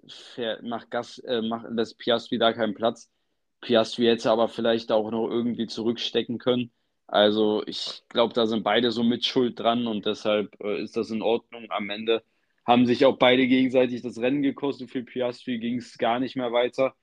macht 0.63 0.91
Gas, 0.91 1.19
äh, 1.19 1.41
macht, 1.41 1.67
lässt 1.71 1.97
Piastri 1.99 2.37
da 2.37 2.53
keinen 2.53 2.75
Platz. 2.75 3.11
Piastri 3.61 4.05
hätte 4.05 4.31
aber 4.31 4.47
vielleicht 4.49 4.91
auch 4.91 5.11
noch 5.11 5.29
irgendwie 5.29 5.67
zurückstecken 5.67 6.37
können. 6.39 6.71
Also 7.07 7.63
ich 7.67 8.03
glaube, 8.09 8.33
da 8.33 8.45
sind 8.47 8.63
beide 8.63 8.91
so 8.91 9.03
mit 9.03 9.25
Schuld 9.25 9.59
dran 9.59 9.87
und 9.87 10.05
deshalb 10.05 10.59
äh, 10.61 10.81
ist 10.81 10.97
das 10.97 11.11
in 11.11 11.21
Ordnung. 11.21 11.67
Am 11.71 11.89
Ende 11.89 12.23
haben 12.71 12.85
sich 12.85 13.05
auch 13.05 13.17
beide 13.17 13.47
gegenseitig 13.47 14.01
das 14.01 14.19
Rennen 14.19 14.41
gekostet. 14.41 14.89
Für 14.89 15.03
Piastri 15.03 15.59
ging 15.59 15.77
es 15.77 15.97
gar 15.97 16.19
nicht 16.19 16.35
mehr 16.35 16.51
weiter. 16.51 16.95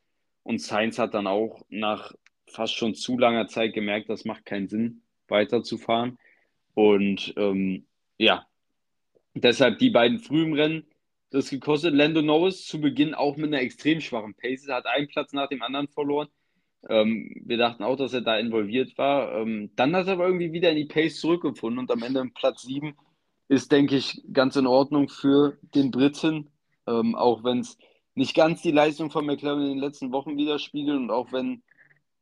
Und 0.43 0.61
Sainz 0.61 0.99
hat 0.99 1.15
dann 1.15 1.27
auch 1.27 1.63
nach 1.69 2.15
fast 2.47 2.75
schon 2.75 2.95
zu 2.95 3.19
langer 3.19 3.49
Zeit 3.49 3.75
gemerkt, 3.75 4.09
das 4.09 4.25
macht 4.25 4.47
keinen 4.47 4.69
Sinn, 4.69 5.03
weiterzufahren. 5.29 6.19
Und 6.75 7.35
ähm, 7.37 7.87
ja, 8.17 8.47
deshalb 9.35 9.79
die 9.79 9.91
beiden 9.91 10.21
frühen 10.21 10.55
Rennen 10.55 10.87
das 11.31 11.51
gekostet. 11.51 11.93
Lando 11.93 12.23
Norris 12.23 12.65
zu 12.65 12.81
Beginn 12.81 13.13
auch 13.13 13.37
mit 13.37 13.49
einer 13.49 13.61
extrem 13.61 14.01
schwachen 14.01 14.35
Pace. 14.35 14.69
Er 14.69 14.77
hat 14.77 14.87
einen 14.87 15.09
Platz 15.09 15.35
nach 15.35 15.49
dem 15.49 15.61
anderen 15.61 15.89
verloren. 15.89 16.29
Ähm, 16.89 17.43
wir 17.45 17.59
dachten 17.59 17.83
auch, 17.83 17.97
dass 17.97 18.15
er 18.15 18.23
da 18.23 18.39
involviert 18.39 18.97
war. 18.97 19.35
Ähm, 19.35 19.71
dann 19.77 19.95
hat 19.95 20.07
er 20.07 20.15
aber 20.15 20.27
irgendwie 20.27 20.53
wieder 20.53 20.71
in 20.71 20.77
die 20.77 20.87
Pace 20.87 21.21
zurückgefunden 21.21 21.79
und 21.79 21.91
am 21.91 22.03
Ende 22.03 22.21
im 22.21 22.33
Platz 22.33 22.63
7 22.63 22.95
ist, 23.49 23.73
denke 23.73 23.97
ich, 23.97 24.23
ganz 24.33 24.57
in 24.57 24.67
Ordnung 24.67 25.09
für 25.09 25.59
den 25.75 25.91
Briten. 25.91 26.51
Ähm, 26.87 27.15
auch 27.15 27.45
wenn 27.45 27.61
es 27.61 27.79
nicht 28.15 28.35
ganz 28.35 28.63
die 28.63 28.71
Leistung 28.71 29.11
von 29.11 29.27
McLaren 29.27 29.63
in 29.63 29.69
den 29.69 29.79
letzten 29.79 30.13
Wochen 30.13 30.37
widerspiegelt 30.37 30.97
und 30.97 31.11
auch 31.11 31.33
wenn 31.33 31.63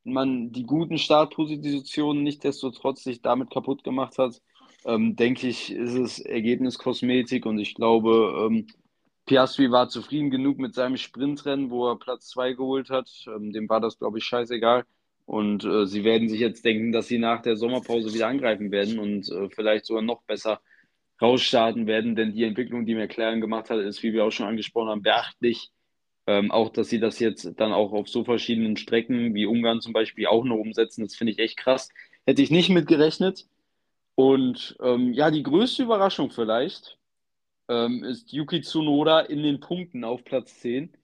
man 0.05 0.53
die 0.53 0.65
guten 0.65 0.99
Startpositionen 0.99 2.23
nicht 2.23 2.45
desto 2.45 2.71
trotz 2.71 3.03
sich 3.03 3.23
damit 3.23 3.51
kaputt 3.51 3.83
gemacht 3.83 4.19
hat, 4.19 4.41
ähm, 4.85 5.17
denke 5.17 5.49
ich, 5.49 5.73
ist 5.73 5.95
es 5.95 6.21
Ergebniskosmetik 6.21 7.45
und 7.45 7.59
ich 7.59 7.75
glaube, 7.75 8.47
ähm, 8.47 8.67
Piastri 9.27 9.73
war 9.73 9.89
zufrieden 9.89 10.31
genug 10.31 10.59
mit 10.59 10.75
seinem 10.75 10.97
Sprintrennen, 10.97 11.71
wo 11.71 11.89
er 11.91 11.99
Platz 11.99 12.29
2 12.29 12.53
geholt 12.53 12.91
hat. 12.91 13.11
Ähm, 13.27 13.53
dem 13.53 13.69
war 13.69 13.81
das, 13.81 13.99
glaube 13.99 14.19
ich, 14.19 14.25
scheißegal. 14.25 14.85
Und 15.25 15.65
äh, 15.65 15.87
sie 15.87 16.05
werden 16.05 16.29
sich 16.29 16.39
jetzt 16.39 16.65
denken, 16.65 16.93
dass 16.93 17.09
sie 17.09 17.19
nach 17.19 17.43
der 17.43 17.57
Sommerpause 17.57 18.15
wieder 18.15 18.29
angreifen 18.29 18.71
werden 18.71 19.01
und 19.01 19.29
äh, 19.29 19.49
vielleicht 19.51 19.87
sogar 19.87 20.03
noch 20.03 20.23
besser 20.23 20.61
rausstarten 21.21 21.87
werden, 21.87 22.15
denn 22.17 22.33
die 22.33 22.45
Entwicklung, 22.45 22.87
die 22.87 22.95
McLaren 22.95 23.41
gemacht 23.41 23.71
hat, 23.71 23.79
ist, 23.79 24.03
wie 24.03 24.13
wir 24.13 24.25
auch 24.25 24.31
schon 24.31 24.47
angesprochen 24.47 24.89
haben, 24.89 25.03
beachtlich. 25.03 25.71
Ähm, 26.27 26.51
auch, 26.51 26.71
dass 26.71 26.89
sie 26.89 26.99
das 26.99 27.21
jetzt 27.21 27.53
dann 27.57 27.73
auch 27.73 27.93
auf 27.93 28.09
so 28.09 28.25
verschiedenen 28.25 28.77
Strecken 28.77 29.35
wie 29.35 29.47
Ungarn 29.47 29.81
zum 29.81 29.93
Beispiel 29.93 30.27
auch 30.27 30.45
noch 30.45 30.57
umsetzen, 30.57 31.03
das 31.03 31.15
finde 31.15 31.33
ich 31.33 31.39
echt 31.39 31.57
krass. 31.57 31.89
Hätte 32.27 32.43
ich 32.43 32.51
nicht 32.51 32.69
mit 32.69 32.89
gerechnet. 32.89 33.47
Und 34.17 34.77
ähm, 34.81 35.13
ja, 35.13 35.31
die 35.31 35.43
größte 35.43 35.85
Überraschung 35.85 36.31
vielleicht 36.31 36.99
ähm, 37.69 38.03
ist 38.05 38.33
Yuki 38.33 38.63
Tsunoda 38.63 39.21
in 39.21 39.43
den 39.43 39.61
Punkten 39.61 40.05
auf 40.05 40.25
Platz 40.25 40.61
10, 40.61 40.97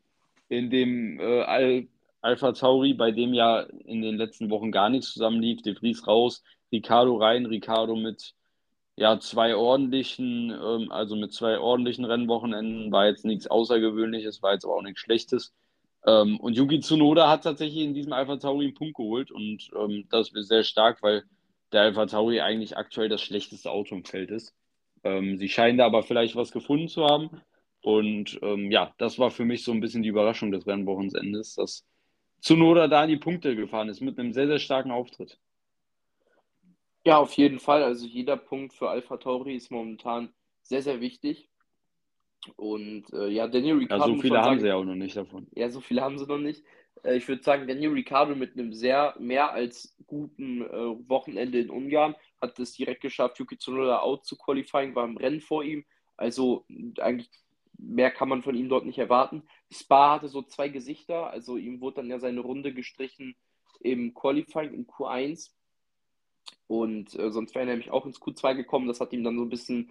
in 0.49 0.71
dem 0.71 1.21
äh, 1.21 1.43
Al 1.43 1.87
Alpha 2.23 2.53
Tauri, 2.53 2.95
bei 2.95 3.11
dem 3.11 3.35
ja 3.35 3.63
in 3.63 4.01
den 4.01 4.17
letzten 4.17 4.49
Wochen 4.49 4.71
gar 4.71 4.89
nichts 4.89 5.13
zusammenlief. 5.13 5.61
De 5.63 5.75
Vries 5.75 6.07
raus, 6.07 6.43
Ricardo 6.71 7.17
rein, 7.17 7.47
Ricardo 7.47 7.97
mit 7.97 8.35
ja, 8.97 9.19
zwei 9.21 9.57
ordentlichen, 9.57 10.51
ähm, 10.51 10.93
also 10.93 11.17
mit 11.17 11.33
zwei 11.33 11.59
ordentlichen 11.59 12.05
Rennwochenenden 12.05 12.93
war 12.93 13.07
jetzt 13.07 13.25
nichts 13.25 13.47
Außergewöhnliches, 13.47 14.43
war 14.43 14.53
jetzt 14.53 14.65
aber 14.65 14.77
auch 14.77 14.83
nichts 14.83 15.01
Schlechtes. 15.01 15.55
Ähm, 16.07 16.39
und 16.41 16.57
Yuki 16.57 16.81
Tsunoda 16.81 17.29
hat 17.31 17.45
tatsächlich 17.45 17.85
in 17.85 17.95
diesem 17.95 18.13
Alpha 18.13 18.37
Tauri 18.37 18.67
einen 18.67 18.75
Punkt 18.75 18.97
geholt 18.97 19.31
und 19.31 19.71
ähm, 19.79 20.07
das 20.11 20.31
ist 20.33 20.49
sehr 20.49 20.65
stark, 20.65 21.03
weil 21.03 21.25
der 21.73 21.83
Alpha 21.83 22.07
Tauri 22.07 22.41
eigentlich 22.41 22.77
aktuell 22.77 23.09
das 23.09 23.23
schlechteste 23.23 23.71
Auto 23.71 23.95
im 23.95 24.05
Feld 24.05 24.31
ist. 24.31 24.55
Ähm, 25.05 25.39
sie 25.39 25.49
scheinen 25.49 25.79
da 25.79 25.87
aber 25.87 26.03
vielleicht 26.03 26.37
was 26.37 26.53
gefunden 26.53 26.89
zu 26.89 27.05
haben. 27.05 27.31
Und 27.83 28.39
ähm, 28.43 28.71
ja, 28.71 28.95
das 28.99 29.19
war 29.19 29.31
für 29.31 29.45
mich 29.45 29.65
so 29.65 29.73
ein 29.73 29.81
bisschen 29.81 30.03
die 30.03 30.09
Überraschung 30.09 30.53
des 30.53 30.67
Rennwochenendes, 30.67 31.55
dass 31.57 31.85
Tsunoda 32.41 32.89
da 32.89 33.05
in 33.05 33.11
die 33.11 33.17
Punkte 33.17 33.57
gefahren 33.57 33.89
ist 33.89 34.01
mit 34.01 34.19
einem 34.19 34.33
sehr, 34.33 34.47
sehr 34.47 34.59
starken 34.61 34.93
Auftritt. 34.93 35.39
Ja, 37.05 37.19
auf 37.19 37.33
jeden 37.35 37.59
Fall. 37.59 37.83
Also 37.83 38.07
jeder 38.07 38.37
Punkt 38.37 38.75
für 38.75 38.89
Alpha 38.89 39.17
Tauri 39.17 39.57
ist 39.57 39.71
momentan 39.71 40.33
sehr, 40.63 40.83
sehr 40.83 41.01
wichtig. 41.01 41.49
Und 42.57 43.13
äh, 43.13 43.29
ja, 43.29 43.47
Daniel 43.47 43.79
Ricciardo. 43.79 44.09
Ja, 44.09 44.15
so 44.15 44.21
viele 44.21 44.39
haben 44.39 44.45
sagen, 44.45 44.61
sie 44.61 44.67
ja 44.69 44.75
auch 44.75 44.85
noch 44.85 44.95
nicht 44.95 45.17
davon. 45.17 45.47
Ja, 45.55 45.71
so 45.71 45.81
viele 45.81 46.03
haben 46.03 46.19
sie 46.19 46.27
noch 46.27 46.39
nicht. 46.39 46.63
Äh, 47.05 47.17
ich 47.17 47.29
würde 47.29 47.43
sagen, 47.43 47.67
Daniel 47.67 47.93
Ricciardo 47.93 48.35
mit 48.35 48.55
einem 48.55 48.73
sehr 48.73 49.15
mehr 49.19 49.53
als 49.53 49.97
guten 50.07 50.63
äh, 50.63 51.09
Wochenende 51.09 51.61
in 51.61 51.71
Ungarn 51.71 52.17
hat 52.41 52.59
es 52.59 52.73
direkt 52.73 53.01
geschafft, 53.01 53.39
Yuki 53.39 53.59
Tsunoda 53.59 54.01
out 54.01 54.27
zu 54.27 54.37
qualifying, 54.37 54.95
war 54.95 55.05
im 55.05 55.17
Rennen 55.17 55.41
vor 55.41 55.65
ihm. 55.65 55.85
Also 56.17 56.67
eigentlich 57.01 57.31
mehr 57.79 58.11
kann 58.11 58.29
man 58.29 58.43
von 58.43 58.55
ihm 58.55 58.69
dort 58.69 58.87
nicht 58.87 58.99
erwarten. 58.99 59.43
Spa 59.71 60.15
hatte 60.15 60.29
so 60.29 60.43
zwei 60.43 60.69
Gesichter, 60.69 61.31
also 61.31 61.57
ihm 61.57 61.81
wurde 61.81 61.97
dann 61.97 62.11
ja 62.11 62.19
seine 62.19 62.41
Runde 62.41 62.73
gestrichen 62.75 63.35
im 63.81 64.15
Qualifying 64.15 64.73
in 64.73 64.87
Q1 64.87 65.51
und 66.67 67.19
äh, 67.19 67.31
sonst 67.31 67.55
wäre 67.55 67.65
er 67.65 67.71
nämlich 67.71 67.91
auch 67.91 68.07
ins 68.07 68.21
Q2 68.21 68.55
gekommen. 68.55 68.89
Das 68.89 69.01
hat 69.01 69.13
ihm 69.13 69.25
dann 69.25 69.37
so 69.37 69.45
ein 69.45 69.51
bisschen 69.51 69.91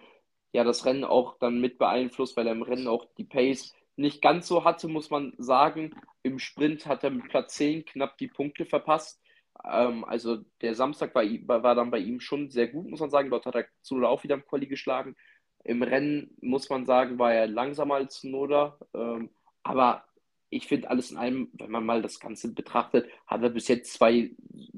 ja 0.53 0.63
das 0.63 0.85
Rennen 0.85 1.03
auch 1.03 1.37
dann 1.39 1.61
mit 1.61 1.77
beeinflusst, 1.77 2.35
weil 2.37 2.47
er 2.47 2.53
im 2.53 2.63
Rennen 2.63 2.87
auch 2.87 3.05
die 3.17 3.23
Pace 3.23 3.73
nicht 3.95 4.21
ganz 4.21 4.47
so 4.47 4.63
hatte, 4.63 4.87
muss 4.87 5.09
man 5.09 5.33
sagen. 5.37 5.91
Im 6.23 6.39
Sprint 6.39 6.85
hat 6.85 7.03
er 7.03 7.11
mit 7.11 7.29
Platz 7.29 7.55
10 7.55 7.85
knapp 7.85 8.17
die 8.17 8.27
Punkte 8.27 8.65
verpasst. 8.65 9.21
Ähm, 9.65 10.03
also 10.05 10.37
der 10.61 10.75
Samstag 10.75 11.13
war, 11.15 11.23
war, 11.63 11.75
dann 11.75 11.91
bei 11.91 11.99
ihm 11.99 12.19
schon 12.19 12.49
sehr 12.49 12.67
gut, 12.67 12.89
muss 12.89 12.99
man 12.99 13.09
sagen. 13.09 13.29
Dort 13.29 13.45
hat 13.45 13.55
er 13.55 13.67
Zunoda 13.81 14.07
auch 14.07 14.23
wieder 14.23 14.35
im 14.35 14.45
Quali 14.45 14.67
geschlagen. 14.67 15.15
Im 15.63 15.83
Rennen, 15.83 16.35
muss 16.41 16.69
man 16.69 16.85
sagen, 16.85 17.19
war 17.19 17.33
er 17.33 17.47
langsamer 17.47 17.95
als 17.95 18.19
Zunoda. 18.19 18.77
Ähm, 18.93 19.29
aber 19.63 20.05
ich 20.51 20.67
finde 20.67 20.89
alles 20.89 21.11
in 21.11 21.17
allem, 21.17 21.49
wenn 21.53 21.71
man 21.71 21.85
mal 21.85 22.01
das 22.01 22.19
Ganze 22.19 22.53
betrachtet, 22.53 23.09
hat 23.25 23.41
er 23.41 23.49
bis 23.49 23.69
jetzt 23.69 23.93
zwei 23.93 24.31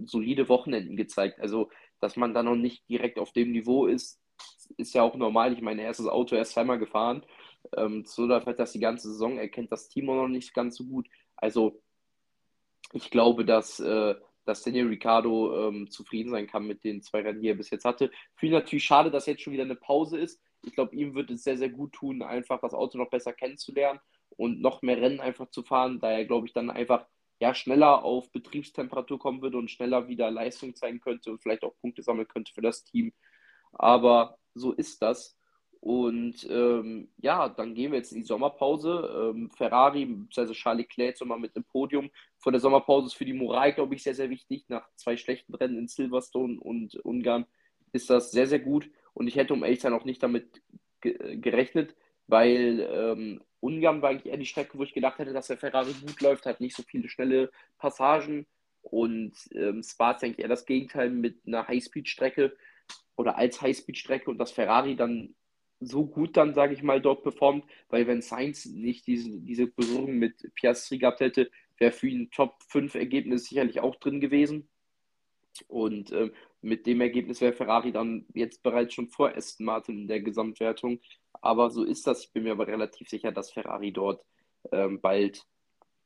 solide 0.06 0.48
Wochenenden 0.48 0.96
gezeigt. 0.96 1.40
Also, 1.40 1.70
dass 2.00 2.16
man 2.16 2.34
da 2.34 2.44
noch 2.44 2.56
nicht 2.56 2.88
direkt 2.88 3.18
auf 3.18 3.34
dem 3.34 3.52
Niveau 3.52 3.88
ist, 3.88 4.22
ist 4.78 4.94
ja 4.94 5.02
auch 5.02 5.16
normal. 5.16 5.52
Ich 5.52 5.62
meine, 5.62 5.82
er 5.82 5.90
ist 5.90 6.00
das 6.00 6.08
Auto 6.08 6.36
erst 6.36 6.52
zweimal 6.54 6.78
gefahren. 6.78 7.26
Ähm, 7.76 8.06
Zunoda 8.06 8.42
fährt 8.42 8.60
das 8.60 8.72
die 8.72 8.80
ganze 8.80 9.10
Saison, 9.10 9.38
er 9.40 9.50
kennt 9.50 9.72
das 9.72 9.90
Team 9.90 10.10
auch 10.10 10.16
noch 10.16 10.28
nicht 10.28 10.54
ganz 10.54 10.78
so 10.78 10.86
gut. 10.86 11.08
Also, 11.36 11.82
ich 12.94 13.10
glaube, 13.10 13.44
dass 13.44 13.80
äh, 13.80 14.16
dass 14.46 14.62
Daniel 14.62 14.88
Ricciardo 14.88 15.70
ähm, 15.70 15.90
zufrieden 15.90 16.30
sein 16.30 16.48
kann 16.48 16.68
mit 16.68 16.84
den 16.84 17.02
zwei 17.02 17.22
Rennen, 17.22 17.42
die 17.42 17.48
er 17.48 17.56
bis 17.56 17.70
jetzt 17.70 17.86
hatte. 17.86 18.12
Für 18.36 18.46
ihn 18.46 18.52
natürlich 18.52 18.84
schade, 18.84 19.10
dass 19.10 19.26
jetzt 19.26 19.42
schon 19.42 19.54
wieder 19.54 19.64
eine 19.64 19.76
Pause 19.76 20.20
ist. 20.20 20.42
Ich 20.66 20.74
glaube, 20.74 20.96
ihm 20.96 21.16
wird 21.16 21.32
es 21.32 21.44
sehr, 21.44 21.58
sehr 21.58 21.70
gut 21.70 21.94
tun, 21.94 22.22
einfach 22.22 22.60
das 22.60 22.74
Auto 22.74 22.98
noch 22.98 23.10
besser 23.10 23.34
kennenzulernen 23.34 24.02
und 24.38 24.62
noch 24.62 24.82
mehr 24.82 25.02
Rennen 25.02 25.20
einfach 25.20 25.50
zu 25.50 25.64
fahren, 25.64 26.00
da 26.00 26.12
er, 26.12 26.26
glaube 26.26 26.48
ich, 26.48 26.54
dann 26.54 26.70
einfach 26.70 27.06
ja, 27.40 27.54
schneller 27.54 28.04
auf 28.04 28.32
Betriebstemperatur 28.32 29.20
kommen 29.20 29.42
würde 29.42 29.58
und 29.58 29.70
schneller 29.70 30.08
wieder 30.08 30.32
Leistung 30.32 30.76
zeigen 30.76 31.02
könnte 31.02 31.32
und 31.32 31.42
vielleicht 31.42 31.64
auch 31.64 31.78
Punkte 31.82 32.02
sammeln 32.02 32.28
könnte 32.28 32.54
für 32.54 32.62
das 32.62 32.84
Team. 32.86 33.14
Aber 33.74 34.38
so 34.54 34.72
ist 34.72 35.02
das. 35.02 35.38
Und 35.84 36.48
ähm, 36.50 37.10
ja, 37.18 37.50
dann 37.50 37.76
gehen 37.76 37.92
wir 37.92 37.98
jetzt 37.98 38.14
in 38.14 38.20
die 38.20 38.26
Sommerpause. 38.26 39.34
Ähm, 39.36 39.50
Ferrari 39.52 40.06
bzw. 40.06 40.54
Charles 40.54 40.86
Leclerc 40.86 41.20
nochmal 41.20 41.40
mit 41.40 41.54
einem 41.56 41.66
Podium. 41.66 42.10
Vor 42.38 42.54
der 42.54 42.62
Sommerpause 42.62 43.08
ist 43.08 43.16
für 43.16 43.26
die 43.26 43.34
Moral, 43.34 43.74
glaube 43.74 43.96
ich, 43.96 44.04
sehr, 44.04 44.16
sehr 44.16 44.30
wichtig. 44.30 44.64
Nach 44.70 44.88
zwei 44.96 45.18
schlechten 45.18 45.54
Rennen 45.54 45.78
in 45.78 45.88
Silverstone 45.90 46.58
und 46.58 46.96
Ungarn 47.04 47.46
ist 47.92 48.10
das 48.10 48.32
sehr, 48.32 48.48
sehr 48.48 48.60
gut. 48.60 48.90
Und 49.14 49.28
ich 49.28 49.36
hätte 49.36 49.54
um 49.54 49.64
ehrlich 49.64 49.82
sein 49.82 49.92
auch 49.92 50.06
nicht 50.06 50.24
damit 50.24 50.62
ge 51.02 51.36
gerechnet, 51.36 51.96
weil 52.28 52.88
ähm, 52.92 53.42
Ungarn 53.60 54.02
war 54.02 54.10
eigentlich 54.10 54.32
eher 54.32 54.38
die 54.38 54.46
Strecke, 54.46 54.78
wo 54.78 54.84
ich 54.84 54.94
gedacht 54.94 55.20
hätte, 55.20 55.34
dass 55.34 55.48
der 55.48 55.58
Ferrari 55.58 55.94
gut 55.94 56.22
läuft, 56.22 56.46
hat 56.46 56.60
nicht 56.60 56.76
so 56.76 56.84
viele 56.84 57.10
schnelle 57.10 57.52
Passagen. 57.78 58.46
Und 58.82 59.34
ähm, 59.54 59.82
Spa 59.82 60.12
ist 60.12 60.24
eigentlich 60.24 60.40
eher 60.40 60.50
das 60.50 60.66
Gegenteil 60.66 61.10
mit 61.10 61.40
einer 61.48 61.68
Highspeed-Strecke 61.68 62.56
oder 63.16 63.38
als 63.38 63.62
Highspeed-Strecke 63.62 64.30
und 64.30 64.38
das 64.38 64.52
Ferrari 64.52 64.96
dann 64.96 65.36
so 65.80 66.06
gut 66.06 66.38
dann, 66.38 66.54
sage 66.54 66.74
ich 66.74 66.84
mal, 66.84 67.02
dort 67.02 67.24
performt, 67.24 67.66
weil 67.90 68.08
wenn 68.08 68.22
Sainz 68.22 68.66
nicht 68.66 69.08
diese, 69.08 69.40
diese 69.40 69.68
Berührung 69.68 70.18
mit 70.18 70.54
Piastri 70.56 70.98
gehabt 70.98 71.20
hätte, 71.20 71.50
wäre 71.78 71.92
für 71.92 72.08
ihn 72.08 72.32
Top 72.32 72.62
5 72.68 72.96
Ergebnis 72.96 73.46
sicherlich 73.46 73.80
auch 73.80 73.96
drin 73.96 74.20
gewesen. 74.20 74.70
Und 75.68 76.12
äh, 76.12 76.32
mit 76.64 76.88
dem 76.88 77.02
Ergebnis 77.02 77.42
wäre 77.42 77.54
Ferrari 77.54 77.92
dann 77.92 78.26
jetzt 78.34 78.64
bereits 78.64 78.94
schon 78.94 79.10
vor 79.10 79.36
Aston 79.36 79.66
Martin 79.66 80.00
in 80.00 80.08
der 80.08 80.22
Gesamtwertung. 80.22 81.00
Aber 81.42 81.70
so 81.70 81.84
ist 81.84 82.08
das. 82.08 82.24
Ich 82.24 82.32
bin 82.32 82.44
mir 82.44 82.54
aber 82.54 82.68
relativ 82.68 83.10
sicher, 83.10 83.32
dass 83.32 83.52
Ferrari 83.52 83.92
dort 83.92 84.24
ähm, 84.72 85.02
bald 85.02 85.46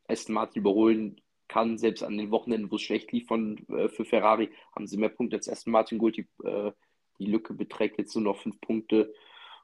Aston 0.07 0.33
Martin 0.33 0.61
überholen 0.61 1.21
kann. 1.47 1.77
Selbst 1.77 2.03
an 2.03 2.17
den 2.17 2.31
Wochenenden, 2.31 2.71
wo 2.71 2.75
es 2.75 2.81
schlecht 2.81 3.11
lief 3.11 3.27
von, 3.27 3.57
äh, 3.69 3.87
für 3.87 4.03
Ferrari, 4.03 4.49
haben 4.75 4.87
sie 4.87 4.97
mehr 4.97 5.09
Punkte 5.09 5.37
als 5.37 5.47
Aston 5.47 5.71
Martin 5.71 5.99
geholt. 5.99 6.17
Die, 6.17 6.27
äh, 6.43 6.71
die 7.19 7.27
Lücke 7.27 7.53
beträgt 7.53 7.99
jetzt 7.99 8.15
nur 8.15 8.23
noch 8.23 8.41
fünf 8.41 8.59
Punkte. 8.59 9.13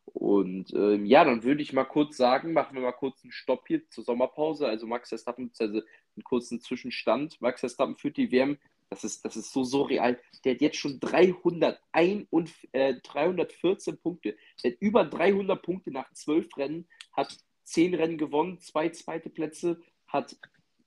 Und 0.06 0.74
ähm, 0.74 1.06
ja, 1.06 1.24
dann 1.24 1.44
würde 1.44 1.62
ich 1.62 1.74
mal 1.74 1.86
kurz 1.86 2.18
sagen, 2.18 2.54
machen 2.54 2.76
wir 2.76 2.82
mal 2.82 2.91
kurz 2.91 3.24
einen 3.24 3.32
Stopp 3.32 3.68
hier 3.68 3.89
zur 3.89 4.04
Sommerpause. 4.04 4.68
Also 4.68 4.86
Max 4.86 5.10
Verstappen, 5.10 5.52
also 5.58 5.82
einen 5.82 6.24
kurzen 6.24 6.60
Zwischenstand. 6.60 7.41
Max 7.41 7.62
Verstappen 7.62 7.96
führt 7.96 8.18
die 8.18 8.32
WM. 8.32 8.58
Das 8.89 9.03
ist, 9.03 9.25
das 9.25 9.36
ist 9.36 9.51
so 9.51 9.63
surreal. 9.63 10.19
Der 10.43 10.53
hat 10.53 10.61
jetzt 10.61 10.77
schon 10.77 10.99
301 10.99 12.27
und, 12.29 12.51
äh, 12.71 12.95
314 13.01 13.97
Punkte. 13.97 14.36
Der 14.63 14.71
hat 14.71 14.81
über 14.81 15.05
300 15.05 15.61
Punkte 15.61 15.91
nach 15.91 16.11
12 16.13 16.55
Rennen, 16.57 16.88
hat 17.11 17.38
10 17.63 17.93
Rennen 17.95 18.17
gewonnen, 18.17 18.59
zwei 18.59 18.89
zweite 18.89 19.29
Plätze, 19.29 19.81
hat 20.07 20.36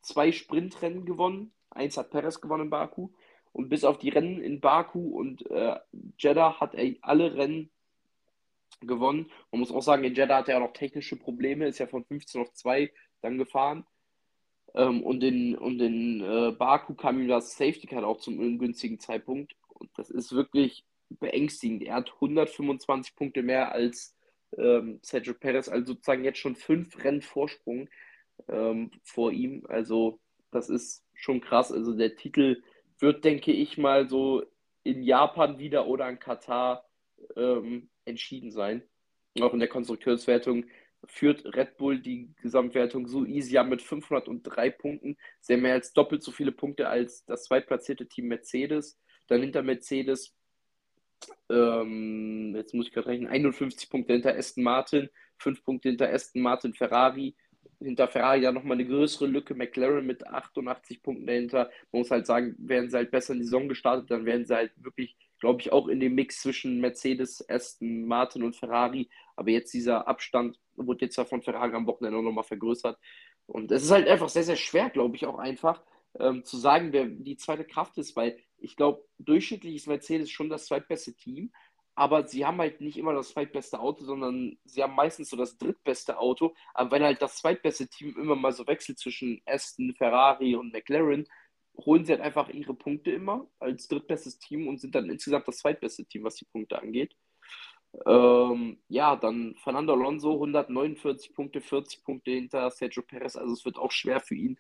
zwei 0.03 0.33
Sprintrennen 0.33 1.05
gewonnen. 1.05 1.53
Eins 1.71 1.97
hat 1.97 2.11
Perez 2.11 2.41
gewonnen 2.41 2.65
in 2.65 2.71
Baku 2.71 3.11
Und 3.53 3.69
bis 3.69 3.85
auf 3.85 3.99
die 3.99 4.09
Rennen 4.09 4.41
in 4.41 4.61
Baku 4.61 5.19
und 5.19 5.51
äh, 5.51 5.77
Jeddah 6.19 6.61
hat 6.61 6.75
er 6.75 6.95
alle 7.03 7.35
Rennen 7.35 7.71
gewonnen. 8.81 9.31
Man 9.51 9.61
muss 9.61 9.73
auch 9.73 9.83
sagen, 9.83 10.05
in 10.05 10.15
Jeddah 10.15 10.39
hat 10.39 10.49
er 10.49 10.59
auch 10.59 10.69
noch 10.69 10.73
technische 10.73 11.17
Probleme, 11.17 11.67
ist 11.67 11.79
ja 11.79 11.87
von 11.87 12.05
15 12.05 12.41
auf 12.41 12.53
2 12.53 12.93
dann 13.21 13.39
gefahren. 13.39 13.87
Ähm, 14.77 15.03
und 15.03 15.25
in, 15.25 15.57
und 15.57 15.81
in 15.81 16.21
äh, 16.21 16.53
Baku 16.53 16.95
kam 16.95 17.21
ihm 17.21 17.29
das 17.29 17.57
Safety 17.57 17.87
Car 17.87 18.07
auch 18.07 18.19
zum 18.19 18.39
ungünstigen 18.39 19.01
Zeitpunkt. 19.01 19.57
Und 19.69 19.91
das 19.97 20.11
ist 20.11 20.33
wirklich 20.33 20.85
beängstigend. 21.09 21.83
Er 21.83 21.95
hat 21.97 22.13
125 22.15 23.17
Punkte 23.17 23.43
mehr 23.43 23.73
als 23.73 24.15
ähm, 24.57 25.01
Sergio 25.03 25.35
Perez, 25.35 25.69
also 25.69 25.95
sozusagen 25.95 26.25
jetzt 26.25 26.39
schon 26.39 26.57
fünf 26.57 27.03
Rennen 27.03 27.23
Vorsprung 27.23 27.89
ähm, 28.49 28.91
vor 29.03 29.33
ihm. 29.33 29.65
Also 29.69 30.21
das 30.51 30.69
ist 30.69 31.05
schon 31.15 31.41
krass. 31.41 31.73
Also 31.73 31.95
der 31.95 32.17
Titel 32.17 32.63
wird, 32.99 33.25
denke 33.25 33.53
ich 33.53 33.79
mal, 33.79 34.09
so 34.09 34.45
in 34.83 35.03
Japan 35.03 35.59
wieder 35.59 35.87
oder 35.87 36.09
in 36.09 36.19
Katar 36.19 36.85
ähm, 37.37 37.89
entschieden 38.05 38.51
sein. 38.51 38.83
Auch 39.41 39.53
in 39.53 39.59
der 39.59 39.69
Konstrukteurswertung 39.69 40.67
führt 41.05 41.45
Red 41.57 41.77
Bull 41.77 42.01
die 42.01 42.35
Gesamtwertung 42.43 43.07
so 43.07 43.25
easy 43.25 43.59
an 43.59 43.69
mit 43.69 43.83
503 43.83 44.71
Punkten. 44.71 45.17
Sie 45.41 45.53
haben 45.53 45.63
mehr 45.63 45.75
als 45.75 45.93
doppelt 45.93 46.23
so 46.23 46.33
viele 46.33 46.53
Punkte 46.53 46.89
als 46.89 47.25
das 47.25 47.45
zweitplatzierte 47.45 48.07
Team 48.09 48.29
Mercedes. 48.29 48.99
Dann 49.29 49.41
hinter 49.41 49.63
Mercedes, 49.63 50.35
ähm, 51.51 52.55
jetzt 52.57 52.75
muss 52.75 52.87
ich 52.87 52.93
gerade 52.93 53.09
rechnen, 53.09 53.29
51 53.29 53.91
Punkte 53.91 54.13
hinter 54.15 54.37
Aston 54.37 54.65
Martin, 54.65 55.09
5 55.39 55.65
Punkte 55.65 55.89
hinter 55.89 56.13
Aston 56.13 56.43
Martin, 56.43 56.75
Ferrari. 56.75 57.35
Hinter 57.79 58.09
Ferrari 58.09 58.41
dann 58.41 58.55
nochmal 58.55 58.79
eine 58.79 58.87
größere 58.87 59.27
Lücke, 59.27 59.55
McLaren 59.55 60.07
mit 60.07 60.27
88 60.27 61.03
Punkten 61.03 61.27
dahinter. 61.27 61.71
Man 61.93 62.01
muss 62.01 62.11
halt 62.11 62.27
sagen, 62.27 62.55
wären 62.59 62.89
sie 62.89 62.97
halt 62.97 63.11
besser 63.11 63.35
in 63.35 63.41
die 63.41 63.45
Saison 63.45 63.69
gestartet, 63.69 64.11
dann 64.11 64.25
wären 64.25 64.47
sie 64.47 64.55
halt 64.55 64.73
wirklich 64.77 65.15
glaube 65.39 65.61
ich, 65.61 65.73
auch 65.73 65.89
in 65.89 66.01
dem 66.01 66.15
Mix 66.15 66.41
zwischen 66.41 66.81
Mercedes, 66.81 67.47
Aston 67.49 68.07
Martin 68.07 68.43
und 68.43 68.57
Ferrari. 68.57 69.09
Aber 69.37 69.51
jetzt 69.51 69.73
dieser 69.75 70.09
Abstand 70.09 70.59
wurde 70.75 71.07
jetzt 71.07 71.17
ja 71.17 71.25
von 71.25 71.43
Ferrari 71.43 71.75
am 71.75 71.87
Wochenende 71.87 72.23
nochmal 72.23 72.45
vergrößert. 72.45 72.99
Und 73.47 73.71
es 73.71 73.85
ist 73.85 73.91
halt 73.91 74.09
einfach 74.09 74.29
sehr, 74.29 74.45
sehr 74.45 74.57
schwer, 74.57 74.91
glaube 74.91 75.17
ich, 75.17 75.27
auch 75.27 75.39
einfach 75.39 75.83
ähm, 76.19 76.45
zu 76.45 76.57
sagen, 76.57 76.93
wer 76.93 77.07
die 77.07 77.37
zweite 77.37 77.65
Kraft 77.65 77.97
ist, 77.99 78.17
weil 78.17 78.39
ich 78.59 78.77
glaube, 78.77 79.05
durchschnittlich 79.19 79.77
ist 79.77 79.87
Mercedes 79.87 80.31
schon 80.31 80.49
das 80.49 80.67
zweitbeste 80.67 81.15
Team. 81.15 81.53
Aber 81.99 82.27
sie 82.29 82.45
haben 82.45 82.59
halt 82.59 82.83
nicht 82.83 82.99
immer 82.99 83.15
das 83.15 83.31
zweitbeste 83.31 83.81
Auto, 83.81 84.05
sondern 84.05 84.59
sie 84.65 84.83
haben 84.83 84.95
meistens 84.95 85.31
so 85.31 85.37
das 85.37 85.57
drittbeste 85.57 86.19
Auto. 86.19 86.55
Aber 86.75 86.91
wenn 86.91 87.03
halt 87.03 87.23
das 87.23 87.39
zweitbeste 87.39 87.89
Team 87.89 88.15
immer 88.19 88.37
mal 88.37 88.53
so 88.53 88.67
wechselt 88.67 88.99
zwischen 88.99 89.41
Aston, 89.47 89.95
Ferrari 89.95 90.57
und 90.57 90.75
McLaren, 90.75 91.27
holen 91.79 92.05
sie 92.05 92.13
halt 92.13 92.23
einfach 92.23 92.49
ihre 92.49 92.75
Punkte 92.75 93.11
immer 93.11 93.47
als 93.59 93.89
drittbestes 93.89 94.39
Team 94.39 94.69
und 94.69 94.81
sind 94.81 94.95
dann 94.95 95.11
insgesamt 95.11 95.49
das 95.49 95.59
zweitbeste 95.59 96.05
Team, 96.07 96.25
was 96.25 96.37
die 96.37 96.47
Punkte 96.47 96.81
angeht. 96.81 97.15
Ähm, 98.05 98.79
ja, 98.89 99.17
dann 99.17 99.55
Fernando 99.63 99.95
Alonso 99.95 100.33
149 100.35 101.33
Punkte, 101.35 101.61
40 101.61 102.05
Punkte 102.05 102.33
hinter 102.33 102.71
Sergio 102.71 103.03
Perez. 103.03 103.37
Also 103.37 103.53
es 103.55 103.65
wird 103.65 103.79
auch 103.79 103.93
schwer 103.93 104.21
für 104.21 104.35
ihn, 104.35 104.59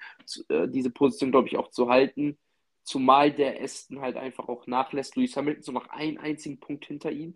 äh, 0.48 0.68
diese 0.68 0.90
Position, 0.90 1.32
glaube 1.32 1.48
ich, 1.48 1.56
auch 1.56 1.70
zu 1.70 1.88
halten. 1.88 2.38
Zumal 2.82 3.32
der 3.32 3.60
Aston 3.62 4.00
halt 4.00 4.16
einfach 4.16 4.48
auch 4.48 4.66
nachlässt. 4.66 5.16
Lewis 5.16 5.36
Hamilton 5.36 5.62
so 5.62 5.72
noch 5.72 5.88
einen 5.88 6.18
einzigen 6.18 6.60
Punkt 6.60 6.86
hinter 6.86 7.10
ihm. 7.10 7.34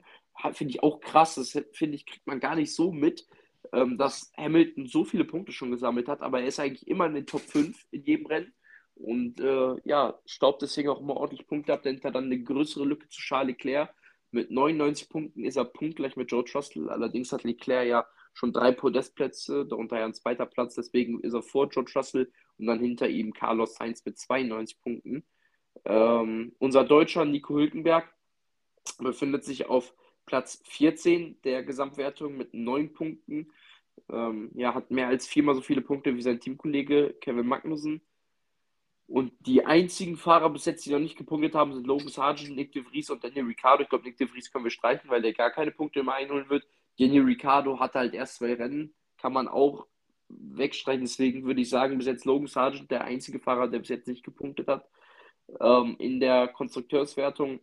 Finde 0.53 0.73
ich 0.73 0.83
auch 0.83 1.01
krass. 1.01 1.35
Das 1.35 1.51
finde 1.73 1.97
ich, 1.97 2.07
kriegt 2.07 2.27
man 2.27 2.41
gar 2.41 2.55
nicht 2.55 2.75
so 2.75 2.93
mit, 2.93 3.27
ähm, 3.73 3.99
dass 3.99 4.33
Hamilton 4.37 4.87
so 4.87 5.05
viele 5.05 5.25
Punkte 5.25 5.53
schon 5.53 5.73
gesammelt 5.73 6.09
hat. 6.09 6.23
Aber 6.23 6.41
er 6.41 6.47
ist 6.47 6.61
eigentlich 6.61 6.87
immer 6.89 7.07
in 7.07 7.15
den 7.15 7.27
Top 7.27 7.43
5 7.43 7.85
in 7.91 8.05
jedem 8.05 8.27
Rennen. 8.27 8.55
Und 9.03 9.41
äh, 9.41 9.77
ja, 9.85 10.19
staubt 10.27 10.63
deswegen 10.63 10.91
auch 10.91 11.01
immer 11.01 11.17
ordentlich 11.17 11.47
Punkte 11.47 11.73
ab. 11.73 11.83
Dahinter 11.83 12.11
dann 12.11 12.25
eine 12.25 12.43
größere 12.43 12.85
Lücke 12.85 13.09
zu 13.09 13.21
Charles 13.21 13.57
Leclerc. 13.57 13.95
Mit 14.31 14.51
99 14.51 15.09
Punkten 15.09 15.45
ist 15.45 15.57
er 15.57 15.65
punktgleich 15.65 16.17
mit 16.17 16.29
George 16.29 16.53
Russell. 16.55 16.91
Allerdings 16.91 17.33
hat 17.33 17.45
Leclerc 17.45 17.89
ja 17.89 18.07
schon 18.35 18.53
drei 18.53 18.73
Podestplätze, 18.73 19.67
darunter 19.67 19.99
ja 19.99 20.05
ein 20.05 20.15
zweiter 20.15 20.47
Platz. 20.47 20.75
Deswegen 20.75 21.21
ist 21.21 21.33
er 21.33 21.43
vor 21.43 21.69
George 21.69 21.93
Russell 21.97 22.31
und 22.59 22.67
dann 22.67 22.79
hinter 22.79 23.09
ihm 23.09 23.33
Carlos 23.33 23.75
Sainz 23.75 24.05
mit 24.05 24.19
92 24.19 24.81
Punkten. 24.81 25.25
Ähm, 25.85 26.55
unser 26.59 26.85
Deutscher 26.85 27.25
Nico 27.25 27.55
Hülkenberg 27.55 28.13
befindet 28.99 29.45
sich 29.45 29.67
auf 29.67 29.95
Platz 30.27 30.63
14 30.67 31.41
der 31.43 31.65
Gesamtwertung 31.65 32.37
mit 32.37 32.53
9 32.53 32.93
Punkten. 32.93 33.51
Ähm, 34.11 34.51
ja, 34.55 34.75
hat 34.75 34.91
mehr 34.91 35.09
als 35.09 35.27
viermal 35.27 35.55
so 35.55 35.63
viele 35.63 35.81
Punkte 35.81 36.15
wie 36.15 36.23
sein 36.23 36.39
Teamkollege 36.39 37.17
Kevin 37.21 37.47
Magnussen. 37.47 38.03
Und 39.11 39.33
die 39.41 39.67
einzigen 39.67 40.17
Fahrer 40.17 40.51
bis 40.51 40.67
jetzt, 40.67 40.87
die 40.87 40.93
noch 40.93 41.01
nicht 41.01 41.19
gepunktet 41.19 41.57
haben, 41.57 41.75
sind 41.75 41.85
Logan 41.85 42.07
Sargent, 42.07 42.55
Nick 42.55 42.71
de 42.71 42.85
Vries 42.85 43.11
und 43.11 43.25
Daniel 43.25 43.47
Ricciardo. 43.47 43.83
Ich 43.83 43.89
glaube, 43.89 44.05
Nick 44.05 44.19
de 44.19 44.29
Vries 44.29 44.53
können 44.53 44.63
wir 44.63 44.71
streichen, 44.71 45.11
weil 45.11 45.21
der 45.21 45.33
gar 45.33 45.51
keine 45.51 45.73
Punkte 45.73 46.05
mehr 46.05 46.15
einholen 46.15 46.49
wird. 46.49 46.65
Daniel 46.97 47.25
Ricciardo 47.25 47.81
hatte 47.81 47.99
halt 47.99 48.15
erst 48.15 48.37
zwei 48.37 48.55
Rennen, 48.55 48.95
kann 49.19 49.33
man 49.33 49.49
auch 49.49 49.89
wegstreichen. 50.29 51.01
Deswegen 51.01 51.45
würde 51.45 51.61
ich 51.61 51.69
sagen, 51.69 51.99
bis 51.99 52.07
jetzt 52.07 52.25
Logan 52.25 52.47
Sargent 52.47 52.93
der 52.93 53.03
einzige 53.03 53.41
Fahrer, 53.41 53.67
der 53.67 53.81
bis 53.81 53.89
jetzt 53.89 54.07
nicht 54.07 54.23
gepunktet 54.23 54.69
hat. 54.69 54.89
Ähm, 55.59 55.97
in 55.99 56.21
der 56.21 56.47
Konstrukteurswertung 56.47 57.59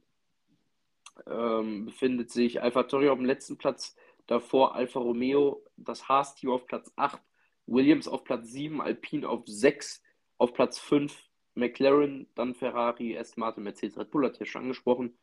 ähm, 1.28 1.86
befindet 1.86 2.30
sich 2.30 2.62
Alfa 2.62 2.84
Tauri 2.84 3.08
auf 3.08 3.20
dem 3.20 3.26
letzten 3.26 3.58
Platz, 3.58 3.96
davor 4.26 4.76
Alfa 4.76 5.00
Romeo, 5.00 5.64
das 5.78 6.10
Haas-Team 6.10 6.50
auf 6.50 6.66
Platz 6.66 6.92
8, 6.98 7.22
Williams 7.68 8.10
auf 8.10 8.26
Platz 8.26 8.52
7, 8.52 8.82
Alpine 8.82 9.30
auf 9.30 9.44
6, 9.46 10.04
auf 10.38 10.54
Platz 10.54 10.78
5 10.78 11.27
McLaren, 11.58 12.28
dann 12.36 12.54
Ferrari, 12.54 13.18
Aston 13.18 13.42
Martin, 13.42 13.64
Mercedes, 13.64 13.98
Red 13.98 14.12
Bull, 14.12 14.26
hat 14.26 14.40
ja 14.40 14.46
schon 14.46 14.64
angesprochen. 14.64 15.18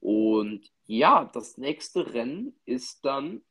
Und 0.00 0.70
ja, 0.86 1.28
das 1.32 1.58
nächste 1.58 2.14
Rennen 2.14 2.54
ist 2.64 3.04
dann 3.04 3.42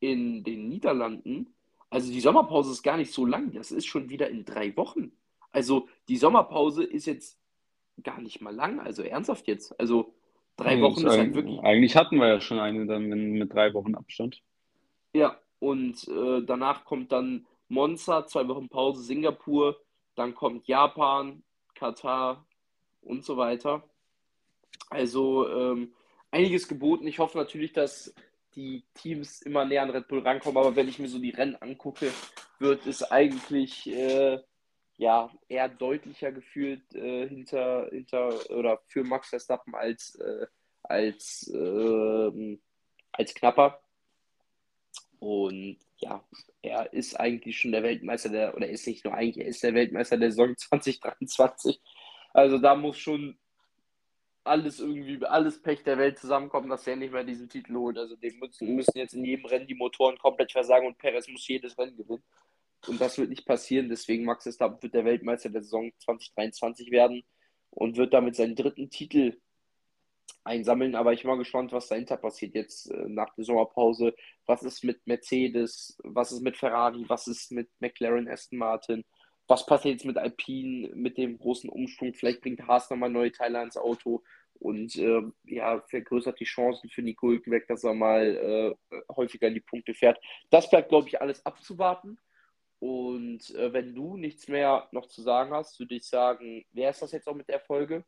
in 0.00 0.44
den 0.44 0.68
Niederlanden. 0.68 1.54
Also 1.90 2.12
die 2.12 2.20
Sommerpause 2.20 2.72
ist 2.72 2.82
gar 2.82 2.96
nicht 2.96 3.12
so 3.12 3.26
lang, 3.26 3.52
das 3.52 3.70
ist 3.70 3.86
schon 3.86 4.08
wieder 4.08 4.28
in 4.28 4.44
drei 4.44 4.76
Wochen. 4.76 5.12
Also 5.50 5.88
die 6.08 6.16
Sommerpause 6.16 6.84
ist 6.84 7.06
jetzt 7.06 7.38
gar 8.02 8.20
nicht 8.20 8.40
mal 8.40 8.54
lang, 8.54 8.80
also 8.80 9.02
ernsthaft 9.02 9.46
jetzt. 9.48 9.78
Also 9.78 10.14
drei 10.56 10.76
ja, 10.76 10.82
Wochen 10.82 11.06
ist 11.06 11.18
halt 11.18 11.34
wirklich. 11.34 11.60
Eigentlich 11.60 11.96
hatten 11.96 12.16
wir 12.16 12.28
ja 12.28 12.40
schon 12.40 12.58
eine 12.58 12.86
dann 12.86 13.08
mit 13.08 13.52
drei 13.52 13.74
Wochen 13.74 13.94
Abstand. 13.94 14.42
Ja, 15.14 15.38
und 15.58 16.08
äh, 16.08 16.42
danach 16.42 16.84
kommt 16.84 17.12
dann 17.12 17.46
Monza, 17.68 18.26
zwei 18.26 18.48
Wochen 18.48 18.68
Pause, 18.68 19.02
Singapur, 19.02 19.78
dann 20.14 20.34
kommt 20.34 20.66
Japan, 20.66 21.42
Katar 21.74 22.44
und 23.02 23.24
so 23.24 23.36
weiter. 23.36 23.82
Also 24.90 25.48
ähm, 25.48 25.92
einiges 26.30 26.68
geboten. 26.68 27.06
Ich 27.06 27.18
hoffe 27.18 27.38
natürlich, 27.38 27.72
dass 27.72 28.14
die 28.54 28.84
Teams 28.94 29.42
immer 29.42 29.64
näher 29.64 29.82
an 29.82 29.90
Red 29.90 30.08
Bull 30.08 30.20
rankommen, 30.20 30.58
aber 30.58 30.76
wenn 30.76 30.88
ich 30.88 30.98
mir 30.98 31.08
so 31.08 31.18
die 31.18 31.30
Rennen 31.30 31.56
angucke, 31.56 32.12
wird 32.58 32.86
es 32.86 33.02
eigentlich 33.02 33.88
äh, 33.90 34.38
ja 34.98 35.30
eher 35.48 35.68
deutlicher 35.68 36.32
gefühlt 36.32 36.94
äh, 36.94 37.28
hinter, 37.28 37.88
hinter 37.90 38.50
oder 38.50 38.80
für 38.86 39.04
Max 39.04 39.30
Verstappen 39.30 39.74
als, 39.74 40.16
äh, 40.16 40.46
als, 40.82 41.50
ähm, 41.54 42.60
als 43.12 43.34
knapper. 43.34 43.80
Und 45.18 45.78
ja, 46.02 46.24
er 46.62 46.92
ist 46.92 47.18
eigentlich 47.18 47.58
schon 47.58 47.72
der 47.72 47.82
Weltmeister 47.82 48.28
der, 48.28 48.56
oder 48.56 48.68
ist 48.68 48.86
nicht 48.86 49.04
nur 49.04 49.14
eigentlich, 49.14 49.44
er 49.44 49.50
ist 49.50 49.62
der 49.62 49.74
Weltmeister 49.74 50.16
der 50.16 50.30
Saison 50.30 50.56
2023. 50.56 51.80
Also 52.32 52.58
da 52.58 52.74
muss 52.74 52.98
schon 52.98 53.38
alles 54.44 54.80
irgendwie, 54.80 55.24
alles 55.24 55.62
Pech 55.62 55.84
der 55.84 55.98
Welt 55.98 56.18
zusammenkommen, 56.18 56.68
dass 56.68 56.86
er 56.86 56.96
nicht 56.96 57.12
mehr 57.12 57.22
diesen 57.22 57.48
Titel 57.48 57.74
holt. 57.76 57.96
Also 57.96 58.16
dem 58.16 58.38
müssen, 58.40 58.74
müssen 58.74 58.98
jetzt 58.98 59.14
in 59.14 59.24
jedem 59.24 59.46
Rennen 59.46 59.68
die 59.68 59.74
Motoren 59.74 60.18
komplett 60.18 60.50
versagen 60.50 60.86
und 60.86 60.98
Perez 60.98 61.28
muss 61.28 61.46
jedes 61.46 61.78
Rennen 61.78 61.96
gewinnen. 61.96 62.24
Und 62.88 63.00
das 63.00 63.16
wird 63.16 63.30
nicht 63.30 63.46
passieren, 63.46 63.88
deswegen 63.88 64.24
Max 64.24 64.42
Verstappen 64.42 64.82
wird 64.82 64.94
der 64.94 65.04
Weltmeister 65.04 65.50
der 65.50 65.62
Saison 65.62 65.92
2023 66.00 66.90
werden 66.90 67.22
und 67.70 67.96
wird 67.96 68.12
damit 68.12 68.34
seinen 68.34 68.56
dritten 68.56 68.90
Titel 68.90 69.36
einsammeln. 70.44 70.94
Aber 70.94 71.12
ich 71.12 71.22
bin 71.22 71.30
mal 71.30 71.38
gespannt, 71.38 71.72
was 71.72 71.88
dahinter 71.88 72.16
passiert 72.16 72.54
jetzt 72.54 72.90
äh, 72.90 73.08
nach 73.08 73.34
der 73.34 73.44
Sommerpause. 73.44 74.14
Was 74.46 74.62
ist 74.62 74.84
mit 74.84 75.06
Mercedes? 75.06 75.98
Was 76.02 76.32
ist 76.32 76.42
mit 76.42 76.56
Ferrari? 76.56 77.04
Was 77.08 77.26
ist 77.26 77.52
mit 77.52 77.68
McLaren, 77.80 78.28
Aston 78.28 78.58
Martin? 78.58 79.04
Was 79.48 79.66
passiert 79.66 79.94
jetzt 79.94 80.04
mit 80.04 80.16
Alpine, 80.16 80.90
mit 80.94 81.18
dem 81.18 81.38
großen 81.38 81.68
Umschwung? 81.68 82.14
Vielleicht 82.14 82.40
bringt 82.40 82.66
Haas 82.66 82.90
nochmal 82.90 83.10
neue 83.10 83.32
Teile 83.32 83.58
ans 83.58 83.76
Auto 83.76 84.22
und 84.54 84.94
äh, 84.96 85.22
ja, 85.44 85.80
vergrößert 85.80 86.38
die 86.38 86.44
Chancen 86.44 86.88
für 86.88 87.02
Nico 87.02 87.28
Hülkenberg, 87.28 87.66
dass 87.66 87.84
er 87.84 87.94
mal 87.94 88.76
äh, 88.90 88.94
häufiger 89.14 89.48
in 89.48 89.54
die 89.54 89.60
Punkte 89.60 89.92
fährt. 89.92 90.18
Das 90.50 90.70
bleibt, 90.70 90.88
glaube 90.90 91.08
ich, 91.08 91.20
alles 91.20 91.44
abzuwarten. 91.44 92.18
Und 92.78 93.50
äh, 93.54 93.72
wenn 93.72 93.94
du 93.94 94.16
nichts 94.16 94.48
mehr 94.48 94.88
noch 94.92 95.06
zu 95.06 95.22
sagen 95.22 95.52
hast, 95.52 95.78
würde 95.78 95.94
ich 95.96 96.04
sagen, 96.04 96.64
wer 96.72 96.90
ist 96.90 97.02
das 97.02 97.12
jetzt 97.12 97.28
auch 97.28 97.34
mit 97.34 97.48
der 97.48 97.60
Folge? 97.60 98.04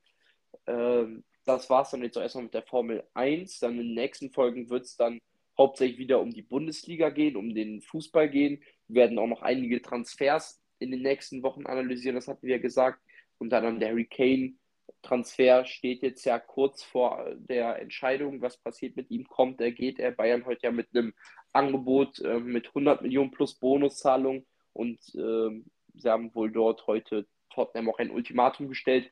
Ähm, 0.67 1.25
das 1.45 1.69
war 1.71 1.83
es 1.83 1.91
dann 1.91 2.03
jetzt 2.03 2.17
auch 2.17 2.23
erstmal 2.23 2.45
mit 2.45 2.55
der 2.55 2.63
Formel 2.63 3.05
1. 3.15 3.61
Dann 3.61 3.73
in 3.73 3.87
den 3.89 3.95
nächsten 3.95 4.31
Folgen 4.31 4.71
wird 4.71 4.85
es 4.85 4.97
dann 4.97 5.21
hauptsächlich 5.57 5.99
wieder 5.99 6.21
um 6.21 6.31
die 6.31 6.43
Bundesliga 6.43 7.11
gehen, 7.11 7.37
um 7.37 7.55
den 7.55 7.81
Fußball 7.81 8.29
gehen. 8.29 8.63
Wir 8.89 9.03
werden 9.03 9.19
auch 9.19 9.27
noch 9.27 9.43
einige 9.43 9.81
Transfers 9.83 10.61
in 10.79 10.91
den 10.91 11.03
nächsten 11.03 11.43
Wochen 11.43 11.67
analysieren, 11.67 12.17
das 12.17 12.29
hatten 12.29 12.47
wir 12.47 12.57
ja 12.57 12.63
gesagt. 12.63 13.01
Unter 13.39 13.59
anderem 13.59 13.79
der 13.79 13.91
Harry 13.91 14.07
Kane 14.07 14.55
Transfer 15.03 15.65
steht 15.65 16.03
jetzt 16.03 16.25
ja 16.25 16.39
kurz 16.39 16.83
vor 16.83 17.25
der 17.37 17.81
Entscheidung, 17.81 18.41
was 18.41 18.57
passiert 18.57 18.97
mit 18.97 19.11
ihm, 19.11 19.29
kommt 19.29 19.61
er, 19.61 19.71
geht 19.71 19.99
er. 19.99 20.11
Bayern 20.11 20.47
heute 20.47 20.65
ja 20.65 20.73
mit 20.73 20.89
einem 20.95 21.15
Angebot 21.53 22.19
äh, 22.21 22.41
mit 22.41 22.69
100 22.69 23.03
Millionen 23.03 23.31
plus 23.31 23.55
Bonuszahlung 23.55 24.47
und 24.73 24.99
äh, 25.15 25.63
sie 25.95 26.11
haben 26.11 26.35
wohl 26.35 26.51
dort 26.51 26.87
heute 26.87 27.27
Tottenham 27.51 27.89
auch 27.89 27.99
ein 27.99 28.11
Ultimatum 28.11 28.69
gestellt. 28.69 29.11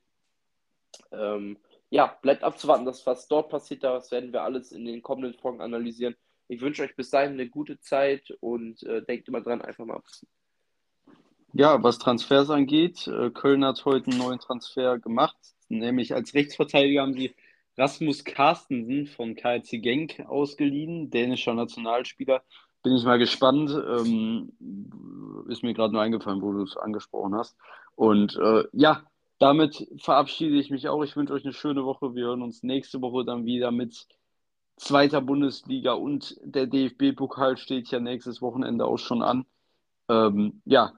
Ähm, 1.12 1.58
ja, 1.92 2.06
bleibt 2.22 2.42
abzuwarten, 2.42 2.86
dass 2.86 3.06
was 3.06 3.28
dort 3.28 3.50
passiert, 3.50 3.84
das 3.84 4.10
werden 4.10 4.32
wir 4.32 4.42
alles 4.42 4.72
in 4.72 4.86
den 4.86 5.02
kommenden 5.02 5.38
Folgen 5.38 5.60
analysieren. 5.60 6.16
Ich 6.48 6.62
wünsche 6.62 6.82
euch 6.82 6.96
bis 6.96 7.10
dahin 7.10 7.32
eine 7.32 7.50
gute 7.50 7.78
Zeit 7.80 8.32
und 8.40 8.82
äh, 8.84 9.02
denkt 9.02 9.28
immer 9.28 9.42
dran, 9.42 9.60
einfach 9.60 9.84
mal 9.84 9.96
abziehen. 9.96 10.28
Ja, 11.52 11.82
was 11.82 11.98
Transfers 11.98 12.48
angeht, 12.48 13.06
äh, 13.08 13.28
Köln 13.28 13.62
hat 13.62 13.84
heute 13.84 14.10
einen 14.10 14.18
neuen 14.18 14.38
Transfer 14.38 14.98
gemacht, 14.98 15.36
nämlich 15.68 16.14
als 16.14 16.32
Rechtsverteidiger 16.32 17.02
haben 17.02 17.12
sie 17.12 17.34
Rasmus 17.76 18.24
Carstensen 18.24 19.06
von 19.06 19.36
KC 19.36 19.82
Genk 19.82 20.24
ausgeliehen, 20.26 21.10
dänischer 21.10 21.52
Nationalspieler. 21.52 22.42
Bin 22.82 22.96
ich 22.96 23.04
mal 23.04 23.18
gespannt. 23.18 23.70
Ähm, 23.70 24.52
ist 25.48 25.62
mir 25.62 25.74
gerade 25.74 25.92
nur 25.92 26.00
eingefallen, 26.00 26.40
wo 26.40 26.52
du 26.52 26.62
es 26.62 26.76
angesprochen 26.76 27.34
hast. 27.34 27.54
Und 27.96 28.34
äh, 28.36 28.64
ja, 28.72 29.04
damit 29.42 29.88
verabschiede 29.96 30.56
ich 30.56 30.70
mich 30.70 30.88
auch. 30.88 31.02
Ich 31.02 31.16
wünsche 31.16 31.32
euch 31.32 31.44
eine 31.44 31.52
schöne 31.52 31.84
Woche. 31.84 32.14
Wir 32.14 32.26
hören 32.26 32.42
uns 32.42 32.62
nächste 32.62 33.00
Woche 33.02 33.24
dann 33.24 33.44
wieder 33.44 33.72
mit 33.72 34.06
zweiter 34.76 35.20
Bundesliga 35.20 35.94
und 35.94 36.36
der 36.44 36.68
DFB-Pokal 36.68 37.56
steht 37.56 37.88
ja 37.88 37.98
nächstes 37.98 38.40
Wochenende 38.40 38.86
auch 38.86 38.98
schon 38.98 39.20
an. 39.20 39.44
Ähm, 40.08 40.62
ja, 40.64 40.92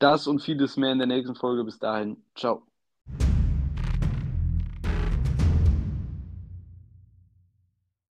das 0.00 0.26
und 0.26 0.42
vieles 0.42 0.76
mehr 0.76 0.90
in 0.90 0.98
der 0.98 1.06
nächsten 1.06 1.36
Folge. 1.36 1.62
Bis 1.62 1.78
dahin, 1.78 2.24
ciao. 2.34 2.66